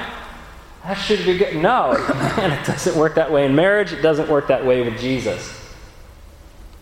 That 0.86 1.00
should 1.00 1.26
be 1.26 1.36
good. 1.40 1.56
No, 1.56 1.94
man, 2.38 2.52
it 2.52 2.64
doesn't 2.64 2.96
work 2.96 3.16
that 3.16 3.32
way 3.32 3.46
in 3.46 3.56
marriage. 3.56 3.92
It 3.92 4.04
doesn't 4.04 4.30
work 4.30 4.50
that 4.50 4.64
way 4.64 4.84
with 4.84 5.00
Jesus. 5.00 5.60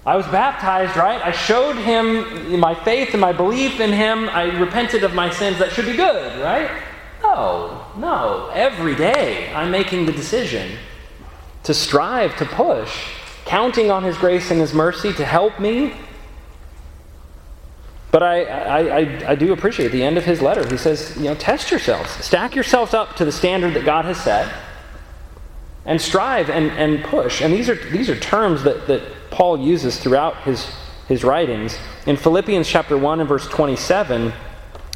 I 0.05 0.17
was 0.17 0.25
baptized, 0.27 0.97
right? 0.97 1.21
I 1.21 1.31
showed 1.31 1.77
him 1.77 2.59
my 2.59 2.75
faith 2.75 3.13
and 3.13 3.21
my 3.21 3.31
belief 3.31 3.79
in 3.79 3.93
him. 3.93 4.27
I 4.27 4.59
repented 4.59 5.05
of 5.05 5.13
my 5.13 5.29
sins. 5.29 5.57
That 5.59 5.71
should 5.71 5.85
be 5.85 5.95
good, 5.95 6.41
right? 6.41 6.69
No, 7.21 7.85
no. 7.95 8.51
Every 8.53 8.93
day 8.93 9.53
I'm 9.53 9.71
making 9.71 10.05
the 10.05 10.11
decision 10.11 10.77
to 11.63 11.73
strive, 11.73 12.35
to 12.39 12.45
push, 12.45 12.93
counting 13.45 13.89
on 13.89 14.03
his 14.03 14.17
grace 14.17 14.51
and 14.51 14.59
his 14.59 14.73
mercy 14.73 15.13
to 15.13 15.23
help 15.23 15.61
me 15.61 15.93
but 18.13 18.21
I, 18.21 18.43
I, 18.43 18.79
I, 18.79 19.31
I, 19.31 19.35
do 19.35 19.53
appreciate 19.53 19.91
the 19.91 20.03
end 20.03 20.19
of 20.19 20.23
his 20.23 20.39
letter. 20.39 20.69
He 20.69 20.77
says, 20.77 21.17
you 21.17 21.23
know, 21.23 21.33
test 21.33 21.71
yourselves, 21.71 22.11
stack 22.23 22.53
yourselves 22.53 22.93
up 22.93 23.15
to 23.15 23.25
the 23.25 23.31
standard 23.31 23.73
that 23.73 23.85
God 23.85 24.05
has 24.05 24.21
set, 24.21 24.53
and 25.83 25.99
strive 25.99 26.51
and, 26.51 26.69
and 26.73 27.03
push. 27.03 27.41
And 27.41 27.51
these 27.51 27.69
are, 27.69 27.89
these 27.89 28.11
are 28.11 28.19
terms 28.19 28.61
that, 28.65 28.85
that 28.85 29.01
Paul 29.31 29.59
uses 29.59 29.97
throughout 29.97 30.37
his, 30.43 30.71
his 31.07 31.23
writings. 31.23 31.75
In 32.05 32.15
Philippians 32.15 32.67
chapter 32.67 32.95
1 32.95 33.19
and 33.19 33.27
verse 33.27 33.47
27, 33.47 34.31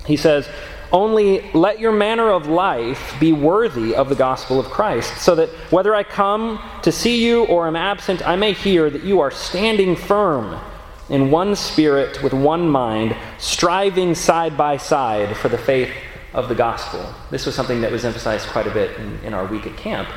he 0.05 0.15
says, 0.15 0.47
only 0.91 1.51
let 1.53 1.79
your 1.79 1.93
manner 1.93 2.29
of 2.29 2.45
life 2.45 3.15
be 3.19 3.33
worthy 3.33 3.95
of 3.95 4.09
the 4.09 4.15
gospel 4.15 4.59
of 4.59 4.67
Christ, 4.67 5.17
so 5.17 5.33
that 5.33 5.49
whether 5.71 5.95
I 5.95 6.03
come 6.03 6.61
to 6.83 6.91
see 6.91 7.25
you 7.25 7.45
or 7.45 7.65
am 7.67 7.75
absent, 7.75 8.25
I 8.27 8.35
may 8.35 8.53
hear 8.53 8.91
that 8.91 9.01
you 9.01 9.21
are 9.21 9.31
standing 9.31 9.95
firm 9.95 10.61
in 11.09 11.31
one 11.31 11.55
spirit, 11.55 12.21
with 12.21 12.33
one 12.33 12.69
mind, 12.69 13.15
striving 13.37 14.13
side 14.13 14.57
by 14.57 14.77
side 14.77 15.35
for 15.37 15.49
the 15.49 15.57
faith 15.57 15.91
of 16.33 16.49
the 16.49 16.55
gospel. 16.55 17.13
This 17.31 17.45
was 17.45 17.55
something 17.55 17.81
that 17.81 17.91
was 17.91 18.03
emphasized 18.03 18.47
quite 18.49 18.67
a 18.67 18.71
bit 18.71 18.97
in, 18.99 19.19
in 19.19 19.33
our 19.33 19.45
week 19.45 19.65
at 19.65 19.77
camp. 19.77 20.09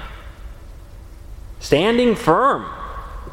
Standing 1.61 2.15
firm, 2.15 2.67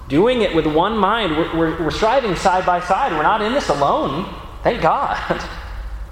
doing 0.08 0.41
it 0.41 0.55
with 0.55 0.68
one 0.68 0.97
mind. 0.97 1.36
We're, 1.36 1.58
we're, 1.58 1.84
we're 1.86 1.91
striving 1.91 2.36
side 2.36 2.66
by 2.66 2.80
side. 2.82 3.12
We're 3.12 3.24
not 3.24 3.41
in 3.41 3.53
this 3.53 3.70
alone. 3.70 4.34
Thank 4.64 4.82
God. 4.82 5.18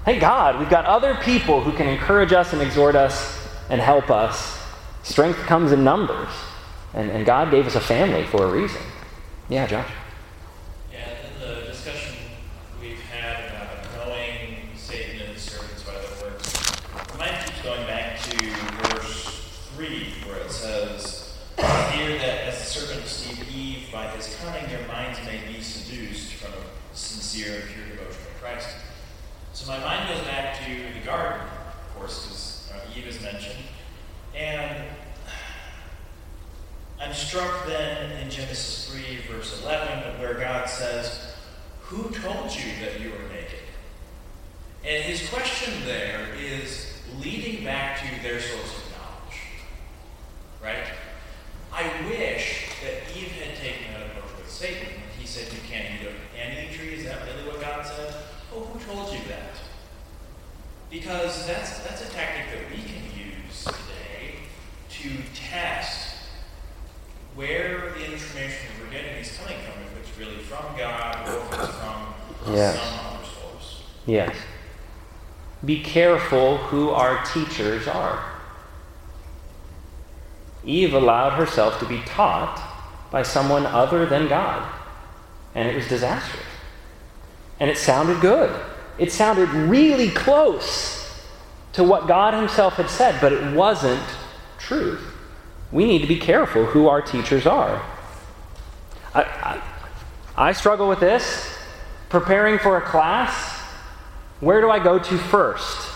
Thank 0.05 0.21
God. 0.21 0.59
We've 0.59 0.69
got 0.69 0.85
other 0.85 1.15
people 1.15 1.61
who 1.61 1.71
can 1.71 1.87
encourage 1.87 2.33
us 2.33 2.53
and 2.53 2.61
exhort 2.61 2.95
us 2.95 3.47
and 3.69 3.81
help 3.81 4.09
us. 4.09 4.59
Strength 5.03 5.39
comes 5.39 5.71
in 5.71 5.83
numbers. 5.83 6.29
And, 6.93 7.11
and 7.11 7.25
God 7.25 7.51
gave 7.51 7.67
us 7.67 7.75
a 7.75 7.81
family 7.81 8.23
for 8.25 8.45
a 8.45 8.51
reason. 8.51 8.81
Yeah, 9.49 9.67
Josh. 9.67 9.91
sincere 27.35 27.59
and 27.59 27.69
pure 27.69 27.85
devotion 27.87 28.21
to 28.23 28.39
Christ. 28.39 28.75
So 29.55 29.71
my 29.71 29.79
mind 29.79 30.09
goes 30.09 30.21
back 30.27 30.59
to 30.65 30.99
the 30.99 31.05
garden, 31.05 31.39
of 31.39 31.95
course, 31.95 32.25
because 32.25 32.73
uh, 32.75 32.99
Eve 32.99 33.07
is 33.07 33.21
mentioned. 33.21 33.55
And 34.35 34.83
I'm 36.99 37.13
struck 37.13 37.65
then 37.65 38.11
in 38.21 38.29
Genesis 38.29 38.91
3, 38.91 39.33
verse 39.33 39.63
11, 39.63 40.19
where 40.19 40.33
God 40.33 40.67
says, 40.67 41.35
Who 41.83 42.09
told 42.09 42.53
you 42.53 42.69
that 42.81 42.99
you 42.99 43.11
were 43.11 43.29
naked? 43.29 43.63
And 44.83 45.01
his 45.05 45.29
question 45.29 45.73
there 45.85 46.27
is 46.37 46.91
leading 47.17 47.63
back 47.63 48.01
to 48.01 48.23
their 48.23 48.41
source 48.41 48.77
of 48.77 48.91
knowledge. 48.91 49.39
Right? 50.61 50.85
I 51.71 51.83
wish 52.09 52.71
that 52.83 53.17
Eve 53.17 53.31
had 53.31 53.55
taken 53.55 53.93
that 53.93 54.07
approach 54.07 54.37
with 54.37 54.51
Satan 54.51 54.89
he 55.17 55.25
said 55.25 55.51
you 55.53 55.59
can't 55.67 56.01
eat 56.01 56.07
of 56.07 56.13
any 56.37 56.71
tree. 56.75 56.93
Is 56.93 57.05
that 57.05 57.25
really 57.25 57.47
what 57.47 57.61
God 57.61 57.85
said? 57.85 58.13
Oh, 58.55 58.61
who 58.61 58.93
told 58.93 59.11
you 59.11 59.19
that? 59.27 59.55
Because 60.89 61.45
that's 61.45 61.79
that's 61.79 62.01
a 62.03 62.13
tactic 62.13 62.45
that 62.53 62.71
we 62.71 62.77
can 62.83 63.03
use 63.17 63.65
today 63.65 64.35
to 64.89 65.09
test 65.33 66.15
where 67.35 67.91
the 67.97 68.13
information 68.13 68.67
that 68.69 68.85
we're 68.85 68.91
getting 68.91 69.17
is 69.17 69.37
coming 69.37 69.57
from, 69.59 69.81
if 69.83 69.97
it's 69.99 70.17
really 70.17 70.37
from 70.37 70.77
God 70.77 71.27
or 71.27 71.37
if 71.37 71.59
it's 71.59 71.75
from 71.75 72.53
yes. 72.53 72.79
some 72.79 72.99
other 73.05 73.25
source. 73.25 73.83
Yes. 74.05 74.35
Be 75.65 75.81
careful 75.81 76.57
who 76.57 76.91
our 76.91 77.25
teachers 77.25 77.87
are. 77.87 78.23
Eve 80.63 80.93
allowed 80.93 81.31
herself 81.31 81.77
to 81.79 81.85
be 81.85 81.99
taught 82.05 82.61
by 83.11 83.21
someone 83.21 83.65
other 83.65 84.05
than 84.05 84.29
God 84.29 84.71
and 85.53 85.67
it 85.67 85.75
was 85.75 85.87
disastrous. 85.87 86.54
And 87.59 87.69
it 87.69 87.77
sounded 87.77 88.21
good. 88.21 88.53
It 88.97 89.11
sounded 89.11 89.49
really 89.49 90.09
close 90.09 91.23
to 91.73 91.83
what 91.83 92.07
God 92.07 92.33
Himself 92.33 92.75
had 92.75 92.89
said, 92.89 93.19
but 93.19 93.33
it 93.33 93.53
wasn't 93.53 94.03
truth. 94.57 95.01
We 95.71 95.85
need 95.85 95.99
to 95.99 96.07
be 96.07 96.17
careful 96.17 96.65
who 96.65 96.87
our 96.87 97.01
teachers 97.01 97.45
are. 97.45 97.83
I, 99.13 99.23
I, 99.23 99.61
I 100.37 100.51
struggle 100.53 100.87
with 100.87 100.99
this. 100.99 101.51
Preparing 102.09 102.59
for 102.59 102.77
a 102.77 102.81
class, 102.81 103.59
where 104.39 104.61
do 104.61 104.69
I 104.69 104.79
go 104.79 104.99
to 104.99 105.17
first 105.17 105.89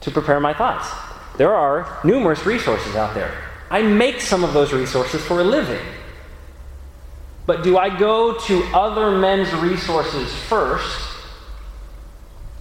to 0.00 0.10
prepare 0.10 0.40
my 0.40 0.54
thoughts? 0.54 0.88
There 1.36 1.54
are 1.54 2.00
numerous 2.04 2.46
resources 2.46 2.94
out 2.94 3.14
there. 3.14 3.36
I 3.70 3.82
make 3.82 4.20
some 4.20 4.44
of 4.44 4.52
those 4.54 4.72
resources 4.72 5.24
for 5.24 5.40
a 5.40 5.44
living. 5.44 5.84
But 7.46 7.62
do 7.62 7.76
I 7.76 7.96
go 7.96 8.38
to 8.38 8.64
other 8.72 9.10
men's 9.10 9.52
resources 9.54 10.34
first 10.48 11.00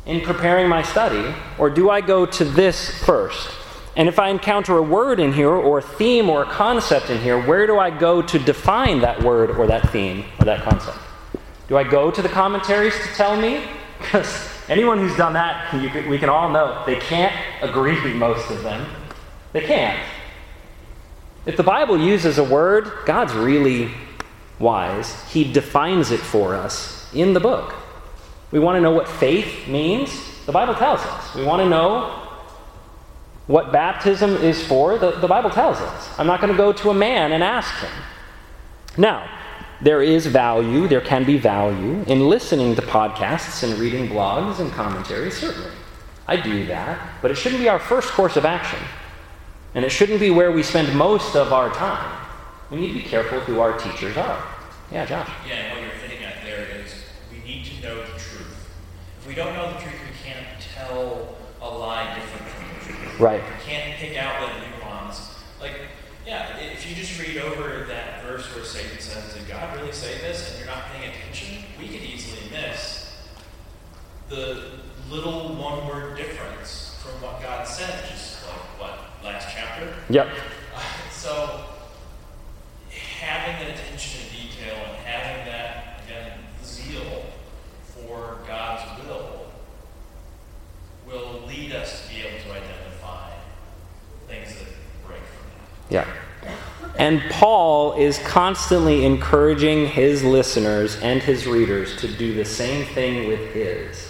in 0.05 0.21
preparing 0.21 0.67
my 0.67 0.81
study, 0.81 1.33
or 1.57 1.69
do 1.69 1.89
I 1.89 2.01
go 2.01 2.25
to 2.25 2.43
this 2.43 3.03
first? 3.05 3.49
And 3.95 4.09
if 4.09 4.19
I 4.19 4.29
encounter 4.29 4.77
a 4.77 4.81
word 4.81 5.19
in 5.19 5.31
here, 5.31 5.51
or 5.51 5.77
a 5.77 5.81
theme, 5.81 6.29
or 6.29 6.43
a 6.43 6.45
concept 6.45 7.09
in 7.09 7.21
here, 7.21 7.39
where 7.41 7.67
do 7.67 7.79
I 7.79 7.89
go 7.91 8.21
to 8.21 8.39
define 8.39 8.99
that 9.01 9.21
word, 9.21 9.51
or 9.51 9.67
that 9.67 9.89
theme, 9.91 10.25
or 10.39 10.45
that 10.45 10.63
concept? 10.63 10.97
Do 11.67 11.77
I 11.77 11.83
go 11.83 12.11
to 12.11 12.21
the 12.21 12.29
commentaries 12.29 12.95
to 12.95 13.07
tell 13.15 13.39
me? 13.39 13.63
Because 14.03 14.49
anyone 14.67 14.97
who's 14.97 15.15
done 15.15 15.31
that, 15.31 15.69
can, 15.69 16.09
we 16.09 16.19
can 16.19 16.27
all 16.27 16.49
know 16.49 16.83
they 16.85 16.97
can't 16.97 17.33
agree, 17.61 18.13
most 18.13 18.51
of 18.51 18.61
them. 18.61 18.85
They 19.53 19.61
can't. 19.61 19.97
If 21.45 21.55
the 21.55 21.63
Bible 21.63 21.97
uses 21.97 22.37
a 22.37 22.43
word, 22.43 22.91
God's 23.05 23.33
really 23.33 23.93
wise. 24.63 25.21
He 25.31 25.51
defines 25.51 26.11
it 26.11 26.19
for 26.19 26.55
us 26.55 27.13
in 27.13 27.33
the 27.33 27.39
book. 27.39 27.75
We 28.51 28.59
want 28.59 28.77
to 28.77 28.81
know 28.81 28.91
what 28.91 29.07
faith 29.07 29.67
means. 29.67 30.09
The 30.45 30.51
Bible 30.51 30.75
tells 30.75 31.01
us. 31.01 31.35
We 31.35 31.43
want 31.43 31.61
to 31.61 31.69
know 31.69 32.19
what 33.47 33.71
baptism 33.71 34.31
is 34.37 34.65
for. 34.65 34.97
The, 34.97 35.11
the 35.11 35.27
Bible 35.27 35.49
tells 35.49 35.77
us. 35.77 36.19
I'm 36.19 36.27
not 36.27 36.39
going 36.39 36.51
to 36.51 36.57
go 36.57 36.71
to 36.73 36.89
a 36.89 36.93
man 36.93 37.31
and 37.31 37.43
ask 37.43 37.73
him. 37.75 37.91
Now, 38.97 39.29
there 39.81 40.01
is 40.01 40.27
value, 40.27 40.87
there 40.87 41.01
can 41.01 41.25
be 41.25 41.37
value 41.37 42.03
in 42.07 42.29
listening 42.29 42.75
to 42.75 42.81
podcasts 42.81 43.63
and 43.63 43.77
reading 43.79 44.07
blogs 44.07 44.59
and 44.59 44.71
commentaries, 44.71 45.35
certainly. 45.35 45.71
I 46.27 46.37
do 46.37 46.65
that, 46.67 47.21
but 47.21 47.31
it 47.31 47.35
shouldn't 47.35 47.61
be 47.61 47.67
our 47.67 47.79
first 47.79 48.09
course 48.09 48.37
of 48.37 48.45
action. 48.45 48.79
And 49.75 49.83
it 49.83 49.89
shouldn't 49.89 50.19
be 50.19 50.29
where 50.29 50.51
we 50.51 50.63
spend 50.63 50.95
most 50.95 51.35
of 51.35 51.51
our 51.51 51.73
time. 51.73 52.19
We 52.69 52.77
need 52.77 52.87
to 52.89 52.93
be 52.93 53.01
careful 53.01 53.39
who 53.41 53.59
our 53.59 53.77
teachers 53.77 54.15
are. 54.15 54.52
Yeah, 54.93 55.05
Josh. 55.07 55.29
Yeah, 55.47 55.55
and 55.55 55.73
what 55.73 55.81
you're 55.81 56.07
hitting 56.07 56.23
at 56.23 56.43
there 56.43 56.67
is 56.67 56.93
we 57.31 57.39
need 57.39 57.65
to 57.65 57.81
know 57.81 57.95
the 57.95 58.11
truth. 58.19 58.69
If 59.19 59.27
we 59.27 59.33
don't 59.33 59.55
know 59.55 59.73
the 59.73 59.79
truth, 59.79 59.95
we 59.95 60.29
can't 60.29 60.45
tell 60.75 61.35
a 61.61 61.67
lie 61.67 62.13
different 62.13 62.47
from 62.47 62.65
the 62.77 62.85
truth. 62.85 63.19
Right. 63.19 63.41
We 63.41 63.63
can't 63.65 63.97
pick 63.97 64.17
out 64.17 64.39
the 64.39 64.77
nuance. 64.77 65.31
Like, 65.59 65.73
yeah, 66.27 66.57
if 66.57 66.87
you 66.87 66.95
just 66.95 67.19
read 67.19 67.37
over 67.37 67.85
that 67.87 68.23
verse 68.23 68.45
where 68.53 68.63
Satan 68.63 68.99
says, 68.99 69.33
Did 69.33 69.47
God 69.47 69.75
really 69.75 69.91
say 69.91 70.19
this? 70.19 70.51
and 70.51 70.59
you're 70.59 70.67
not 70.67 70.85
paying 70.91 71.09
attention, 71.09 71.63
we 71.79 71.87
could 71.87 72.03
easily 72.03 72.51
miss 72.51 73.17
the 74.29 74.73
little 75.09 75.55
one 75.55 75.87
word 75.87 76.17
difference 76.17 76.95
from 77.01 77.19
what 77.19 77.41
God 77.41 77.67
said, 77.67 78.07
just 78.11 78.47
like, 78.47 78.55
what, 78.79 78.99
last 79.23 79.47
chapter? 79.55 79.91
Yep. 80.09 80.27
so, 81.11 81.65
having 83.23 83.65
that 83.65 83.75
attention 83.75 84.21
to 84.21 84.35
detail 84.35 84.75
and 84.75 84.97
having 85.05 85.45
that, 85.45 86.01
again, 86.05 86.39
zeal 86.63 87.25
for 87.95 88.37
God's 88.47 88.83
will 89.03 89.47
will 91.07 91.41
lead 91.47 91.71
us 91.71 92.07
to 92.07 92.13
be 92.13 92.21
able 92.21 92.39
to 92.43 92.51
identify 92.51 93.29
things 94.27 94.55
that 94.55 94.67
break 95.07 95.19
from 95.19 95.49
that. 95.89 96.07
Yeah. 96.07 96.51
And 96.97 97.21
Paul 97.31 97.93
is 97.93 98.19
constantly 98.19 99.05
encouraging 99.05 99.87
his 99.87 100.23
listeners 100.23 100.97
and 100.97 101.21
his 101.21 101.47
readers 101.47 101.97
to 101.97 102.07
do 102.07 102.33
the 102.33 102.45
same 102.45 102.85
thing 102.85 103.27
with 103.27 103.53
his. 103.53 104.09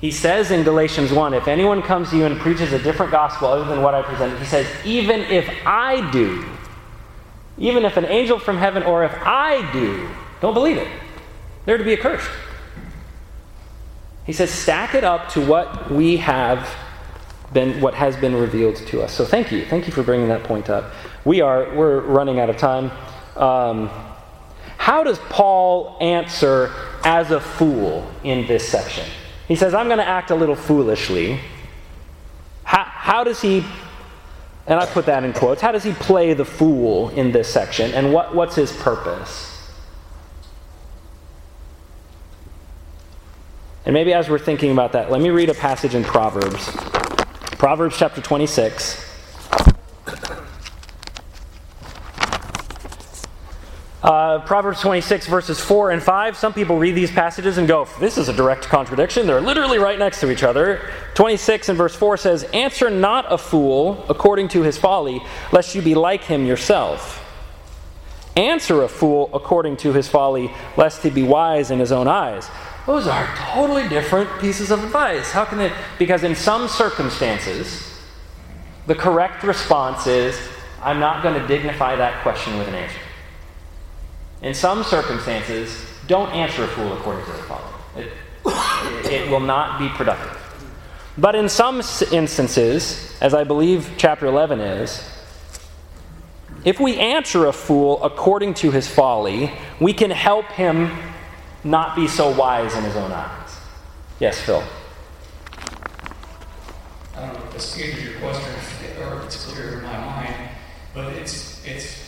He 0.00 0.10
says 0.10 0.50
in 0.50 0.64
Galatians 0.64 1.12
1 1.12 1.32
if 1.32 1.48
anyone 1.48 1.80
comes 1.80 2.10
to 2.10 2.18
you 2.18 2.26
and 2.26 2.38
preaches 2.38 2.74
a 2.74 2.78
different 2.78 3.10
gospel 3.10 3.48
other 3.48 3.64
than 3.64 3.80
what 3.80 3.94
I 3.94 4.02
presented, 4.02 4.38
he 4.38 4.44
says, 4.44 4.66
even 4.84 5.20
if 5.22 5.48
I 5.64 6.10
do, 6.10 6.44
even 7.58 7.84
if 7.84 7.96
an 7.96 8.04
angel 8.06 8.38
from 8.38 8.58
heaven 8.58 8.82
or 8.82 9.04
if 9.04 9.12
I 9.14 9.70
do, 9.72 10.08
don't 10.40 10.54
believe 10.54 10.76
it. 10.76 10.88
They're 11.64 11.78
to 11.78 11.84
be 11.84 11.92
accursed. 11.92 12.28
He 14.26 14.32
says, 14.32 14.50
stack 14.50 14.94
it 14.94 15.04
up 15.04 15.28
to 15.30 15.44
what 15.44 15.90
we 15.90 16.16
have 16.18 16.68
been 17.52 17.80
what 17.80 17.94
has 17.94 18.16
been 18.16 18.34
revealed 18.34 18.76
to 18.76 19.02
us. 19.02 19.12
So 19.12 19.24
thank 19.24 19.52
you. 19.52 19.64
Thank 19.66 19.86
you 19.86 19.92
for 19.92 20.02
bringing 20.02 20.28
that 20.28 20.42
point 20.42 20.68
up. 20.68 20.92
We 21.24 21.40
are 21.40 21.72
we're 21.74 22.00
running 22.00 22.40
out 22.40 22.50
of 22.50 22.56
time. 22.56 22.90
Um, 23.36 23.90
how 24.76 25.02
does 25.02 25.18
Paul 25.30 25.96
answer 26.00 26.70
as 27.04 27.30
a 27.30 27.40
fool 27.40 28.10
in 28.22 28.46
this 28.46 28.68
section? 28.68 29.06
He 29.48 29.56
says, 29.56 29.72
I'm 29.72 29.86
going 29.86 29.98
to 29.98 30.06
act 30.06 30.30
a 30.30 30.34
little 30.34 30.56
foolishly. 30.56 31.40
How, 32.64 32.84
how 32.84 33.24
does 33.24 33.40
he, 33.40 33.64
and 34.66 34.80
I 34.80 34.86
put 34.86 35.06
that 35.06 35.24
in 35.24 35.32
quotes, 35.32 35.60
how 35.60 35.72
does 35.72 35.84
he 35.84 35.92
play 35.92 36.32
the 36.34 36.44
fool 36.44 37.10
in 37.10 37.32
this 37.32 37.52
section, 37.52 37.92
and 37.92 38.12
what, 38.12 38.34
what's 38.34 38.54
his 38.54 38.72
purpose? 38.72 39.50
And 43.84 43.92
maybe 43.92 44.14
as 44.14 44.30
we're 44.30 44.38
thinking 44.38 44.70
about 44.70 44.92
that, 44.92 45.10
let 45.10 45.20
me 45.20 45.28
read 45.28 45.50
a 45.50 45.54
passage 45.54 45.94
in 45.94 46.04
Proverbs. 46.04 46.70
Proverbs 47.58 47.98
chapter 47.98 48.22
26. 48.22 49.03
Uh, 54.04 54.38
Proverbs 54.40 54.82
26, 54.82 55.28
verses 55.28 55.58
4 55.58 55.92
and 55.92 56.02
5. 56.02 56.36
Some 56.36 56.52
people 56.52 56.76
read 56.76 56.94
these 56.94 57.10
passages 57.10 57.56
and 57.56 57.66
go, 57.66 57.88
This 57.98 58.18
is 58.18 58.28
a 58.28 58.34
direct 58.34 58.64
contradiction. 58.64 59.26
They're 59.26 59.40
literally 59.40 59.78
right 59.78 59.98
next 59.98 60.20
to 60.20 60.30
each 60.30 60.42
other. 60.42 60.90
26 61.14 61.70
and 61.70 61.78
verse 61.78 61.96
4 61.96 62.18
says, 62.18 62.44
Answer 62.52 62.90
not 62.90 63.32
a 63.32 63.38
fool 63.38 64.04
according 64.10 64.48
to 64.48 64.60
his 64.60 64.76
folly, 64.76 65.22
lest 65.52 65.74
you 65.74 65.80
be 65.80 65.94
like 65.94 66.22
him 66.22 66.44
yourself. 66.44 67.22
Answer 68.36 68.82
a 68.82 68.88
fool 68.88 69.30
according 69.32 69.78
to 69.78 69.94
his 69.94 70.06
folly, 70.06 70.50
lest 70.76 71.02
he 71.02 71.08
be 71.08 71.22
wise 71.22 71.70
in 71.70 71.78
his 71.78 71.90
own 71.90 72.06
eyes. 72.06 72.46
Those 72.84 73.06
are 73.06 73.26
totally 73.54 73.88
different 73.88 74.28
pieces 74.38 74.70
of 74.70 74.84
advice. 74.84 75.30
How 75.30 75.46
can 75.46 75.60
it? 75.60 75.72
Because 75.98 76.24
in 76.24 76.34
some 76.34 76.68
circumstances, 76.68 77.98
the 78.86 78.94
correct 78.94 79.44
response 79.44 80.06
is, 80.06 80.38
I'm 80.82 81.00
not 81.00 81.22
going 81.22 81.40
to 81.40 81.48
dignify 81.48 81.96
that 81.96 82.22
question 82.22 82.58
with 82.58 82.68
an 82.68 82.74
answer. 82.74 82.98
In 84.44 84.52
some 84.52 84.84
circumstances, 84.84 85.74
don't 86.06 86.30
answer 86.32 86.64
a 86.64 86.68
fool 86.68 86.92
according 86.92 87.24
to 87.24 87.32
the 87.32 87.38
folly. 87.44 87.74
It, 87.96 88.12
it 89.10 89.30
will 89.30 89.40
not 89.40 89.78
be 89.78 89.88
productive. 89.88 90.38
But 91.16 91.34
in 91.34 91.48
some 91.48 91.80
instances, 92.12 93.16
as 93.22 93.32
I 93.32 93.44
believe 93.44 93.92
chapter 93.96 94.26
11 94.26 94.60
is, 94.60 95.02
if 96.66 96.78
we 96.78 96.98
answer 96.98 97.46
a 97.46 97.54
fool 97.54 98.04
according 98.04 98.52
to 98.54 98.70
his 98.70 98.86
folly, 98.86 99.50
we 99.80 99.94
can 99.94 100.10
help 100.10 100.44
him 100.52 100.90
not 101.64 101.96
be 101.96 102.06
so 102.06 102.36
wise 102.36 102.76
in 102.76 102.84
his 102.84 102.96
own 102.96 103.12
eyes. 103.12 103.56
Yes, 104.20 104.38
Phil. 104.42 104.62
I 107.16 107.20
don't 107.20 107.32
know 107.32 107.44
if 107.46 107.52
this 107.54 107.78
answers 107.78 108.04
your 108.04 108.20
question 108.20 108.52
or 109.00 109.20
if 109.20 109.24
it's 109.24 109.46
clear 109.46 109.78
in 109.78 109.84
my 109.84 109.98
mind, 109.98 110.50
but 110.92 111.14
it's 111.14 111.64
it's 111.64 112.03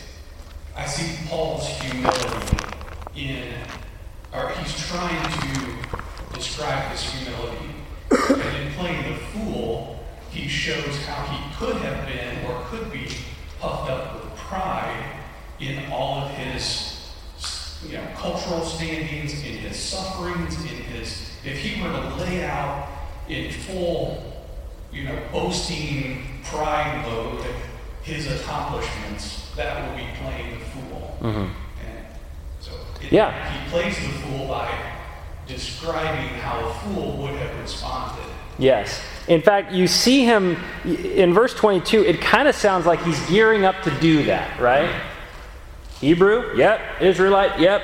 I 0.77 0.85
see 0.85 1.27
Paul's 1.27 1.67
humility 1.67 2.57
in 3.15 3.53
or 4.31 4.49
he's 4.49 4.77
trying 4.87 5.31
to 5.31 6.35
describe 6.35 6.91
his 6.91 7.01
humility. 7.01 7.69
And 8.11 8.67
in 8.67 8.73
playing 8.73 9.11
the 9.11 9.17
fool, 9.17 10.05
he 10.29 10.47
shows 10.47 11.03
how 11.05 11.25
he 11.25 11.55
could 11.55 11.77
have 11.77 12.07
been 12.07 12.45
or 12.45 12.63
could 12.65 12.91
be 12.91 13.07
puffed 13.59 13.89
up 13.89 14.13
with 14.13 14.35
pride 14.35 15.15
in 15.59 15.91
all 15.91 16.25
of 16.25 16.31
his 16.31 17.11
you 17.83 17.97
know, 17.97 18.07
cultural 18.15 18.63
standings, 18.63 19.33
in 19.33 19.57
his 19.57 19.77
sufferings, 19.77 20.55
in 20.61 20.77
his, 20.77 21.31
if 21.43 21.57
he 21.57 21.81
were 21.81 21.89
to 21.89 22.15
lay 22.17 22.43
out 22.43 22.87
in 23.27 23.51
full, 23.51 24.23
you 24.93 25.05
know, 25.05 25.19
boasting 25.31 26.23
pride 26.43 27.03
load 27.07 27.45
his 28.07 28.31
accomplishments, 28.31 29.51
that 29.57 29.89
would 29.89 29.97
be 29.97 30.07
playing 30.21 30.59
the 30.59 30.65
fool. 30.65 31.17
Mm-hmm. 31.19 31.39
And 31.85 32.05
so 32.61 32.71
it, 33.01 33.11
yeah. 33.11 33.51
he 33.51 33.69
plays 33.69 33.97
the 33.97 34.13
fool 34.19 34.47
by 34.47 34.73
describing 35.45 36.29
how 36.39 36.69
a 36.69 36.73
fool 36.75 37.17
would 37.17 37.33
have 37.33 37.59
responded. 37.61 38.23
Yes. 38.57 39.01
In 39.27 39.41
fact, 39.41 39.73
you 39.73 39.87
see 39.87 40.23
him 40.23 40.57
in 40.85 41.33
verse 41.33 41.53
22, 41.53 42.05
it 42.05 42.21
kind 42.21 42.47
of 42.47 42.55
sounds 42.55 42.85
like 42.85 43.03
he's 43.03 43.19
gearing 43.29 43.65
up 43.65 43.81
to 43.83 43.91
do 43.99 44.23
that, 44.23 44.57
right? 44.57 45.01
Hebrew? 45.99 46.55
Yep. 46.55 47.01
Israelite? 47.01 47.59
Yep. 47.59 47.81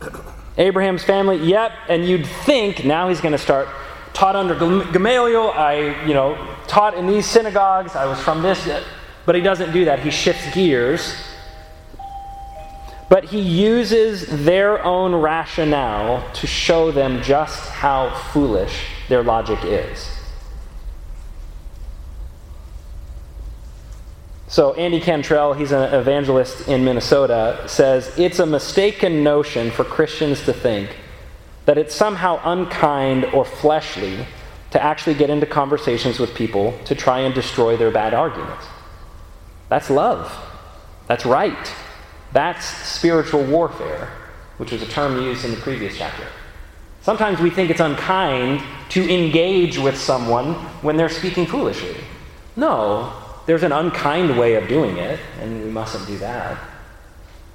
Abraham's 0.58 1.02
family? 1.02 1.38
Yep. 1.38 1.72
And 1.88 2.06
you'd 2.06 2.26
think 2.26 2.84
now 2.84 3.08
he's 3.08 3.20
going 3.20 3.32
to 3.32 3.38
start 3.38 3.68
taught 4.18 4.34
under 4.34 4.56
Gamaliel. 4.56 5.50
I, 5.50 6.04
you 6.04 6.12
know, 6.12 6.36
taught 6.66 6.94
in 6.94 7.06
these 7.06 7.24
synagogues. 7.24 7.94
I 7.94 8.04
was 8.06 8.20
from 8.20 8.42
this. 8.42 8.68
But 9.24 9.36
he 9.36 9.40
doesn't 9.40 9.72
do 9.72 9.84
that. 9.84 10.00
He 10.00 10.10
shifts 10.10 10.52
gears. 10.52 11.14
But 13.08 13.24
he 13.24 13.40
uses 13.40 14.44
their 14.44 14.84
own 14.84 15.14
rationale 15.14 16.28
to 16.34 16.46
show 16.48 16.90
them 16.90 17.22
just 17.22 17.68
how 17.68 18.12
foolish 18.32 18.86
their 19.08 19.22
logic 19.22 19.60
is. 19.62 20.10
So, 24.48 24.74
Andy 24.74 24.98
Cantrell, 24.98 25.52
he's 25.52 25.72
an 25.72 25.94
evangelist 25.94 26.68
in 26.68 26.84
Minnesota, 26.84 27.62
says 27.68 28.12
it's 28.18 28.40
a 28.40 28.46
mistaken 28.46 29.22
notion 29.22 29.70
for 29.70 29.84
Christians 29.84 30.42
to 30.46 30.52
think 30.52 30.90
that 31.68 31.76
it's 31.76 31.94
somehow 31.94 32.40
unkind 32.44 33.26
or 33.26 33.44
fleshly 33.44 34.26
to 34.70 34.82
actually 34.82 35.12
get 35.12 35.28
into 35.28 35.44
conversations 35.44 36.18
with 36.18 36.34
people 36.34 36.72
to 36.86 36.94
try 36.94 37.20
and 37.20 37.34
destroy 37.34 37.76
their 37.76 37.90
bad 37.90 38.14
arguments. 38.14 38.64
That's 39.68 39.90
love. 39.90 40.34
That's 41.08 41.26
right. 41.26 41.74
That's 42.32 42.64
spiritual 42.64 43.44
warfare, 43.44 44.10
which 44.56 44.72
was 44.72 44.80
a 44.80 44.86
term 44.86 45.22
used 45.22 45.44
in 45.44 45.50
the 45.50 45.58
previous 45.58 45.98
chapter. 45.98 46.24
Sometimes 47.02 47.38
we 47.38 47.50
think 47.50 47.68
it's 47.68 47.80
unkind 47.80 48.62
to 48.88 49.06
engage 49.06 49.76
with 49.76 49.98
someone 49.98 50.54
when 50.80 50.96
they're 50.96 51.10
speaking 51.10 51.44
foolishly. 51.44 51.96
No, 52.56 53.12
there's 53.44 53.62
an 53.62 53.72
unkind 53.72 54.38
way 54.38 54.54
of 54.54 54.68
doing 54.68 54.96
it, 54.96 55.20
and 55.42 55.62
we 55.62 55.68
mustn't 55.68 56.06
do 56.06 56.16
that. 56.16 56.58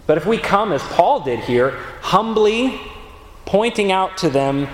But 0.05 0.18
if 0.18 0.28
we 0.28 0.38
come, 0.38 0.72
as 0.72 0.84
Paul 0.84 1.22
did 1.22 1.39
here, 1.39 1.72
humbly 2.01 2.80
pointing 3.46 3.91
out 3.91 4.18
to 4.18 4.30
them 4.30 4.68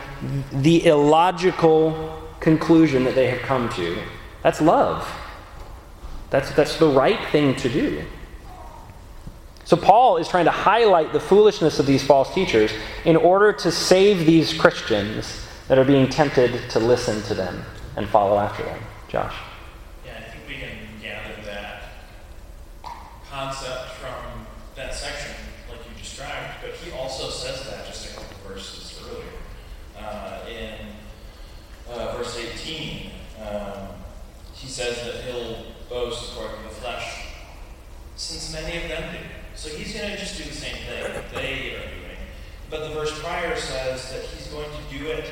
the 0.51 0.85
illogical 0.85 2.21
conclusion 2.39 3.03
that 3.03 3.15
they 3.15 3.27
have 3.27 3.41
come 3.41 3.69
to, 3.69 3.97
that's 4.43 4.61
love. 4.61 5.07
That's, 6.29 6.51
that's 6.51 6.77
the 6.77 6.89
right 6.89 7.19
thing 7.29 7.55
to 7.57 7.69
do. 7.69 8.03
So, 9.65 9.77
Paul 9.77 10.17
is 10.17 10.27
trying 10.27 10.45
to 10.45 10.51
highlight 10.51 11.13
the 11.13 11.19
foolishness 11.19 11.77
of 11.77 11.85
these 11.85 12.03
false 12.03 12.33
teachers 12.33 12.71
in 13.05 13.15
order 13.15 13.53
to 13.53 13.71
save 13.71 14.25
these 14.25 14.51
Christians 14.51 15.45
that 15.67 15.77
are 15.77 15.85
being 15.85 16.09
tempted 16.09 16.71
to 16.71 16.79
listen 16.79 17.21
to 17.23 17.35
them 17.35 17.63
and 17.95 18.09
follow 18.09 18.39
after 18.39 18.63
them. 18.63 18.81
Josh. 19.09 19.35
Yeah, 20.03 20.13
I 20.17 20.21
think 20.31 20.47
we 20.47 20.55
can 20.55 20.75
gather 20.99 21.39
that 21.45 21.83
concept 23.29 23.91
from 23.91 24.47
that 24.75 24.95
section, 24.95 25.35
like 25.69 25.79
you 25.87 26.01
described, 26.01 26.55
but 26.63 26.71
he 26.71 26.91
also 26.91 27.29
says 27.29 27.69
that 27.69 27.85
just 27.85 28.11
a 28.11 28.15
couple 28.15 28.37
verses 28.51 28.99
earlier. 29.07 29.23
Uh, 29.99 30.39
in 30.49 30.87
uh, 31.91 32.17
verse 32.17 32.37
18, 32.37 33.11
um, 33.47 33.89
he 34.53 34.67
says 34.79 35.03
that 35.03 35.25
he'll 35.25 35.57
boast 35.89 36.31
according 36.31 36.55
to 36.55 36.69
the 36.69 36.75
flesh, 36.75 37.25
since 38.15 38.53
many 38.53 38.81
of 38.81 38.87
them 38.87 39.11
do. 39.11 39.19
So 39.53 39.67
he's 39.67 39.91
going 39.91 40.09
to 40.09 40.17
just 40.17 40.37
do 40.37 40.45
the 40.45 40.55
same 40.55 40.75
thing 40.75 41.03
that 41.03 41.33
they 41.33 41.75
are 41.75 41.83
doing. 41.83 42.19
But 42.69 42.87
the 42.87 42.93
verse 42.93 43.19
prior 43.19 43.57
says 43.57 44.09
that 44.09 44.23
he's 44.23 44.47
going 44.47 44.69
to 44.69 44.97
do 44.97 45.07
it, 45.07 45.31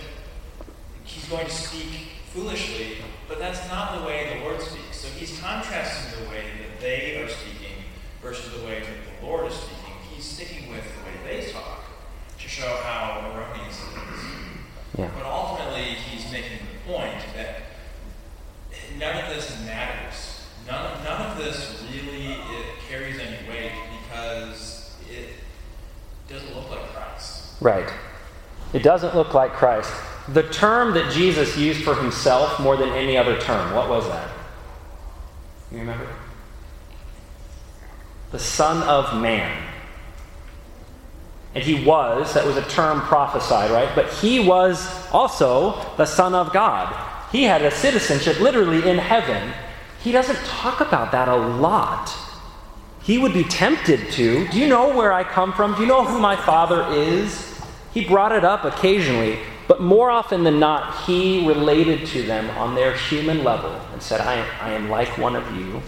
he's 1.06 1.24
going 1.30 1.46
to 1.46 1.52
speak 1.52 2.10
foolishly, 2.34 2.98
but 3.30 3.40
that's 3.40 3.66
not 3.70 3.98
the 3.98 4.06
way 4.06 4.38
the 4.38 4.44
Lord 4.44 4.60
speaks. 4.60 4.98
So 4.98 5.08
he's 5.18 5.40
contrasting 5.40 6.26
the 6.26 6.30
way 6.30 6.44
that 6.64 6.82
they 6.82 7.24
are 7.24 7.30
speaking 7.30 7.86
versus 8.22 8.52
the 8.52 8.66
way 8.66 8.82
that 8.82 9.22
the 9.22 9.26
Lord 9.26 9.50
is 9.50 9.54
speaking. 9.54 9.94
He's 10.14 10.26
sticking 10.26 10.70
with 10.72 10.84
the 10.84 11.06
way 11.06 11.40
they 11.40 11.52
talk 11.54 11.86
to 12.38 12.50
show 12.50 12.82
how 12.84 13.32
erroneous 13.32 13.80
it 13.80 14.14
is. 14.14 14.24
Yeah. 15.00 15.10
But 15.16 15.26
ultimately, 15.26 15.94
he's 15.94 16.30
making 16.34 16.58
the 16.58 16.92
point 16.92 17.24
that 17.34 17.62
none 18.98 19.24
of 19.24 19.36
this 19.36 19.60
matters. 19.66 20.42
None, 20.68 21.04
none 21.04 21.32
of 21.32 21.38
this 21.38 21.84
really 21.92 22.34
it 22.34 22.66
carries 22.90 23.20
any 23.20 23.38
weight 23.50 23.72
because 24.02 24.96
it 25.10 25.30
doesn't 26.28 26.56
look 26.56 26.70
like 26.70 26.94
Christ. 26.94 27.62
Right. 27.62 27.90
It 28.74 28.84
doesn't 28.84 29.16
look 29.16 29.34
like 29.34 29.54
Christ. 29.54 29.92
The 30.30 30.44
term 30.44 30.94
that 30.96 31.12
Jesus 31.14 31.58
used 31.58 31.84
for 31.84 31.96
himself 31.96 32.60
more 32.60 32.76
than 32.76 32.90
any 32.90 33.18
other 33.18 33.40
term, 33.40 33.74
what 33.74 33.90
was 33.90 34.08
that? 34.10 34.30
You 35.72 35.80
remember? 35.80 36.08
The 38.32 38.40
Son 38.40 38.84
of 38.84 39.22
Man. 39.22 39.64
And 41.56 41.64
he 41.64 41.86
was, 41.86 42.34
that 42.34 42.46
was 42.46 42.58
a 42.58 42.62
term 42.64 43.02
prophesied, 43.02 43.72
right? 43.72 43.90
But 43.96 44.12
he 44.14 44.40
was 44.40 44.86
also 45.12 45.82
the 45.96 46.06
Son 46.06 46.36
of 46.36 46.52
God. 46.52 46.94
He 47.32 47.44
had 47.44 47.62
a 47.62 47.72
citizenship 47.72 48.40
literally 48.40 48.90
in 48.90 48.98
heaven. 48.98 49.54
He 50.02 50.12
doesn't 50.12 50.40
talk 50.46 50.80
about 50.82 51.12
that 51.12 51.28
a 51.28 51.36
lot. 51.36 52.14
He 53.04 53.18
would 53.18 53.34
be 53.34 53.44
tempted 53.44 54.12
to. 54.12 54.48
Do 54.50 54.60
you 54.60 54.68
know 54.68 54.96
where 54.96 55.14
I 55.14 55.24
come 55.24 55.54
from? 55.54 55.76
Do 55.76 55.82
you 55.82 55.88
know 55.88 56.06
who 56.06 56.20
my 56.20 56.36
Father 56.36 56.88
is? 56.92 57.62
He 57.94 58.06
brought 58.06 58.32
it 58.32 58.44
up 58.44 58.64
occasionally, 58.64 59.40
but 59.68 59.82
more 59.82 60.10
often 60.10 60.44
than 60.44 60.60
not, 60.60 61.06
he 61.06 61.48
related 61.48 62.06
to 62.08 62.24
them 62.24 62.50
on 62.52 62.76
their 62.76 62.96
human 62.96 63.44
level 63.44 63.72
and 63.92 64.02
said, 64.02 64.22
I, 64.22 64.46
I 64.62 64.74
am 64.74 64.90
like 64.90 65.18
one 65.18 65.36
of 65.36 65.56
you, 65.56 65.82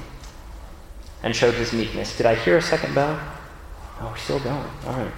and 1.23 1.35
showed 1.35 1.53
his 1.53 1.71
meekness. 1.71 2.17
Did 2.17 2.25
I 2.25 2.35
hear 2.35 2.57
a 2.57 2.61
second 2.61 2.95
bell? 2.95 3.19
Oh, 4.01 4.07
we're 4.09 4.17
still 4.17 4.39
going. 4.39 4.69
All 4.85 4.93
right. 4.93 5.11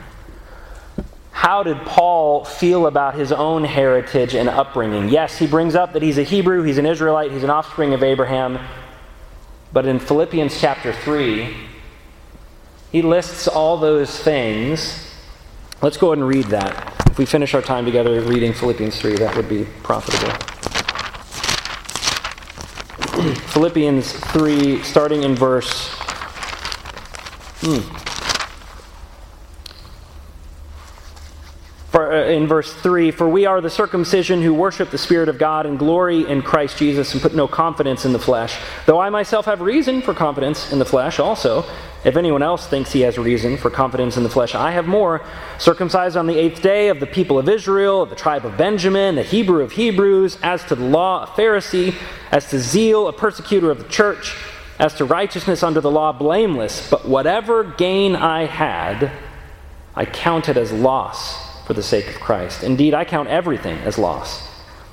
How 1.31 1.63
did 1.63 1.77
Paul 1.85 2.45
feel 2.45 2.87
about 2.87 3.15
his 3.15 3.31
own 3.31 3.63
heritage 3.63 4.35
and 4.35 4.49
upbringing? 4.49 5.09
Yes, 5.09 5.37
he 5.37 5.47
brings 5.47 5.75
up 5.75 5.93
that 5.93 6.03
he's 6.03 6.17
a 6.17 6.23
Hebrew, 6.23 6.61
he's 6.63 6.77
an 6.77 6.85
Israelite, 6.85 7.31
he's 7.31 7.43
an 7.43 7.49
offspring 7.49 7.93
of 7.93 8.03
Abraham. 8.03 8.59
But 9.73 9.85
in 9.85 9.99
Philippians 9.99 10.59
chapter 10.59 10.91
3, 10.91 11.55
he 12.91 13.01
lists 13.01 13.47
all 13.47 13.77
those 13.77 14.19
things. 14.19 15.07
Let's 15.81 15.97
go 15.97 16.07
ahead 16.07 16.19
and 16.19 16.27
read 16.27 16.45
that. 16.47 17.07
If 17.09 17.17
we 17.17 17.25
finish 17.25 17.53
our 17.53 17.61
time 17.61 17.85
together 17.85 18.21
reading 18.21 18.53
Philippians 18.53 18.99
3, 18.99 19.15
that 19.15 19.35
would 19.35 19.47
be 19.47 19.65
profitable. 19.83 20.31
Philippians 23.51 24.11
3, 24.11 24.83
starting 24.83 25.23
in 25.23 25.35
verse. 25.35 25.89
Hmm. 27.61 28.10
For, 31.91 32.13
uh, 32.13 32.25
in 32.27 32.47
verse 32.47 32.71
3 32.73 33.11
For 33.11 33.27
we 33.27 33.45
are 33.45 33.59
the 33.59 33.69
circumcision 33.69 34.41
who 34.41 34.53
worship 34.53 34.91
the 34.91 34.97
Spirit 34.97 35.27
of 35.27 35.37
God 35.37 35.65
and 35.65 35.77
glory 35.77 36.25
in 36.25 36.41
Christ 36.41 36.77
Jesus 36.77 37.11
and 37.11 37.21
put 37.21 37.35
no 37.35 37.49
confidence 37.49 38.05
in 38.05 38.13
the 38.13 38.19
flesh, 38.19 38.57
though 38.85 38.99
I 38.99 39.09
myself 39.09 39.45
have 39.45 39.59
reason 39.59 40.01
for 40.01 40.13
confidence 40.13 40.71
in 40.71 40.79
the 40.79 40.85
flesh 40.85 41.19
also. 41.19 41.65
If 42.05 42.15
anyone 42.15 42.41
else 42.41 42.65
thinks 42.65 42.93
he 42.93 43.01
has 43.01 43.17
reason 43.17 43.57
for 43.57 43.69
confidence 43.69 44.15
in 44.15 44.23
the 44.23 44.29
flesh, 44.29 44.55
I 44.55 44.71
have 44.71 44.87
more. 44.87 45.21
Circumcised 45.59 46.15
on 46.15 46.27
the 46.27 46.37
eighth 46.37 46.61
day 46.61 46.87
of 46.87 47.01
the 47.01 47.05
people 47.05 47.37
of 47.37 47.49
Israel, 47.49 48.01
of 48.01 48.09
the 48.09 48.15
tribe 48.15 48.45
of 48.45 48.57
Benjamin, 48.57 49.15
the 49.15 49.23
Hebrew 49.23 49.61
of 49.61 49.73
Hebrews, 49.73 50.37
as 50.41 50.63
to 50.65 50.75
the 50.75 50.85
law, 50.85 51.25
a 51.25 51.27
Pharisee, 51.27 51.93
as 52.31 52.49
to 52.51 52.59
zeal, 52.59 53.09
a 53.09 53.13
persecutor 53.13 53.69
of 53.69 53.79
the 53.79 53.89
church, 53.89 54.35
as 54.79 54.95
to 54.95 55.05
righteousness 55.05 55.61
under 55.61 55.81
the 55.81 55.91
law, 55.91 56.13
blameless. 56.13 56.89
But 56.89 57.05
whatever 57.05 57.65
gain 57.65 58.15
I 58.15 58.45
had, 58.45 59.11
I 59.93 60.05
counted 60.05 60.57
as 60.57 60.71
loss 60.71 61.50
for 61.71 61.75
the 61.75 61.81
sake 61.81 62.09
of 62.09 62.19
Christ. 62.19 62.63
Indeed, 62.63 62.93
I 62.93 63.05
count 63.05 63.29
everything 63.29 63.77
as 63.85 63.97
loss 63.97 64.45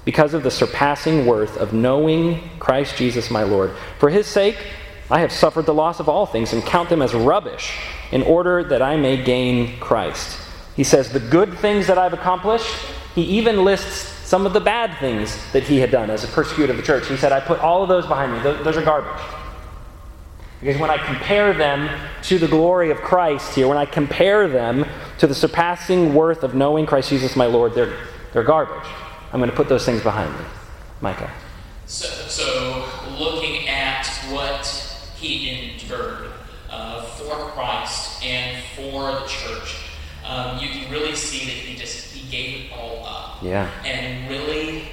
because 0.05 0.33
of 0.33 0.45
the 0.45 0.51
surpassing 0.51 1.27
worth 1.27 1.57
of 1.57 1.73
knowing 1.73 2.41
Christ 2.61 2.95
Jesus 2.97 3.33
my 3.33 3.43
Lord. 3.43 3.73
For 3.99 4.11
his 4.11 4.29
sake, 4.29 4.65
I 5.11 5.19
have 5.19 5.33
suffered 5.33 5.67
the 5.67 5.75
loss 5.75 5.99
of 5.99 6.09
all 6.09 6.25
things 6.25 6.53
and 6.53 6.63
count 6.63 6.89
them 6.89 7.03
as 7.03 7.15
rubbish 7.15 7.77
in 8.13 8.23
order 8.23 8.63
that 8.63 8.81
I 8.81 8.97
may 8.97 9.21
gain 9.21 9.77
Christ. 9.81 10.39
He 10.77 10.85
says, 10.85 11.11
The 11.11 11.19
good 11.19 11.59
things 11.59 11.89
that 11.89 11.99
I've 11.99 12.13
accomplished, 12.13 12.73
he 13.17 13.23
even 13.23 13.65
lists 13.65 14.07
some 14.29 14.47
of 14.47 14.53
the 14.53 14.61
bad 14.61 14.97
things 15.01 15.37
that 15.53 15.65
he 15.65 15.81
had 15.81 15.91
done 15.91 16.11
as 16.11 16.23
a 16.23 16.29
persecutor 16.29 16.71
of 16.71 16.77
the 16.77 16.85
church. 16.85 17.09
He 17.09 17.17
said, 17.17 17.33
I 17.33 17.41
put 17.41 17.59
all 17.59 17.83
of 17.83 17.89
those 17.89 18.07
behind 18.07 18.35
me. 18.35 18.39
Those 18.63 18.77
are 18.77 18.85
garbage. 18.85 19.21
Because 20.61 20.81
when 20.81 20.91
I 20.91 20.99
compare 20.99 21.53
them 21.53 21.89
to 22.23 22.39
the 22.39 22.49
glory 22.49 22.91
of 22.91 22.99
Christ 22.99 23.55
here, 23.55 23.69
when 23.69 23.79
I 23.79 23.87
compare 23.87 24.49
them 24.49 24.87
to 25.19 25.27
the 25.27 25.35
surpassing 25.35 26.15
worth 26.15 26.43
of 26.43 26.55
knowing 26.55 26.85
Christ 26.85 27.11
Jesus 27.11 27.37
my 27.37 27.47
Lord, 27.47 27.75
they're, 27.75 27.97
they're 28.33 28.43
garbage. 28.43 28.89
I'm 29.33 29.39
going 29.39 29.51
to 29.51 29.57
put 29.57 29.69
those 29.69 29.85
things 29.85 30.03
behind 30.03 30.33
me. 30.37 30.45
Micah. 31.01 31.31
So, 31.87 32.09
so 32.09 32.85
looking 33.19 33.69
at 33.69 34.07
what 34.31 34.67
he 35.17 35.73
endured 35.73 36.31
uh, 36.71 37.03
for 37.03 37.35
Christ 37.53 38.25
and 38.25 38.63
for 38.75 39.13
the 39.13 39.27
church, 39.27 39.77
um, 40.27 40.59
you 40.59 40.69
can 40.69 40.91
really 40.91 41.15
see 41.15 41.47
that 41.47 41.55
he 41.55 41.77
just 41.77 42.13
he 42.13 42.29
gave 42.31 42.67
it 42.67 42.73
all 42.73 43.07
up. 43.07 43.43
Yeah. 43.43 43.71
And 43.85 44.29
really, 44.29 44.89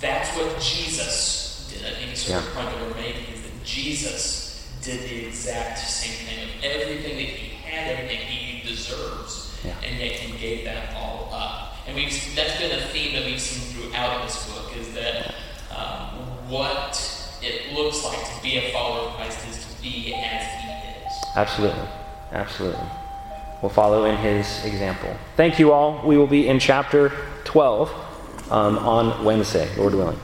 that's 0.00 0.34
what 0.36 0.58
Jesus 0.60 1.70
did. 1.72 1.86
I 1.86 1.94
think 1.96 2.12
it's 2.12 2.22
sort 2.22 2.40
of 2.40 2.48
the 2.48 2.54
point 2.54 2.70
that 2.70 2.80
we're 2.80 2.94
making 2.94 3.37
Jesus 3.68 4.66
did 4.82 5.00
the 5.02 5.26
exact 5.26 5.78
same 5.78 6.26
thing 6.26 6.44
of 6.48 6.64
everything 6.64 7.16
that 7.16 7.22
he 7.22 7.48
had, 7.56 7.92
everything 7.92 8.20
he 8.20 8.66
deserves, 8.66 9.54
Yeah. 9.62 9.74
and 9.84 10.00
yet 10.00 10.12
he 10.12 10.38
gave 10.38 10.64
that 10.64 10.94
all 10.96 11.28
up. 11.30 11.74
And 11.86 11.94
we've 11.94 12.10
that's 12.34 12.58
been 12.58 12.78
a 12.78 12.82
theme 12.86 13.12
that 13.14 13.26
we've 13.26 13.40
seen 13.40 13.60
throughout 13.74 14.24
this 14.24 14.50
book 14.50 14.74
is 14.76 14.94
that 14.94 15.34
um, 15.70 16.48
what 16.48 16.96
it 17.42 17.74
looks 17.74 18.02
like 18.04 18.18
to 18.18 18.42
be 18.42 18.56
a 18.56 18.72
follower 18.72 19.08
of 19.08 19.14
Christ 19.16 19.46
is 19.48 19.66
to 19.66 19.82
be 19.82 20.14
as 20.14 20.46
he 20.62 20.70
is. 21.06 21.12
Absolutely. 21.36 21.88
Absolutely. 22.32 22.88
We'll 23.62 23.70
follow 23.70 24.06
in 24.06 24.16
his 24.16 24.64
example. 24.64 25.14
Thank 25.36 25.58
you 25.58 25.72
all. 25.72 26.06
We 26.06 26.16
will 26.16 26.26
be 26.26 26.48
in 26.48 26.58
chapter 26.58 27.12
12 27.44 27.90
um, 28.50 28.78
on 28.78 29.24
Wednesday, 29.24 29.68
Lord 29.76 29.94
willing. 29.94 30.20